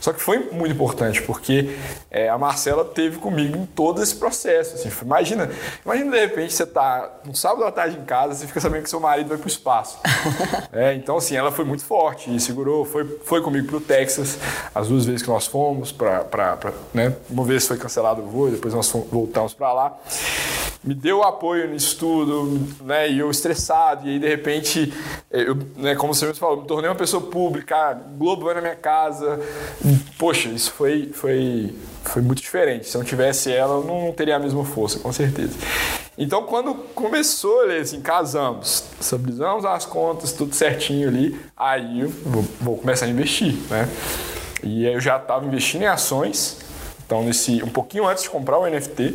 Só 0.00 0.12
que 0.12 0.20
foi 0.20 0.38
muito 0.50 0.72
importante, 0.72 1.20
porque 1.22 1.76
é, 2.10 2.28
a 2.28 2.38
Marcela 2.38 2.84
teve 2.84 3.18
comigo 3.18 3.56
em 3.56 3.66
todo 3.66 4.02
esse 4.02 4.16
processo. 4.16 4.76
Assim, 4.76 4.90
imagina, 5.02 5.50
imagina 5.84 6.10
de 6.10 6.20
repente 6.20 6.54
você 6.54 6.62
está 6.62 7.20
no 7.24 7.34
sábado 7.34 7.64
à 7.64 7.72
tarde 7.72 7.98
em 7.98 8.04
casa, 8.04 8.34
você 8.34 8.46
fica 8.46 8.60
sabendo 8.60 8.84
que 8.84 8.90
seu 8.90 9.00
marido 9.00 9.28
vai 9.28 9.36
para 9.36 9.44
o 9.44 9.48
espaço. 9.48 9.98
é, 10.72 10.94
então, 10.94 11.18
assim, 11.18 11.36
ela 11.36 11.52
foi 11.52 11.66
muito 11.66 11.84
forte 11.84 12.34
e 12.34 12.40
segurou, 12.40 12.86
foi, 12.86 13.04
foi 13.24 13.42
comigo 13.42 13.66
para 13.66 13.76
o 13.76 13.80
Texas, 13.80 14.38
as 14.74 14.88
duas 14.88 15.04
vezes 15.04 15.22
que 15.22 15.28
nós 15.28 15.46
fomos, 15.46 15.92
para, 15.92 16.56
né, 16.94 17.14
uma 17.28 17.44
vez 17.44 17.66
foi 17.66 17.76
cancelado 17.76 18.22
o 18.22 18.26
voo, 18.26 18.50
depois 18.50 18.72
nós 18.72 18.88
fomos 18.88 19.17
voltamos 19.18 19.52
para 19.54 19.72
lá. 19.72 19.98
Me 20.82 20.94
deu 20.94 21.24
apoio 21.24 21.68
nisso 21.68 21.98
tudo, 21.98 22.60
né? 22.84 23.10
E 23.10 23.18
eu 23.18 23.30
estressado, 23.30 24.06
e 24.06 24.12
aí 24.12 24.18
de 24.18 24.28
repente, 24.28 24.92
eu, 25.30 25.56
né, 25.76 25.96
como 25.96 26.14
você 26.14 26.24
mesmo 26.24 26.38
falou, 26.38 26.62
me 26.62 26.68
tornei 26.68 26.88
uma 26.88 26.96
pessoa 26.96 27.20
pública, 27.20 27.94
Globo 28.16 28.44
vai 28.44 28.54
na 28.54 28.60
minha 28.60 28.76
casa. 28.76 29.40
Poxa, 30.16 30.48
isso 30.48 30.72
foi, 30.72 31.10
foi, 31.12 31.74
foi 32.04 32.22
muito 32.22 32.40
diferente. 32.40 32.86
Se 32.86 32.96
eu 32.96 33.00
não 33.00 33.06
tivesse 33.06 33.52
ela, 33.52 33.74
eu 33.74 33.84
não 33.84 34.12
teria 34.12 34.36
a 34.36 34.38
mesma 34.38 34.64
força, 34.64 35.00
com 35.00 35.12
certeza. 35.12 35.58
Então, 36.16 36.44
quando 36.44 36.74
começou, 36.94 37.62
assim, 37.70 38.00
casamos, 38.00 38.84
estabilizamos 39.00 39.64
as 39.64 39.84
contas, 39.84 40.32
tudo 40.32 40.54
certinho 40.54 41.08
ali, 41.08 41.38
aí 41.56 42.00
eu 42.00 42.08
vou, 42.08 42.44
vou 42.60 42.76
começar 42.76 43.06
a 43.06 43.08
investir, 43.08 43.54
né? 43.68 43.88
E 44.62 44.86
eu 44.86 45.00
já 45.00 45.16
estava 45.16 45.44
investindo 45.44 45.82
em 45.82 45.86
ações, 45.86 46.58
então, 47.08 47.22
nesse, 47.22 47.62
um 47.62 47.70
pouquinho 47.70 48.06
antes 48.06 48.24
de 48.24 48.28
comprar 48.28 48.58
o 48.58 48.68
NFT, 48.68 49.14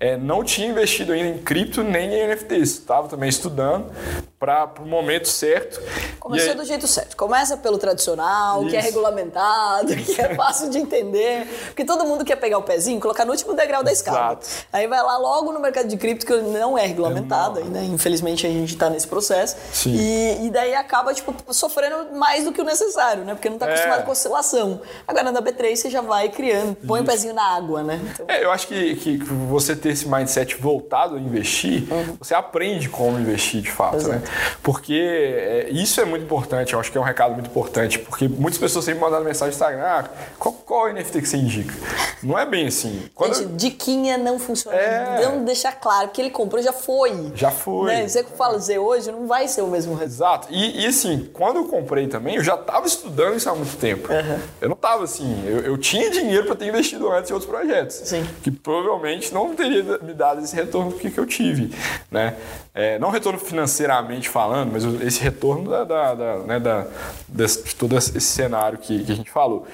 é, 0.00 0.16
não 0.16 0.42
tinha 0.42 0.66
investido 0.66 1.12
ainda 1.12 1.28
em 1.28 1.36
cripto 1.36 1.82
nem 1.82 2.14
em 2.14 2.26
NFTs. 2.28 2.78
Estava 2.78 3.08
também 3.08 3.28
estudando 3.28 3.92
para 4.40 4.70
o 4.80 4.86
momento 4.86 5.28
certo. 5.28 5.78
Começou 6.18 6.52
aí... 6.52 6.56
do 6.56 6.64
jeito 6.64 6.88
certo. 6.88 7.14
Começa 7.14 7.58
pelo 7.58 7.76
tradicional, 7.76 8.62
Isso. 8.62 8.70
que 8.70 8.76
é 8.76 8.80
regulamentado, 8.80 9.92
que 9.94 10.18
é 10.18 10.34
fácil 10.34 10.70
de 10.70 10.78
entender. 10.78 11.46
Porque 11.66 11.84
todo 11.84 12.06
mundo 12.06 12.24
quer 12.24 12.36
pegar 12.36 12.56
o 12.56 12.62
pezinho 12.62 12.96
e 12.96 13.00
colocar 13.02 13.26
no 13.26 13.32
último 13.32 13.52
degrau 13.52 13.84
da 13.84 13.92
escada. 13.92 14.40
Exato. 14.40 14.66
Aí 14.72 14.86
vai 14.86 15.02
lá 15.02 15.18
logo 15.18 15.52
no 15.52 15.60
mercado 15.60 15.88
de 15.88 15.96
cripto, 15.98 16.24
que 16.24 16.34
não 16.38 16.78
é 16.78 16.86
regulamentado 16.86 17.58
ainda. 17.58 17.82
Infelizmente 17.82 18.46
a 18.46 18.50
gente 18.50 18.72
está 18.72 18.88
nesse 18.88 19.06
processo. 19.06 19.56
Sim. 19.74 19.92
E, 19.92 20.46
e, 20.46 20.50
daí 20.50 20.74
acaba, 20.74 21.12
tipo, 21.12 21.34
sofrendo 21.52 22.16
mais 22.16 22.44
do 22.44 22.52
que 22.52 22.62
o 22.62 22.64
necessário, 22.64 23.24
né? 23.24 23.34
Porque 23.34 23.50
não 23.50 23.56
está 23.56 23.66
é. 23.66 23.72
acostumado 23.74 24.00
é. 24.00 24.02
com 24.04 24.12
oscilação. 24.12 24.80
Agora 25.06 25.30
na 25.30 25.42
B3 25.42 25.76
você 25.76 25.90
já 25.90 26.00
vai 26.00 26.30
criando, 26.30 26.76
põe 26.76 27.00
Isso. 27.00 27.10
o 27.10 27.12
pezinho 27.12 27.34
na 27.34 27.56
água, 27.56 27.82
né? 27.82 28.00
Então... 28.14 28.24
É, 28.26 28.42
eu 28.42 28.50
acho 28.50 28.66
que, 28.68 28.96
que 28.96 29.18
você 29.18 29.76
ter 29.76 29.90
esse 29.90 30.08
mindset 30.08 30.56
voltado 30.56 31.16
a 31.16 31.18
investir, 31.18 31.86
uhum. 31.92 32.16
você 32.18 32.34
aprende 32.34 32.88
como 32.88 33.18
investir 33.18 33.60
de 33.60 33.70
fato, 33.70 33.96
né? 34.08 34.16
Exato. 34.16 34.18
né? 34.18 34.29
Porque 34.62 34.94
é, 34.94 35.68
isso 35.70 36.00
é 36.00 36.04
muito 36.04 36.24
importante, 36.24 36.74
eu 36.74 36.80
acho 36.80 36.92
que 36.92 36.98
é 36.98 37.00
um 37.00 37.04
recado 37.04 37.32
muito 37.34 37.48
importante, 37.48 37.98
porque 37.98 38.28
muitas 38.28 38.58
pessoas 38.58 38.84
sempre 38.84 39.00
mandam 39.00 39.22
mensagem 39.24 39.50
no 39.50 39.54
Instagram, 39.54 39.82
ah, 39.82 40.04
qual, 40.38 40.54
qual 40.54 40.92
NFT 40.92 41.20
que 41.20 41.28
você 41.28 41.36
indica? 41.36 41.74
Não 42.22 42.38
é 42.38 42.44
bem 42.44 42.66
assim. 42.66 43.08
Quando... 43.14 43.34
Gente, 43.34 43.52
diquinha 43.54 44.18
não 44.18 44.38
funciona. 44.38 44.76
É... 44.76 45.24
Não 45.24 45.44
deixar 45.44 45.72
claro, 45.72 46.08
que 46.08 46.20
ele 46.20 46.30
comprou 46.30 46.62
já 46.62 46.72
foi. 46.72 47.32
Já 47.34 47.50
foi. 47.50 47.92
Né? 47.92 48.08
Você 48.08 48.22
fala 48.24 48.58
dizer 48.58 48.78
hoje, 48.78 49.10
não 49.10 49.26
vai 49.26 49.48
ser 49.48 49.62
o 49.62 49.66
mesmo 49.66 49.94
resultado. 49.94 50.10
Exato. 50.20 50.48
E, 50.50 50.82
e 50.82 50.86
assim, 50.86 51.30
quando 51.32 51.56
eu 51.56 51.64
comprei 51.64 52.06
também, 52.06 52.36
eu 52.36 52.44
já 52.44 52.54
estava 52.54 52.86
estudando 52.86 53.36
isso 53.36 53.48
há 53.48 53.54
muito 53.54 53.76
tempo. 53.76 54.12
Uhum. 54.12 54.38
Eu 54.60 54.68
não 54.68 54.74
estava 54.74 55.04
assim, 55.04 55.44
eu, 55.46 55.60
eu 55.60 55.78
tinha 55.78 56.10
dinheiro 56.10 56.46
para 56.46 56.56
ter 56.56 56.66
investido 56.66 57.10
antes 57.10 57.30
em 57.30 57.32
outros 57.32 57.50
projetos. 57.50 57.96
Sim. 58.04 58.26
Que 58.42 58.50
provavelmente 58.50 59.32
não 59.32 59.54
teria 59.54 59.98
me 60.02 60.12
dado 60.12 60.42
esse 60.42 60.54
retorno 60.54 60.92
que, 60.92 61.10
que 61.10 61.18
eu 61.18 61.26
tive. 61.26 61.74
Né? 62.10 62.36
É, 62.74 62.98
não 62.98 63.10
retorno 63.10 63.38
financeiramente 63.38 64.19
falando, 64.28 64.72
mas 64.72 64.84
esse 65.02 65.22
retorno 65.22 65.70
da, 65.70 65.84
da, 65.84 66.14
da, 66.14 66.38
né, 66.38 66.60
da 66.60 66.86
de 67.28 67.74
todo 67.76 67.96
esse 67.96 68.20
cenário 68.20 68.78
que, 68.78 69.04
que 69.04 69.12
a 69.12 69.14
gente 69.14 69.30
falou. 69.30 69.66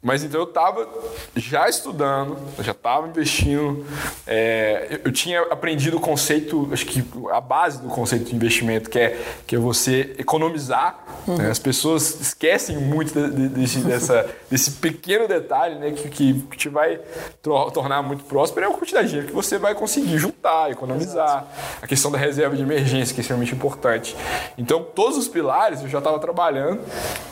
Mas 0.00 0.22
então 0.22 0.40
eu 0.40 0.46
estava 0.46 0.88
já 1.34 1.68
estudando, 1.68 2.38
já 2.60 2.70
estava 2.70 3.08
investindo, 3.08 3.84
é, 4.26 5.00
eu 5.04 5.10
tinha 5.10 5.40
aprendido 5.42 5.96
o 5.96 6.00
conceito, 6.00 6.68
acho 6.72 6.86
que 6.86 7.04
a 7.32 7.40
base 7.40 7.82
do 7.82 7.88
conceito 7.88 8.26
de 8.26 8.36
investimento, 8.36 8.88
que 8.88 8.98
é, 8.98 9.20
que 9.44 9.56
é 9.56 9.58
você 9.58 10.14
economizar. 10.16 11.04
Uhum. 11.26 11.36
Né? 11.36 11.50
As 11.50 11.58
pessoas 11.58 12.20
esquecem 12.20 12.76
muito 12.76 13.12
de, 13.12 13.48
de, 13.48 13.80
dessa, 13.80 14.28
desse 14.48 14.70
pequeno 14.72 15.26
detalhe 15.26 15.74
né? 15.74 15.90
que, 15.90 16.08
que, 16.08 16.34
que 16.42 16.56
te 16.56 16.68
vai 16.68 17.00
tornar 17.42 18.00
muito 18.00 18.22
próspero, 18.22 18.66
é 18.66 18.68
a 18.68 18.72
quantidade 18.72 19.06
de 19.06 19.10
dinheiro 19.10 19.28
que 19.28 19.34
você 19.34 19.58
vai 19.58 19.74
conseguir 19.74 20.16
juntar, 20.16 20.70
economizar. 20.70 21.08
Exato. 21.08 21.46
A 21.82 21.86
questão 21.88 22.10
da 22.10 22.18
reserva 22.18 22.54
de 22.54 22.62
emergência, 22.62 23.12
que 23.12 23.20
é 23.20 23.22
extremamente 23.22 23.52
importante. 23.52 24.16
Então, 24.56 24.80
todos 24.94 25.18
os 25.18 25.26
pilares 25.26 25.82
eu 25.82 25.88
já 25.88 25.98
estava 25.98 26.20
trabalhando 26.20 26.82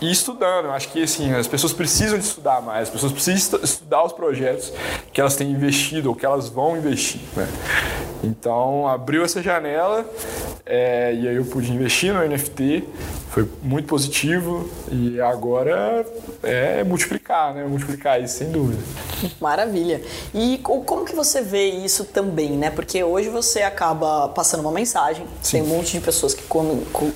e 0.00 0.10
estudando. 0.10 0.64
Eu 0.64 0.72
acho 0.72 0.88
que 0.88 1.04
assim, 1.04 1.32
as 1.32 1.46
pessoas 1.46 1.72
precisam 1.72 2.18
de 2.18 2.24
estudar 2.24 2.55
estudar 2.56 2.60
mais, 2.60 2.82
as 2.84 2.90
pessoas 2.90 3.12
precisam 3.12 3.60
estudar 3.62 4.04
os 4.04 4.12
projetos 4.12 4.72
que 5.12 5.20
elas 5.20 5.36
têm 5.36 5.50
investido 5.50 6.08
ou 6.08 6.14
que 6.14 6.24
elas 6.24 6.48
vão 6.48 6.76
investir. 6.76 7.20
Né? 7.34 7.48
Então 8.24 8.86
abriu 8.86 9.24
essa 9.24 9.42
janela 9.42 10.04
é, 10.64 11.14
e 11.14 11.28
aí 11.28 11.36
eu 11.36 11.44
pude 11.44 11.72
investir 11.72 12.12
no 12.12 12.26
NFT, 12.26 12.84
foi 13.30 13.48
muito 13.62 13.86
positivo 13.86 14.68
e 14.90 15.20
agora 15.20 16.04
é 16.42 16.82
multiplicar, 16.82 17.54
né? 17.54 17.64
Multiplicar 17.64 18.20
isso 18.20 18.38
sem 18.38 18.50
dúvida. 18.50 18.82
Maravilha. 19.40 20.00
E 20.34 20.58
como 20.62 21.04
que 21.04 21.14
você 21.14 21.42
vê 21.42 21.68
isso 21.68 22.04
também, 22.04 22.52
né? 22.52 22.70
Porque 22.70 23.04
hoje 23.04 23.28
você 23.28 23.62
acaba 23.62 24.28
passando 24.30 24.60
uma 24.60 24.72
mensagem, 24.72 25.26
Sim. 25.42 25.58
tem 25.58 25.62
um 25.62 25.76
monte 25.76 25.92
de 25.92 26.00
pessoas 26.00 26.34
que 26.34 26.42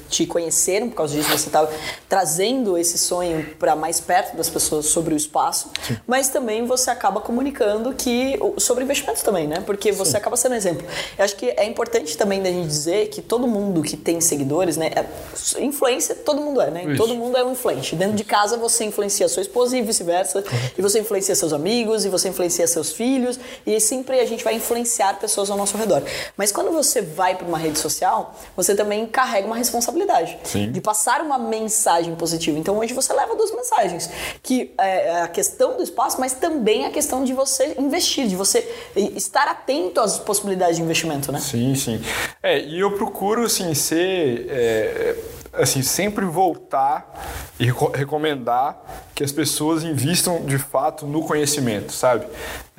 te 0.08 0.26
conheceram 0.26 0.90
por 0.90 0.96
causa 0.96 1.14
disso, 1.14 1.30
você 1.30 1.48
está 1.48 1.66
trazendo 2.08 2.76
esse 2.76 2.98
sonho 2.98 3.44
para 3.58 3.74
mais 3.74 3.98
perto 3.98 4.36
das 4.36 4.48
pessoas 4.48 4.86
sobre 4.86 5.14
o 5.14 5.16
espaço, 5.30 5.70
Sim. 5.86 5.96
mas 6.06 6.28
também 6.28 6.66
você 6.66 6.90
acaba 6.90 7.20
comunicando 7.20 7.94
que 7.94 8.38
sobre 8.58 8.82
investimentos 8.82 9.22
também, 9.22 9.46
né? 9.46 9.62
Porque 9.64 9.92
você 9.92 10.12
Sim. 10.12 10.16
acaba 10.16 10.36
sendo 10.36 10.56
exemplo. 10.56 10.84
Eu 11.16 11.24
acho 11.24 11.36
que 11.36 11.46
é 11.46 11.64
importante 11.64 12.16
também 12.18 12.42
da 12.42 12.50
gente 12.50 12.66
dizer 12.66 13.08
que 13.08 13.22
todo 13.22 13.46
mundo 13.46 13.82
que 13.82 13.96
tem 13.96 14.20
seguidores, 14.20 14.76
né? 14.76 14.90
É, 14.94 15.62
influência 15.62 16.14
todo 16.14 16.40
mundo 16.40 16.60
é, 16.60 16.70
né? 16.70 16.84
Isso. 16.84 16.96
Todo 16.96 17.14
mundo 17.14 17.36
é 17.36 17.44
um 17.44 17.52
influente. 17.52 17.94
Dentro 17.94 18.16
de 18.16 18.24
casa 18.24 18.56
você 18.56 18.84
influencia 18.84 19.26
a 19.26 19.28
sua 19.28 19.42
esposa 19.42 19.76
e 19.76 19.82
vice-versa, 19.82 20.42
e 20.76 20.82
você 20.82 20.98
influencia 20.98 21.34
seus 21.34 21.52
amigos, 21.52 22.04
e 22.04 22.08
você 22.08 22.28
influencia 22.28 22.66
seus 22.66 22.92
filhos, 22.92 23.38
e 23.64 23.80
sempre 23.80 24.18
a 24.18 24.26
gente 24.26 24.42
vai 24.42 24.54
influenciar 24.54 25.18
pessoas 25.20 25.50
ao 25.50 25.56
nosso 25.56 25.76
redor. 25.76 26.02
Mas 26.36 26.50
quando 26.50 26.72
você 26.72 27.00
vai 27.00 27.36
para 27.36 27.46
uma 27.46 27.58
rede 27.58 27.78
social, 27.78 28.34
você 28.56 28.74
também 28.74 29.06
carrega 29.06 29.46
uma 29.46 29.56
responsabilidade 29.56 30.38
Sim. 30.44 30.72
de 30.72 30.80
passar 30.80 31.20
uma 31.20 31.38
mensagem 31.38 32.14
positiva. 32.16 32.58
Então 32.58 32.78
hoje 32.78 32.92
você 32.92 33.12
leva 33.12 33.36
duas 33.36 33.52
mensagens, 33.52 34.10
que 34.42 34.72
é, 34.78 35.08
é 35.08 35.19
a 35.20 35.28
questão 35.28 35.76
do 35.76 35.82
espaço, 35.82 36.20
mas 36.20 36.32
também 36.32 36.86
a 36.86 36.90
questão 36.90 37.24
de 37.24 37.32
você 37.32 37.74
investir, 37.78 38.26
de 38.26 38.36
você 38.36 38.66
estar 38.96 39.48
atento 39.48 40.00
às 40.00 40.18
possibilidades 40.18 40.76
de 40.76 40.82
investimento, 40.82 41.30
né? 41.30 41.38
Sim, 41.38 41.74
sim. 41.74 42.00
É, 42.42 42.60
e 42.60 42.80
eu 42.80 42.92
procuro, 42.92 43.44
assim, 43.44 43.74
ser... 43.74 44.46
É, 44.48 45.16
assim, 45.52 45.82
sempre 45.82 46.24
voltar 46.24 47.12
e 47.58 47.66
recomendar 47.94 48.80
que 49.14 49.24
as 49.24 49.32
pessoas 49.32 49.82
invistam 49.82 50.44
de 50.44 50.58
fato 50.58 51.06
no 51.06 51.22
conhecimento, 51.26 51.92
sabe? 51.92 52.26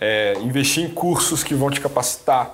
É, 0.04 0.34
investir 0.41 0.84
em 0.84 0.89
cursos 0.89 1.43
que 1.43 1.54
vão 1.54 1.70
te 1.70 1.80
capacitar, 1.80 2.52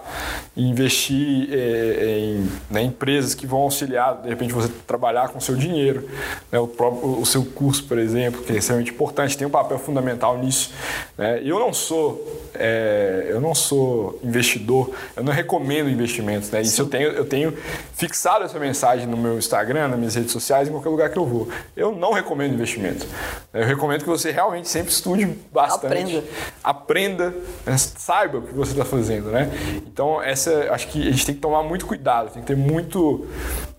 investir 0.56 1.48
é, 1.50 2.20
em 2.20 2.52
né, 2.70 2.84
empresas 2.84 3.34
que 3.34 3.48
vão 3.48 3.60
auxiliar, 3.60 4.22
de 4.22 4.28
repente, 4.28 4.54
você 4.54 4.70
trabalhar 4.86 5.30
com 5.30 5.38
o 5.38 5.42
seu 5.42 5.56
dinheiro, 5.56 6.10
né, 6.52 6.60
o, 6.60 6.68
próprio, 6.68 7.20
o 7.22 7.26
seu 7.26 7.46
curso, 7.46 7.86
por 7.86 7.98
exemplo, 7.98 8.44
que 8.44 8.52
é 8.52 8.58
extremamente 8.58 8.92
importante, 8.92 9.38
tem 9.38 9.48
um 9.48 9.52
papel 9.52 9.80
fundamental 9.80 10.38
nisso. 10.38 10.74
Né? 11.18 11.42
Eu 11.42 11.58
não 11.58 11.72
sou 11.72 12.48
é, 12.60 13.28
eu 13.30 13.40
não 13.40 13.54
sou 13.54 14.20
investidor, 14.24 14.92
eu 15.16 15.24
não 15.24 15.32
recomendo 15.32 15.90
investimentos, 15.90 16.50
né? 16.50 16.62
Isso 16.62 16.82
eu 16.82 16.88
tenho, 16.88 17.10
eu 17.10 17.26
tenho 17.26 17.56
fixado 17.94 18.44
essa 18.44 18.58
mensagem 18.60 19.06
no 19.06 19.16
meu 19.16 19.38
Instagram, 19.38 19.90
nas 19.90 20.00
minhas 20.00 20.16
redes 20.16 20.32
sociais, 20.32 20.68
em 20.68 20.72
qualquer 20.72 20.90
lugar 20.90 21.10
que 21.10 21.18
eu 21.18 21.26
vou. 21.26 21.48
Eu 21.76 21.96
não 21.96 22.14
recomendo 22.14 22.54
investimento. 22.54 23.06
Eu 23.54 23.66
recomendo 23.66 24.04
que 24.04 24.10
você 24.10 24.32
realmente 24.32 24.68
sempre 24.68 24.92
estude 24.92 25.26
bastante. 25.52 26.18
Aprenda. 26.18 26.24
Aprenda, 26.64 27.30
né? 27.30 27.37
Saiba 27.78 28.40
o 28.40 28.42
que 28.42 28.54
você 28.54 28.72
está 28.72 28.86
fazendo, 28.86 29.30
né? 29.30 29.52
Então, 29.86 30.22
essa, 30.22 30.72
acho 30.72 30.88
que 30.88 31.08
a 31.08 31.12
gente 31.12 31.26
tem 31.26 31.36
que 31.36 31.42
tomar 31.42 31.64
muito 31.64 31.86
cuidado, 31.86 32.32
tem 32.32 32.42
que 32.42 32.48
ter 32.48 32.56
muito. 32.56 33.28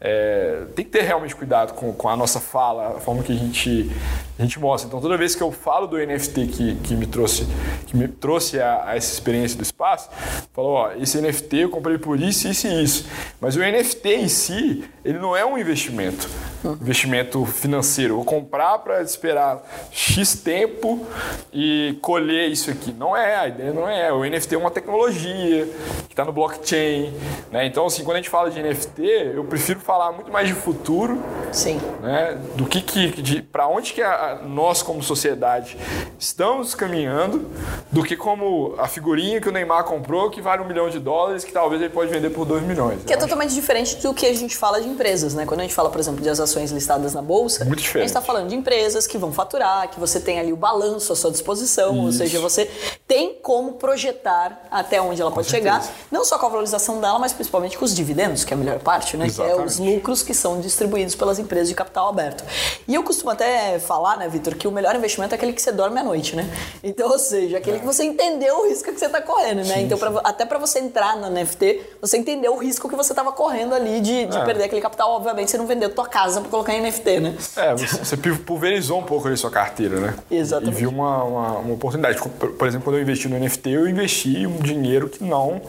É, 0.01 0.63
tem 0.77 0.85
que 0.85 0.91
ter 0.91 1.03
realmente 1.03 1.35
cuidado 1.35 1.75
com, 1.75 1.93
com 1.93 2.09
a 2.09 2.17
nossa 2.17 2.39
fala, 2.39 2.97
a 2.97 3.01
forma 3.01 3.23
que 3.23 3.33
a 3.33 3.35
gente, 3.35 3.91
a 4.39 4.43
gente 4.43 4.61
mostra. 4.61 4.87
Então, 4.87 5.01
toda 5.01 5.17
vez 5.17 5.35
que 5.35 5.43
eu 5.43 5.51
falo 5.51 5.87
do 5.89 5.99
NFT 5.99 6.47
que, 6.47 6.75
que 6.77 6.95
me 6.95 7.07
trouxe, 7.07 7.47
que 7.87 7.97
me 7.97 8.07
trouxe 8.07 8.61
a, 8.61 8.85
a 8.91 8.97
essa 8.97 9.13
experiência 9.13 9.57
do 9.57 9.63
espaço, 9.63 10.09
falo, 10.53 10.69
ó, 10.69 10.93
esse 10.93 11.21
NFT 11.21 11.57
eu 11.57 11.71
comprei 11.71 11.99
por 11.99 12.21
isso, 12.21 12.47
isso 12.47 12.69
e 12.69 12.85
isso. 12.85 13.07
Mas 13.41 13.57
o 13.57 13.61
NFT 13.61 14.09
em 14.09 14.29
si, 14.29 14.85
ele 15.05 15.19
não 15.19 15.37
é 15.37 15.45
um 15.45 15.59
investimento, 15.59 16.29
investimento 16.65 17.45
financeiro. 17.47 18.13
Eu 18.13 18.17
vou 18.17 18.25
comprar 18.25 18.79
para 18.79 19.03
esperar 19.03 19.63
X 19.91 20.35
tempo 20.37 21.07
e 21.53 21.99
colher 22.01 22.49
isso 22.49 22.71
aqui. 22.71 22.93
Não 22.93 23.17
é, 23.17 23.48
a 23.49 23.55
ideia 23.55 23.73
não 23.73 23.89
é. 23.89 24.13
O 24.13 24.25
NFT 24.25 24.55
é 24.55 24.59
uma 24.59 24.71
tecnologia 24.71 25.67
que 26.07 26.13
está 26.13 26.25
no 26.25 26.33
blockchain. 26.33 27.13
Né? 27.51 27.67
Então, 27.67 27.87
assim, 27.87 28.05
quando 28.05 28.17
a 28.17 28.19
gente 28.21 28.31
fala 28.31 28.51
de 28.51 28.63
NFT, 28.63 29.03
eu 29.35 29.45
prefiro 29.45 29.81
falar 29.81 30.13
muito 30.13 30.31
mais 30.31 30.47
de 30.47 30.55
futuro. 30.55 31.23
Sim. 31.53 31.81
Né? 32.01 32.39
Do 32.55 32.67
que, 32.67 32.81
que 32.81 33.43
para 33.43 33.67
onde 33.67 33.93
que 33.93 34.03
a, 34.03 34.41
nós, 34.45 34.83
como 34.83 35.03
sociedade, 35.03 35.77
estamos 36.19 36.75
caminhando, 36.75 37.49
do 37.91 38.03
que 38.03 38.17
como 38.17 38.75
a 38.79 38.87
figurinha 38.87 39.41
que 39.41 39.49
o 39.49 39.53
Neymar 39.53 39.85
comprou, 39.85 40.31
que 40.31 40.41
vale 40.41 40.63
um 40.63 40.67
milhão 40.67 40.89
de 40.91 40.99
dólares, 40.99 41.45
que 41.45 41.53
talvez 41.53 41.81
ele 41.81 41.93
pode 41.93 42.11
vender 42.11 42.31
por 42.31 42.45
dois 42.45 42.63
milhões. 42.63 43.03
Que 43.05 43.13
é 43.13 43.17
totalmente 43.17 43.55
diferente 43.55 43.97
do 43.97 44.13
que 44.13 44.27
a 44.27 44.35
gente 44.35 44.57
fala 44.57 44.81
de 44.81 44.89
empresas, 44.89 45.35
né? 45.35 45.47
Quando 45.47 45.61
a 45.61 45.63
gente 45.63 45.75
fala, 45.75 45.91
por 45.91 45.99
exemplo, 46.01 46.21
de 46.21 46.29
as 46.29 46.41
ações 46.41 46.71
listadas 46.71 47.15
na 47.15 47.23
bolsa, 47.23 47.65
Muito 47.65 47.81
diferente. 47.81 48.05
a 48.05 48.07
gente 48.07 48.17
está 48.17 48.23
falando 48.23 48.49
de 48.49 48.55
empresas 48.55 49.07
que 49.07 49.17
vão 49.17 49.33
faturar, 49.33 49.89
que 49.89 49.99
você 49.99 50.21
tem 50.21 50.39
ali 50.39 50.53
o 50.53 50.57
balanço 50.57 51.13
à 51.13 51.17
sua 51.17 51.31
disposição, 51.31 51.95
Isso. 51.95 52.05
ou 52.05 52.13
seja, 52.13 52.41
você 52.41 52.71
tem 53.07 53.28
como 53.35 53.75
projetar 53.75 54.67
até 54.71 55.01
onde 55.01 55.21
ela 55.21 55.31
com 55.31 55.37
pode 55.37 55.49
certeza. 55.49 55.81
chegar, 55.81 55.95
não 56.11 56.25
só 56.25 56.39
com 56.39 56.47
a 56.47 56.49
valorização 56.49 57.01
dela, 57.01 57.19
mas 57.19 57.33
principalmente 57.33 57.79
com 57.79 57.85
os 57.85 57.95
dividendos, 57.95 58.45
que 58.45 58.53
é 58.53 58.57
a 58.57 58.59
melhor 58.59 58.79
parte, 58.79 59.17
né? 59.17 59.27
Exatamente. 59.27 59.57
Que 59.57 59.63
é 59.63 59.65
os 59.65 59.79
lucros 59.79 60.23
que 60.23 60.35
são 60.35 60.61
distribuídos 60.61 61.15
pelas 61.15 61.39
empresas 61.39 61.69
de 61.69 61.75
capital 61.75 62.09
aberto. 62.09 62.45
E 62.87 62.95
eu 62.95 63.03
costumo 63.03 63.31
até 63.31 63.79
falar, 63.79 64.17
né, 64.17 64.29
Vitor, 64.29 64.55
que 64.55 64.69
o 64.69 64.73
melhor 64.73 64.95
investimento 64.95 65.35
é 65.35 65.37
aquele 65.37 65.53
que 65.53 65.63
você 65.63 65.73
dorme 65.73 65.99
à 66.01 66.05
noite, 66.05 66.37
né? 66.37 66.49
Então, 66.83 67.09
ou 67.09 67.19
seja, 67.19 67.59
aquele 67.59 67.79
é. 67.79 67.81
que 67.81 67.87
você 67.87 68.05
entendeu 68.05 68.61
o 68.61 68.69
risco 68.69 68.93
que 68.93 68.99
você 68.99 69.07
está 69.07 69.21
correndo, 69.21 69.59
né? 69.59 69.75
Sim, 69.75 69.83
então, 69.83 69.99
pra, 69.99 70.21
até 70.25 70.45
para 70.45 70.59
você 70.59 70.79
entrar 70.79 71.17
na 71.17 71.31
NFT, 71.31 71.81
você 72.01 72.19
entendeu 72.19 72.55
o 72.55 72.59
risco 72.59 72.89
que 72.89 72.97
você 72.97 73.13
estava 73.13 73.33
correndo 73.33 73.75
ali 73.75 74.01
de, 74.01 74.27
de 74.27 74.37
é. 74.37 74.45
perder 74.45 74.65
aquele 74.65 74.81
capital. 74.81 75.11
Obviamente, 75.11 75.51
você 75.51 75.59
não 75.59 75.67
vendeu 75.67 75.93
tua 75.95 76.07
casa 76.07 76.41
para 76.41 76.51
colocar 76.51 76.75
em 76.75 76.83
NFT, 76.83 77.21
né? 77.21 77.37
É, 77.57 77.75
você 77.75 78.17
pulverizou 78.17 78.99
um 78.99 79.03
pouco 79.03 79.27
ali 79.27 79.37
sua 79.37 79.51
carteira, 79.51 79.99
né? 79.99 80.15
Exatamente. 80.31 80.77
E 80.77 80.79
viu 80.79 80.91
uma, 80.91 81.25
uma, 81.25 81.59
uma 81.59 81.75
oportunidade. 81.75 82.19
Por 82.19 82.67
exemplo, 82.67 82.85
quando 82.85 82.97
eu 82.97 83.03
investi 83.03 83.18
no 83.27 83.39
NFT, 83.39 83.71
eu 83.71 83.89
investi 83.89 84.47
um 84.47 84.59
dinheiro 84.59 85.09
que 85.09 85.25
não 85.25 85.63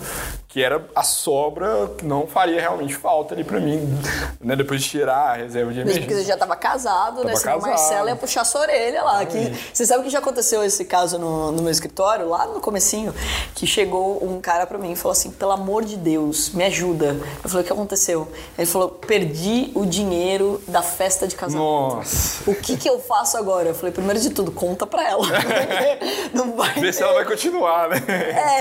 que 0.49 0.63
era 0.63 0.83
a 0.95 1.03
sobra 1.03 1.91
que 1.95 2.03
não 2.03 2.25
faria 2.25 2.59
realmente 2.59 2.95
falta 2.95 3.35
ali 3.35 3.43
pra 3.43 3.59
mim, 3.59 3.87
né? 4.41 4.55
Depois 4.55 4.81
de 4.81 4.89
tirar 4.89 5.15
a 5.15 5.33
reserva 5.35 5.71
de 5.71 5.79
emergência. 5.79 6.01
porque 6.07 6.15
você 6.21 6.27
já 6.27 6.33
estava 6.33 6.55
casado, 6.55 7.23
né? 7.23 7.33
Tava 7.33 7.37
Senão 7.37 7.57
o 7.57 7.61
casado. 7.61 7.69
Marcelo 7.69 8.09
ia 8.09 8.15
puxar 8.15 8.43
sua 8.43 8.61
orelha 8.61 9.03
lá. 9.03 9.23
Que, 9.27 9.53
você 9.71 9.85
sabe 9.85 10.05
que 10.05 10.09
já 10.09 10.17
aconteceu 10.17 10.63
esse 10.63 10.85
caso 10.85 11.19
no, 11.19 11.51
no 11.51 11.61
meu 11.61 11.71
escritório, 11.71 12.27
lá 12.27 12.47
no 12.47 12.59
comecinho, 12.59 13.13
que 13.53 13.67
chegou 13.67 14.23
um 14.25 14.41
cara 14.41 14.65
pra 14.65 14.79
mim 14.79 14.93
e 14.93 14.95
falou 14.95 15.11
assim, 15.11 15.29
pelo 15.29 15.51
amor 15.51 15.85
de 15.85 15.95
Deus, 15.95 16.49
me 16.49 16.63
ajuda. 16.65 17.15
Eu 17.43 17.47
falei, 17.49 17.63
o 17.63 17.67
que 17.67 17.71
aconteceu? 17.73 18.27
Ele 18.57 18.65
falou, 18.65 18.89
perdi 18.89 19.71
o 19.75 19.85
dinheiro 19.85 20.59
da 20.67 20.81
festa 20.81 21.27
de 21.27 21.35
casamento. 21.35 21.63
Nossa. 21.63 22.49
O 22.49 22.55
que 22.55 22.75
que 22.75 22.89
eu 22.89 22.99
faço 22.99 23.37
agora? 23.37 23.69
Eu 23.69 23.75
falei, 23.75 23.91
primeiro 23.91 24.19
de 24.19 24.31
tudo, 24.31 24.51
conta 24.51 24.87
pra 24.87 25.07
ela. 25.07 25.27
não 26.33 26.55
vai 26.55 26.73
se 26.73 26.97
ter- 26.97 27.03
ela 27.03 27.13
vai 27.13 27.25
continuar, 27.25 27.87
né? 27.89 27.97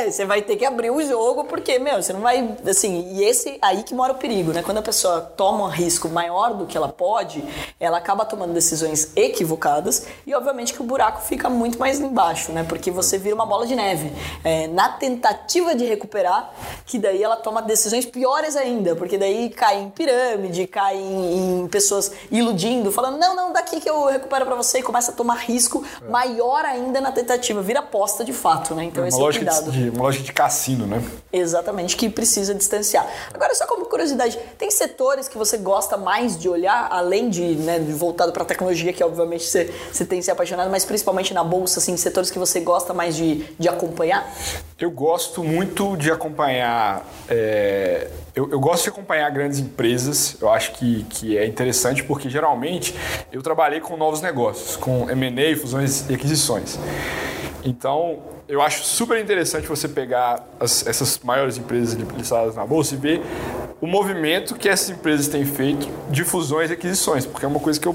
é, 0.04 0.10
você 0.10 0.26
vai 0.26 0.42
ter 0.42 0.56
que 0.56 0.66
abrir 0.66 0.90
o 0.90 1.02
jogo, 1.06 1.44
porque, 1.44 1.77
meu, 1.78 2.02
você 2.02 2.12
não 2.12 2.20
vai. 2.20 2.56
Assim, 2.68 3.12
e 3.14 3.24
esse 3.24 3.58
aí 3.62 3.82
que 3.82 3.94
mora 3.94 4.12
o 4.12 4.16
perigo, 4.16 4.52
né? 4.52 4.62
Quando 4.62 4.78
a 4.78 4.82
pessoa 4.82 5.20
toma 5.20 5.64
um 5.64 5.68
risco 5.68 6.08
maior 6.08 6.54
do 6.54 6.66
que 6.66 6.76
ela 6.76 6.88
pode, 6.88 7.42
ela 7.78 7.98
acaba 7.98 8.24
tomando 8.24 8.52
decisões 8.52 9.10
equivocadas 9.16 10.06
e, 10.26 10.34
obviamente, 10.34 10.72
que 10.72 10.80
o 10.80 10.84
buraco 10.84 11.22
fica 11.22 11.48
muito 11.48 11.78
mais 11.78 12.00
embaixo, 12.00 12.52
né? 12.52 12.64
Porque 12.68 12.90
você 12.90 13.18
vira 13.18 13.34
uma 13.34 13.46
bola 13.46 13.66
de 13.66 13.74
neve. 13.74 14.12
É, 14.44 14.66
na 14.68 14.88
tentativa 14.90 15.74
de 15.74 15.84
recuperar, 15.84 16.52
que 16.86 16.98
daí 16.98 17.22
ela 17.22 17.36
toma 17.36 17.62
decisões 17.62 18.04
piores 18.06 18.56
ainda, 18.56 18.94
porque 18.96 19.16
daí 19.18 19.50
cai 19.50 19.80
em 19.80 19.90
pirâmide, 19.90 20.66
cai 20.66 20.96
em, 20.96 21.60
em 21.62 21.68
pessoas 21.68 22.10
iludindo, 22.30 22.90
falando, 22.92 23.18
não, 23.18 23.34
não, 23.34 23.52
daqui 23.52 23.80
que 23.80 23.88
eu 23.88 24.06
recupero 24.06 24.44
pra 24.46 24.54
você 24.54 24.78
e 24.78 24.82
começa 24.82 25.10
a 25.12 25.14
tomar 25.14 25.36
risco 25.36 25.84
maior 26.08 26.64
ainda 26.64 27.00
na 27.00 27.12
tentativa, 27.12 27.60
vira 27.62 27.80
aposta 27.80 28.24
de 28.24 28.32
fato, 28.32 28.74
né? 28.74 28.84
Então 28.84 29.06
esse 29.06 29.16
Uma 29.16 29.20
é 29.20 29.22
o 29.22 29.26
lógica 29.26 29.44
cuidado. 29.46 29.70
de- 29.72 29.90
uma 29.90 30.02
lógica 30.04 30.24
de 30.24 30.32
cassino, 30.32 30.86
né? 30.86 31.02
Exatamente, 31.32 31.67
que 31.96 32.08
precisa 32.08 32.54
distanciar. 32.54 33.06
Agora, 33.32 33.54
só 33.54 33.66
como 33.66 33.86
curiosidade, 33.86 34.38
tem 34.56 34.70
setores 34.70 35.28
que 35.28 35.36
você 35.36 35.56
gosta 35.56 35.96
mais 35.96 36.38
de 36.38 36.48
olhar, 36.48 36.88
além 36.90 37.28
de, 37.30 37.42
né, 37.56 37.78
voltado 37.78 38.32
para 38.32 38.44
tecnologia, 38.44 38.92
que 38.92 39.02
obviamente 39.02 39.44
você, 39.44 39.72
você 39.92 40.04
tem 40.04 40.20
se 40.22 40.30
apaixonado, 40.30 40.70
mas 40.70 40.84
principalmente 40.84 41.32
na 41.34 41.44
bolsa, 41.44 41.80
assim, 41.80 41.96
setores 41.96 42.30
que 42.30 42.38
você 42.38 42.60
gosta 42.60 42.94
mais 42.94 43.16
de, 43.16 43.44
de 43.58 43.68
acompanhar? 43.68 44.32
Eu 44.78 44.90
gosto 44.90 45.42
muito 45.42 45.96
de 45.96 46.10
acompanhar. 46.10 47.04
é, 47.28 48.08
eu, 48.34 48.48
eu 48.50 48.60
gosto 48.60 48.84
de 48.84 48.90
acompanhar 48.90 49.28
grandes 49.30 49.58
empresas. 49.58 50.36
Eu 50.40 50.48
acho 50.48 50.72
que, 50.74 51.02
que 51.10 51.36
é 51.36 51.44
interessante 51.44 52.04
porque 52.04 52.30
geralmente 52.30 52.94
eu 53.32 53.42
trabalhei 53.42 53.80
com 53.80 53.96
novos 53.96 54.22
negócios, 54.22 54.76
com 54.76 55.10
M&A, 55.10 55.56
fusões 55.56 56.08
e 56.08 56.14
aquisições. 56.14 56.78
Então, 57.64 58.37
eu 58.48 58.62
acho 58.62 58.82
super 58.84 59.20
interessante 59.20 59.66
você 59.68 59.86
pegar 59.86 60.46
as- 60.58 60.86
essas 60.86 61.18
maiores 61.22 61.58
empresas 61.58 61.94
listadas 62.16 62.56
na 62.56 62.64
bolsa 62.64 62.94
e 62.94 62.96
ver 62.96 63.22
o 63.80 63.86
movimento 63.86 64.54
que 64.56 64.68
essas 64.68 64.90
empresas 64.90 65.28
têm 65.28 65.44
feito 65.44 65.88
de 66.10 66.24
fusões 66.24 66.70
e 66.70 66.72
aquisições, 66.72 67.24
porque 67.26 67.44
é 67.44 67.48
uma 67.48 67.60
coisa 67.60 67.78
que 67.78 67.86
eu 67.86 67.94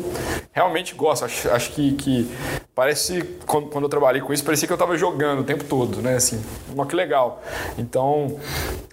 realmente 0.51 0.93
gosto. 0.95 1.26
Acho, 1.26 1.49
acho 1.49 1.72
que, 1.72 1.93
que 1.93 2.32
parece, 2.74 3.22
quando, 3.45 3.68
quando 3.70 3.84
eu 3.86 3.89
trabalhei 3.89 4.22
com 4.22 4.32
isso, 4.32 4.43
parecia 4.45 4.66
que 4.68 4.72
eu 4.72 4.76
estava 4.76 4.95
jogando 4.97 5.39
o 5.39 5.43
tempo 5.43 5.64
todo, 5.66 6.01
né? 6.01 6.16
Assim, 6.16 6.41
uma 6.72 6.86
que 6.86 6.95
legal. 6.95 7.41
Então, 7.78 8.39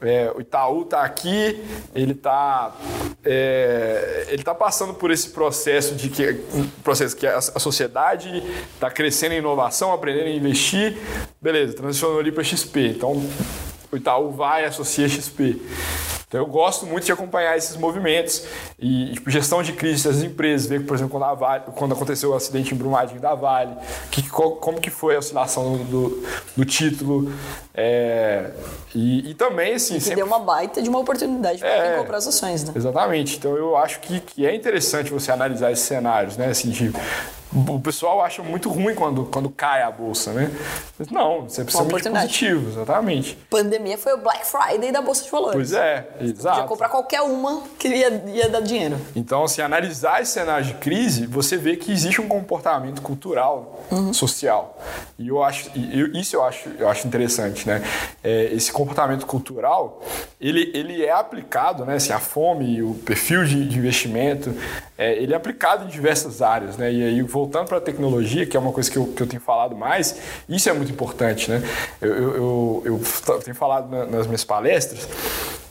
é, 0.03 0.33
o 0.35 0.41
Itaú 0.41 0.83
está 0.83 1.03
aqui, 1.03 1.63
ele 1.95 2.13
está 2.13 2.73
ele 4.29 4.43
tá 4.43 4.55
passando 4.55 4.95
por 4.95 5.11
esse 5.11 5.29
processo 5.31 5.95
de 5.95 6.09
que 6.09 6.41
um 6.55 6.67
processo 6.83 7.15
que 7.15 7.27
a, 7.27 7.37
a 7.37 7.59
sociedade 7.61 8.43
está 8.75 8.91
crescendo 8.91 9.33
em 9.35 9.39
inovação, 9.39 9.93
aprendendo 9.93 10.27
a 10.27 10.31
investir, 10.31 10.97
beleza, 11.41 11.75
transicionou 11.75 12.19
ali 12.21 12.33
para 12.33 12.43
XP. 12.45 12.89
Então, 12.89 13.13
o 13.93 13.97
Itaú 13.97 14.31
vai 14.31 14.63
e 14.63 14.67
associa 14.67 15.09
XP. 15.09 15.61
Então 16.29 16.39
eu 16.41 16.47
gosto 16.47 16.87
muito 16.87 17.05
de 17.07 17.11
acompanhar 17.11 17.59
esses 17.59 17.77
movimentos 17.77 18.45
e 18.79 19.15
tipo, 19.15 19.29
gestão 19.31 19.65
de 19.65 19.73
crise 19.73 20.07
das 20.07 20.23
empresas, 20.23 20.69
ver, 20.69 20.87
por 20.87 20.95
exemplo, 20.95 21.11
quando, 21.11 21.25
a 21.25 21.35
Vale, 21.35 21.65
quando 21.75 21.93
aconteceu 21.93 22.31
o 22.31 22.35
acidente 22.37 22.73
em 22.73 22.79
Brumadinho 22.79 23.21
da 23.21 23.35
Vale, 23.35 23.75
que, 24.13 24.23
co- 24.31 24.53
como 24.53 24.81
que 24.81 24.91
foi 24.91 25.17
a 25.17 25.19
oscilação 25.19 25.77
do, 25.79 26.23
do, 26.57 26.65
título. 26.65 27.33
é, 27.75 28.53
e, 28.95 29.31
e 29.31 29.35
também, 29.35 29.75
assim, 29.75 29.95
Que 29.95 30.01
sempre 30.03 30.17
deu 30.19 30.27
uma 30.27 30.39
baita 30.39 30.81
de 30.81 30.89
uma 30.89 31.01
oportunidade 31.01 31.59
para 31.59 31.69
É. 31.69 31.99
comprar 31.99 32.19
as 32.19 32.29
ações, 32.29 32.63
né? 32.63 32.75
Exatamente. 32.77 33.37
Então 33.37 33.57
eu 33.57 33.77
acho 33.77 33.99
que, 33.99 34.21
que 34.21 34.47
é 34.47 34.55
interessante 34.55 35.11
você 35.11 35.33
analisar 35.33 35.73
esses 35.73 35.85
cenários, 35.85 36.37
né? 36.37 36.47
Assim, 36.47 36.71
de, 36.71 36.93
o 37.53 37.81
pessoal 37.81 38.23
acha 38.25 38.43
muito 38.43 38.69
ruim 38.71 38.95
quando, 38.95 39.25
quando 39.25 39.51
cai 39.51 39.83
a 39.83 39.91
bolsa, 39.91 40.33
né? 40.33 40.51
Mas 40.99 41.09
Não, 41.09 41.43
você 41.49 41.65
precisa 41.65 41.85
de 41.85 41.91
positivo, 42.11 42.71
exatamente. 42.71 43.37
Pandemia 43.51 43.99
foi 43.99 44.13
o 44.15 44.19
Black 44.19 44.47
Friday 44.47 44.93
da 44.93 45.03
Bolsa 45.03 45.25
de 45.25 45.31
Valores. 45.31 45.55
Pois 45.55 45.73
é, 45.73 46.01
Podia 46.03 46.31
exato. 46.33 46.69
comprar 46.69 46.89
qualquer 46.89 47.23
uma 47.23 47.63
que 47.79 47.89
ia, 47.89 48.23
ia 48.29 48.49
dar 48.49 48.61
dinheiro. 48.61 48.97
Então, 49.17 49.45
assim, 49.45 49.63
analisar 49.63 50.23
esse 50.23 50.33
cenário 50.33 50.65
de 50.65 50.75
crise, 50.75 51.27
você 51.27 51.57
vê 51.57 51.77
que 51.77 51.91
existe 51.91 52.21
um 52.21 52.29
comportamento 52.29 53.03
cultural, 53.03 53.81
social. 54.13 54.79
E 55.19 55.29
eu 55.29 55.43
acho, 55.43 55.71
e 55.75 56.01
eu- 56.01 56.13
isso 56.13 56.37
eu 56.37 56.45
acho, 56.45 56.69
eu 56.79 56.89
acho 56.89 57.07
interessante, 57.07 57.67
né? 57.67 57.83
É, 58.23 58.45
esse 58.53 58.73
comportamento 58.73 59.27
cultural, 59.27 60.01
ele, 60.41 60.71
ele 60.75 61.05
é 61.05 61.11
aplicado, 61.13 61.85
né? 61.85 61.97
Assim, 61.97 62.13
a 62.13 62.19
fome, 62.21 62.81
o 62.83 62.95
perfil 62.95 63.45
de, 63.45 63.69
de 63.69 63.77
investimento, 63.79 64.55
é, 65.01 65.15
ele 65.23 65.33
é 65.33 65.37
aplicado 65.37 65.85
em 65.85 65.89
diversas 65.89 66.43
áreas, 66.43 66.77
né? 66.77 66.93
E 66.93 67.03
aí, 67.03 67.23
voltando 67.23 67.67
para 67.69 67.79
a 67.79 67.81
tecnologia, 67.81 68.45
que 68.45 68.57
é 68.57 68.61
uma 68.61 68.71
coisa 68.73 68.91
que 68.91 68.99
eu, 68.99 69.07
que 69.07 69.23
eu 69.23 69.27
tenho 69.27 69.41
falado 69.43 69.75
mais, 69.75 70.15
isso 70.49 70.69
é 70.69 70.73
muito 70.75 70.93
importante, 70.93 71.51
né? 71.51 71.63
Eu, 72.01 72.15
eu, 72.15 72.83
eu, 72.85 73.03
eu 73.29 73.39
tenho 73.41 73.57
falado 73.57 73.91
na- 73.91 74.05
nas 74.07 74.27
minhas 74.27 74.45
palestras, 74.45 75.09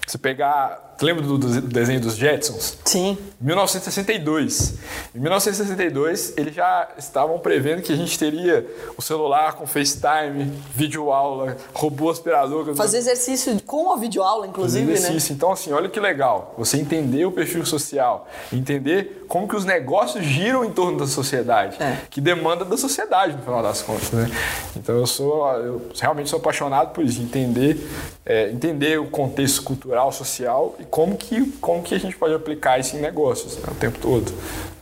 você 0.07 0.17
pegar. 0.17 0.87
Lembra 1.01 1.23
do, 1.23 1.37
do 1.37 1.61
desenho 1.61 2.01
dos 2.01 2.15
Jetsons? 2.17 2.77
Sim. 2.83 3.17
1962. 3.39 4.73
Em 5.15 5.19
1962, 5.19 6.33
eles 6.37 6.53
já 6.53 6.89
estavam 6.97 7.39
prevendo 7.39 7.81
que 7.81 7.93
a 7.93 7.95
gente 7.95 8.17
teria 8.19 8.67
o 8.97 9.01
celular 9.01 9.53
com 9.53 9.65
FaceTime, 9.65 10.51
videoaula, 10.75 11.55
robô 11.73 12.09
aspirador. 12.09 12.73
Fazer 12.75 12.97
exercício 12.97 13.61
com 13.65 13.91
a 13.93 13.95
videoaula, 13.97 14.45
inclusive, 14.47 14.85
né? 14.87 14.93
exercício. 14.93 15.33
Então, 15.33 15.51
assim, 15.51 15.71
olha 15.71 15.87
que 15.87 15.99
legal. 15.99 16.53
Você 16.57 16.77
entender 16.77 17.25
o 17.25 17.31
perfil 17.31 17.65
social, 17.65 18.27
entender 18.51 19.18
como 19.29 19.47
que 19.47 19.55
os 19.55 19.63
negócios 19.63 20.25
giram 20.25 20.65
em 20.65 20.71
torno 20.71 20.97
da 20.97 21.07
sociedade, 21.07 21.77
É. 21.81 21.97
que 22.09 22.19
demanda 22.19 22.65
da 22.65 22.75
sociedade, 22.75 23.33
no 23.37 23.43
final 23.43 23.61
das 23.63 23.81
contas, 23.81 24.09
né? 24.11 24.29
Então, 24.75 24.95
eu 24.97 25.05
sou, 25.07 25.47
eu 25.53 25.81
realmente 25.97 26.29
sou 26.29 26.39
apaixonado 26.39 26.91
por 26.93 27.05
isso, 27.05 27.21
entender, 27.21 27.77
é, 28.25 28.49
entender 28.49 28.99
o 28.99 29.05
contexto 29.05 29.61
cultural, 29.63 30.11
social 30.11 30.75
e 30.79 30.83
como 30.83 31.15
que, 31.15 31.45
como 31.61 31.81
que 31.83 31.93
a 31.95 31.99
gente 31.99 32.17
pode 32.17 32.33
aplicar 32.33 32.79
isso 32.79 32.97
em 32.97 32.99
negócios 32.99 33.55
né, 33.57 33.63
o 33.71 33.75
tempo 33.75 33.99
todo. 33.99 34.33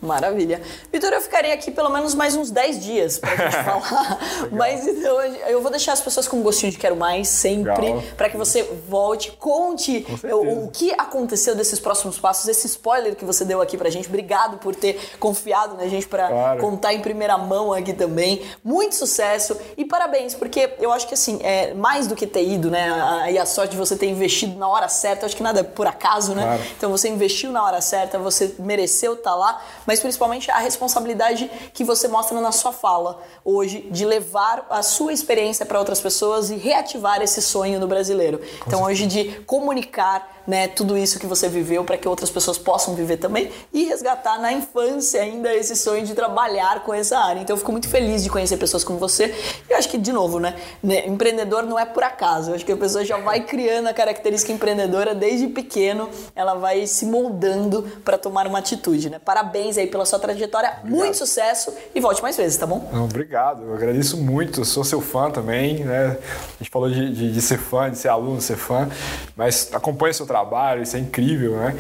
Maravilha. 0.02 0.62
Vitor, 0.92 1.12
eu 1.14 1.22
ficaria 1.22 1.54
aqui 1.54 1.72
pelo 1.72 1.90
menos 1.90 2.14
mais 2.14 2.36
uns 2.36 2.52
10 2.52 2.84
dias 2.84 3.20
pra 3.20 3.36
gente 3.36 3.56
falar. 3.64 4.20
Mas 4.52 4.88
então 4.88 5.20
eu 5.22 5.62
vou 5.62 5.72
deixar 5.72 5.94
as 5.94 6.02
pessoas 6.02 6.28
com 6.28 6.38
um 6.38 6.44
gostinho 6.44 6.72
de 6.72 6.78
quero 6.78 6.96
mais 6.96 7.28
sempre, 7.28 7.94
pra 8.16 8.30
que 8.30 8.38
você 8.38 8.64
volte, 8.88 9.32
conte 9.34 10.06
o, 10.24 10.66
o 10.66 10.72
que 10.72 10.92
aconteceu 10.98 11.56
desses 11.56 11.80
próximos 11.80 12.20
passos, 12.20 12.48
esse 12.48 12.68
spoiler 12.68 13.16
que 13.16 13.26
você 13.26 13.44
deu 13.44 13.62
aqui 13.62 13.78
pra 13.78 13.90
gente. 13.90 14.08
Obrigado 14.08 14.58
por 14.58 14.76
ter 14.76 15.00
confiado 15.20 15.76
na 15.76 15.88
gente 15.88 16.08
pra 16.08 16.28
Claro. 16.28 16.62
contar 16.62 16.94
em 16.94 17.02
primeira 17.02 17.38
mão 17.38 17.74
aqui 17.74 17.94
também. 17.94 18.42
Muito 18.64 18.96
sucesso 18.96 19.58
e 19.76 19.86
parabéns, 19.86 20.34
porque 20.36 20.74
eu 20.80 20.92
acho 20.92 21.08
que 21.08 21.14
assim, 21.14 21.40
é 21.44 21.74
mais 21.74 22.08
do 22.08 22.16
que 22.16 22.28
ter 22.28 22.44
ido, 22.48 22.70
né? 22.70 22.90
a- 22.92 23.32
E 23.32 23.38
a 23.38 23.46
sorte 23.46 23.72
de 23.72 23.78
você 23.78 23.96
ter 23.96 24.08
investido 24.08 24.58
na 24.58 24.68
hora 24.68 24.88
certa, 24.88 25.24
eu 25.24 25.26
acho 25.28 25.36
que 25.36 25.44
nada 25.44 25.60
é 25.62 25.64
por 25.64 25.88
acaso, 25.88 26.34
né? 26.36 26.44
Claro. 26.44 26.62
Então 26.78 26.92
você 26.92 27.10
investiu 27.10 27.52
na 27.52 27.64
hora 27.64 27.82
certa, 27.82 28.18
você 28.20 28.56
mereceu 28.60 29.14
estar 29.14 29.36
lá, 29.36 29.62
mas 29.86 29.97
principalmente 30.00 30.50
a 30.52 30.60
responsabilidade 30.60 31.50
que 31.74 31.84
você 31.84 32.08
mostra 32.08 32.40
na 32.40 32.52
sua 32.52 32.72
fala 32.72 33.22
hoje 33.44 33.88
de 33.92 34.06
levar 34.06 34.66
a 34.70 34.82
sua 34.82 35.14
experiência 35.14 35.66
para 35.66 35.80
outras 35.80 36.02
pessoas 36.02 36.50
e 36.50 36.56
reativar 36.56 37.22
esse 37.22 37.42
sonho 37.42 37.80
no 37.80 37.88
brasileiro. 37.88 38.42
então 38.66 38.84
hoje 38.84 39.06
de 39.06 39.40
comunicar, 39.46 40.44
né, 40.48 40.68
tudo 40.68 40.98
isso 40.98 41.20
que 41.20 41.26
você 41.26 41.50
viveu 41.50 41.84
para 41.84 41.98
que 41.98 42.08
outras 42.08 42.30
pessoas 42.30 42.58
possam 42.58 42.96
viver 42.96 43.18
também 43.18 43.52
e 43.74 43.84
resgatar 43.84 44.40
na 44.40 44.52
infância 44.52 45.22
ainda 45.22 45.54
esse 45.54 45.76
sonho 45.76 46.06
de 46.06 46.14
trabalhar 46.16 46.84
com 46.84 46.94
essa 46.94 47.18
área. 47.18 47.42
Então 47.42 47.54
eu 47.54 47.58
fico 47.58 47.72
muito 47.72 47.90
feliz 47.90 48.24
de 48.24 48.30
conhecer 48.30 48.58
pessoas 48.58 48.84
como 48.84 48.98
você. 48.98 49.36
E 49.70 49.74
eu 49.74 49.78
acho 49.78 49.90
que 49.90 49.98
de 49.98 50.12
novo, 50.12 50.40
né, 50.40 50.56
né, 50.82 51.06
empreendedor 51.08 51.64
não 51.64 51.78
é 51.78 51.86
por 51.86 52.04
acaso. 52.04 52.52
Eu 52.52 52.56
acho 52.56 52.66
que 52.66 52.72
a 52.72 52.78
pessoa 52.78 53.04
já 53.04 53.18
vai 53.18 53.42
criando 53.42 53.88
a 53.88 53.94
característica 53.94 54.52
empreendedora 54.52 55.14
desde 55.14 55.48
pequeno, 55.48 56.10
ela 56.36 56.56
vai 56.56 56.88
se 56.88 57.06
moldando 57.06 57.84
para 58.04 58.18
tomar 58.18 58.48
uma 58.48 58.60
atitude, 58.60 59.10
né? 59.10 59.20
Parabéns 59.24 59.77
parabéns 59.78 59.78
aí 59.78 59.88
pela 59.88 60.06
sua 60.06 60.20
trajetória. 60.20 60.70
Obrigado. 60.80 60.90
Muito 60.90 61.18
sucesso 61.18 61.74
e 61.94 62.00
volte 62.00 62.22
mais 62.22 62.36
vezes, 62.36 62.58
tá 62.58 62.66
bom? 62.66 62.90
Obrigado, 62.94 63.64
eu 63.64 63.74
agradeço 63.74 64.18
muito. 64.18 64.62
Eu 64.62 64.66
sou 64.66 64.84
seu 64.84 65.00
fã 65.00 65.30
também, 65.30 65.84
né? 65.84 66.18
A 66.60 66.64
gente 66.64 66.72
falou 66.72 66.90
de, 66.90 67.14
de, 67.14 67.32
de 67.32 67.42
ser 67.42 67.60
fã, 67.60 67.90
de 67.90 67.98
ser 67.98 68.10
aluno, 68.10 68.38
de 68.38 68.44
ser 68.44 68.58
fã, 68.58 68.90
mas 69.36 69.70
acompanha 69.74 70.14
seu 70.14 70.26
trabalho, 70.26 70.82
isso 70.82 70.98
é 70.98 71.00
incrível, 71.00 71.58
né? 71.58 71.76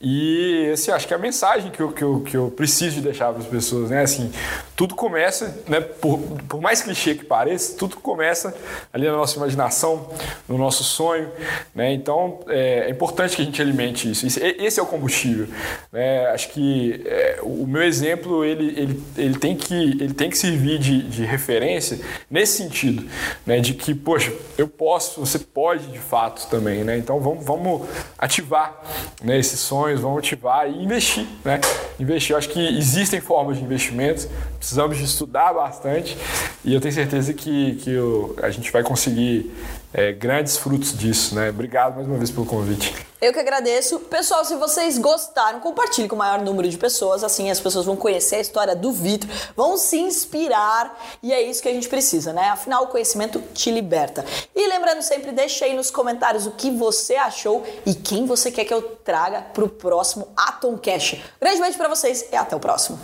E 0.00 0.70
assim, 0.72 0.90
acho 0.90 1.06
que 1.06 1.14
a 1.14 1.18
mensagem 1.18 1.70
que 1.70 1.80
eu, 1.80 1.92
que 1.92 2.02
eu, 2.02 2.20
que 2.20 2.36
eu 2.36 2.50
preciso 2.50 2.96
de 2.96 3.02
deixar 3.02 3.32
para 3.32 3.42
as 3.42 3.48
pessoas, 3.48 3.90
né? 3.90 4.02
Assim, 4.02 4.32
tudo 4.74 4.94
começa, 4.94 5.56
né? 5.68 5.80
Por, 5.80 6.18
por 6.48 6.60
mais 6.60 6.82
clichê 6.82 7.14
que 7.14 7.24
pareça, 7.24 7.76
tudo 7.76 7.96
começa 7.96 8.54
ali 8.92 9.06
na 9.06 9.12
nossa 9.12 9.36
imaginação, 9.36 10.08
no 10.48 10.58
nosso 10.58 10.82
sonho, 10.82 11.30
né? 11.74 11.92
Então 11.92 12.40
é, 12.48 12.86
é 12.86 12.90
importante 12.90 13.36
que 13.36 13.42
a 13.42 13.44
gente 13.44 13.60
alimente 13.60 14.10
isso. 14.10 14.26
Esse 14.26 14.80
é 14.80 14.82
o 14.82 14.86
combustível. 14.86 15.46
Né? 15.92 16.26
Acho 16.26 16.48
que 16.48 17.02
é, 17.06 17.38
o 17.42 17.66
meu 17.66 17.82
exemplo 17.82 18.44
ele, 18.44 18.68
ele, 18.78 19.02
ele, 19.16 19.38
tem, 19.38 19.56
que, 19.56 19.74
ele 19.74 20.14
tem 20.14 20.30
que 20.30 20.38
servir 20.38 20.78
de, 20.78 21.02
de 21.02 21.24
referência 21.24 22.00
nesse 22.30 22.56
sentido, 22.58 23.06
né? 23.44 23.60
De 23.60 23.74
que, 23.74 23.94
poxa, 23.94 24.32
eu 24.56 24.68
posso, 24.68 25.20
você 25.20 25.38
pode 25.38 25.86
de 25.88 25.98
fato 25.98 26.48
também, 26.48 26.84
né? 26.84 26.96
Então 26.96 27.20
vamos, 27.20 27.44
vamos 27.44 27.88
ativar 28.18 28.80
né, 29.22 29.38
esses 29.38 29.60
sonhos, 29.60 30.00
vamos 30.00 30.18
ativar 30.18 30.68
e 30.68 30.82
investir, 30.82 31.26
né? 31.44 31.60
Investir. 31.98 32.32
Eu 32.32 32.38
acho 32.38 32.48
que 32.48 32.60
existem 32.78 33.20
formas 33.20 33.58
de 33.58 33.64
investimento, 33.64 34.28
precisamos 34.58 34.96
de 34.96 35.04
estudar 35.04 35.52
bastante 35.52 36.16
e 36.64 36.72
eu 36.72 36.80
tenho 36.80 36.94
certeza 36.94 37.32
que, 37.34 37.76
que 37.76 37.90
eu, 37.90 38.36
a 38.42 38.50
gente 38.50 38.70
vai 38.70 38.82
conseguir 38.82 39.50
é, 39.92 40.12
grandes 40.12 40.56
frutos 40.56 40.96
disso, 40.96 41.34
né? 41.34 41.50
Obrigado 41.50 41.96
mais 41.96 42.06
uma 42.06 42.16
vez 42.16 42.30
pelo 42.30 42.46
convite. 42.46 42.94
Eu 43.20 43.32
que 43.32 43.38
agradeço. 43.38 44.00
Pessoal, 44.00 44.44
se 44.44 44.56
vocês 44.56 44.98
gostaram, 44.98 45.60
compartilhe 45.60 46.08
com 46.08 46.16
o 46.16 46.18
maior 46.18 46.40
número 46.40 46.68
de 46.68 46.76
pessoas, 46.76 47.22
assim 47.22 47.50
as 47.50 47.60
pessoas 47.60 47.86
vão 47.86 47.94
conhecer 47.94 48.36
a 48.36 48.40
história 48.40 48.74
do 48.74 48.90
Vitor, 48.90 49.28
vão 49.56 49.76
se 49.76 49.96
inspirar 49.96 50.98
e 51.22 51.32
é 51.32 51.40
isso 51.40 51.62
que 51.62 51.68
a 51.68 51.72
gente 51.72 51.88
precisa, 51.88 52.32
né? 52.32 52.48
Afinal, 52.48 52.84
o 52.84 52.86
conhecimento 52.88 53.40
te 53.54 53.70
liberta. 53.70 54.24
E 54.54 54.66
lembrando 54.66 55.02
sempre, 55.02 55.30
deixa 55.30 55.66
aí 55.66 55.76
nos 55.76 55.90
comentários 55.90 56.46
o 56.46 56.52
que 56.52 56.70
você 56.70 57.14
achou 57.14 57.64
e 57.86 57.94
quem 57.94 58.26
você 58.26 58.50
quer 58.50 58.64
que 58.64 58.74
eu 58.74 58.82
traga 58.82 59.42
pro 59.42 59.68
próximo 59.68 60.28
Atom 60.36 60.76
Cash. 60.78 61.16
Grande 61.40 61.60
beijo 61.60 61.78
para 61.78 61.88
vocês 61.88 62.26
e 62.32 62.36
até 62.36 62.56
o 62.56 62.60
próximo. 62.60 62.98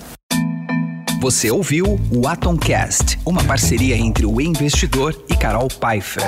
Você 1.21 1.51
ouviu 1.51 1.99
o 2.13 2.29
Atomcast, 2.29 3.19
uma 3.27 3.43
parceria 3.43 3.97
entre 3.97 4.25
o 4.25 4.41
investidor 4.41 5.21
e 5.29 5.37
Carol 5.37 5.67
Pfeiffer. 5.67 6.23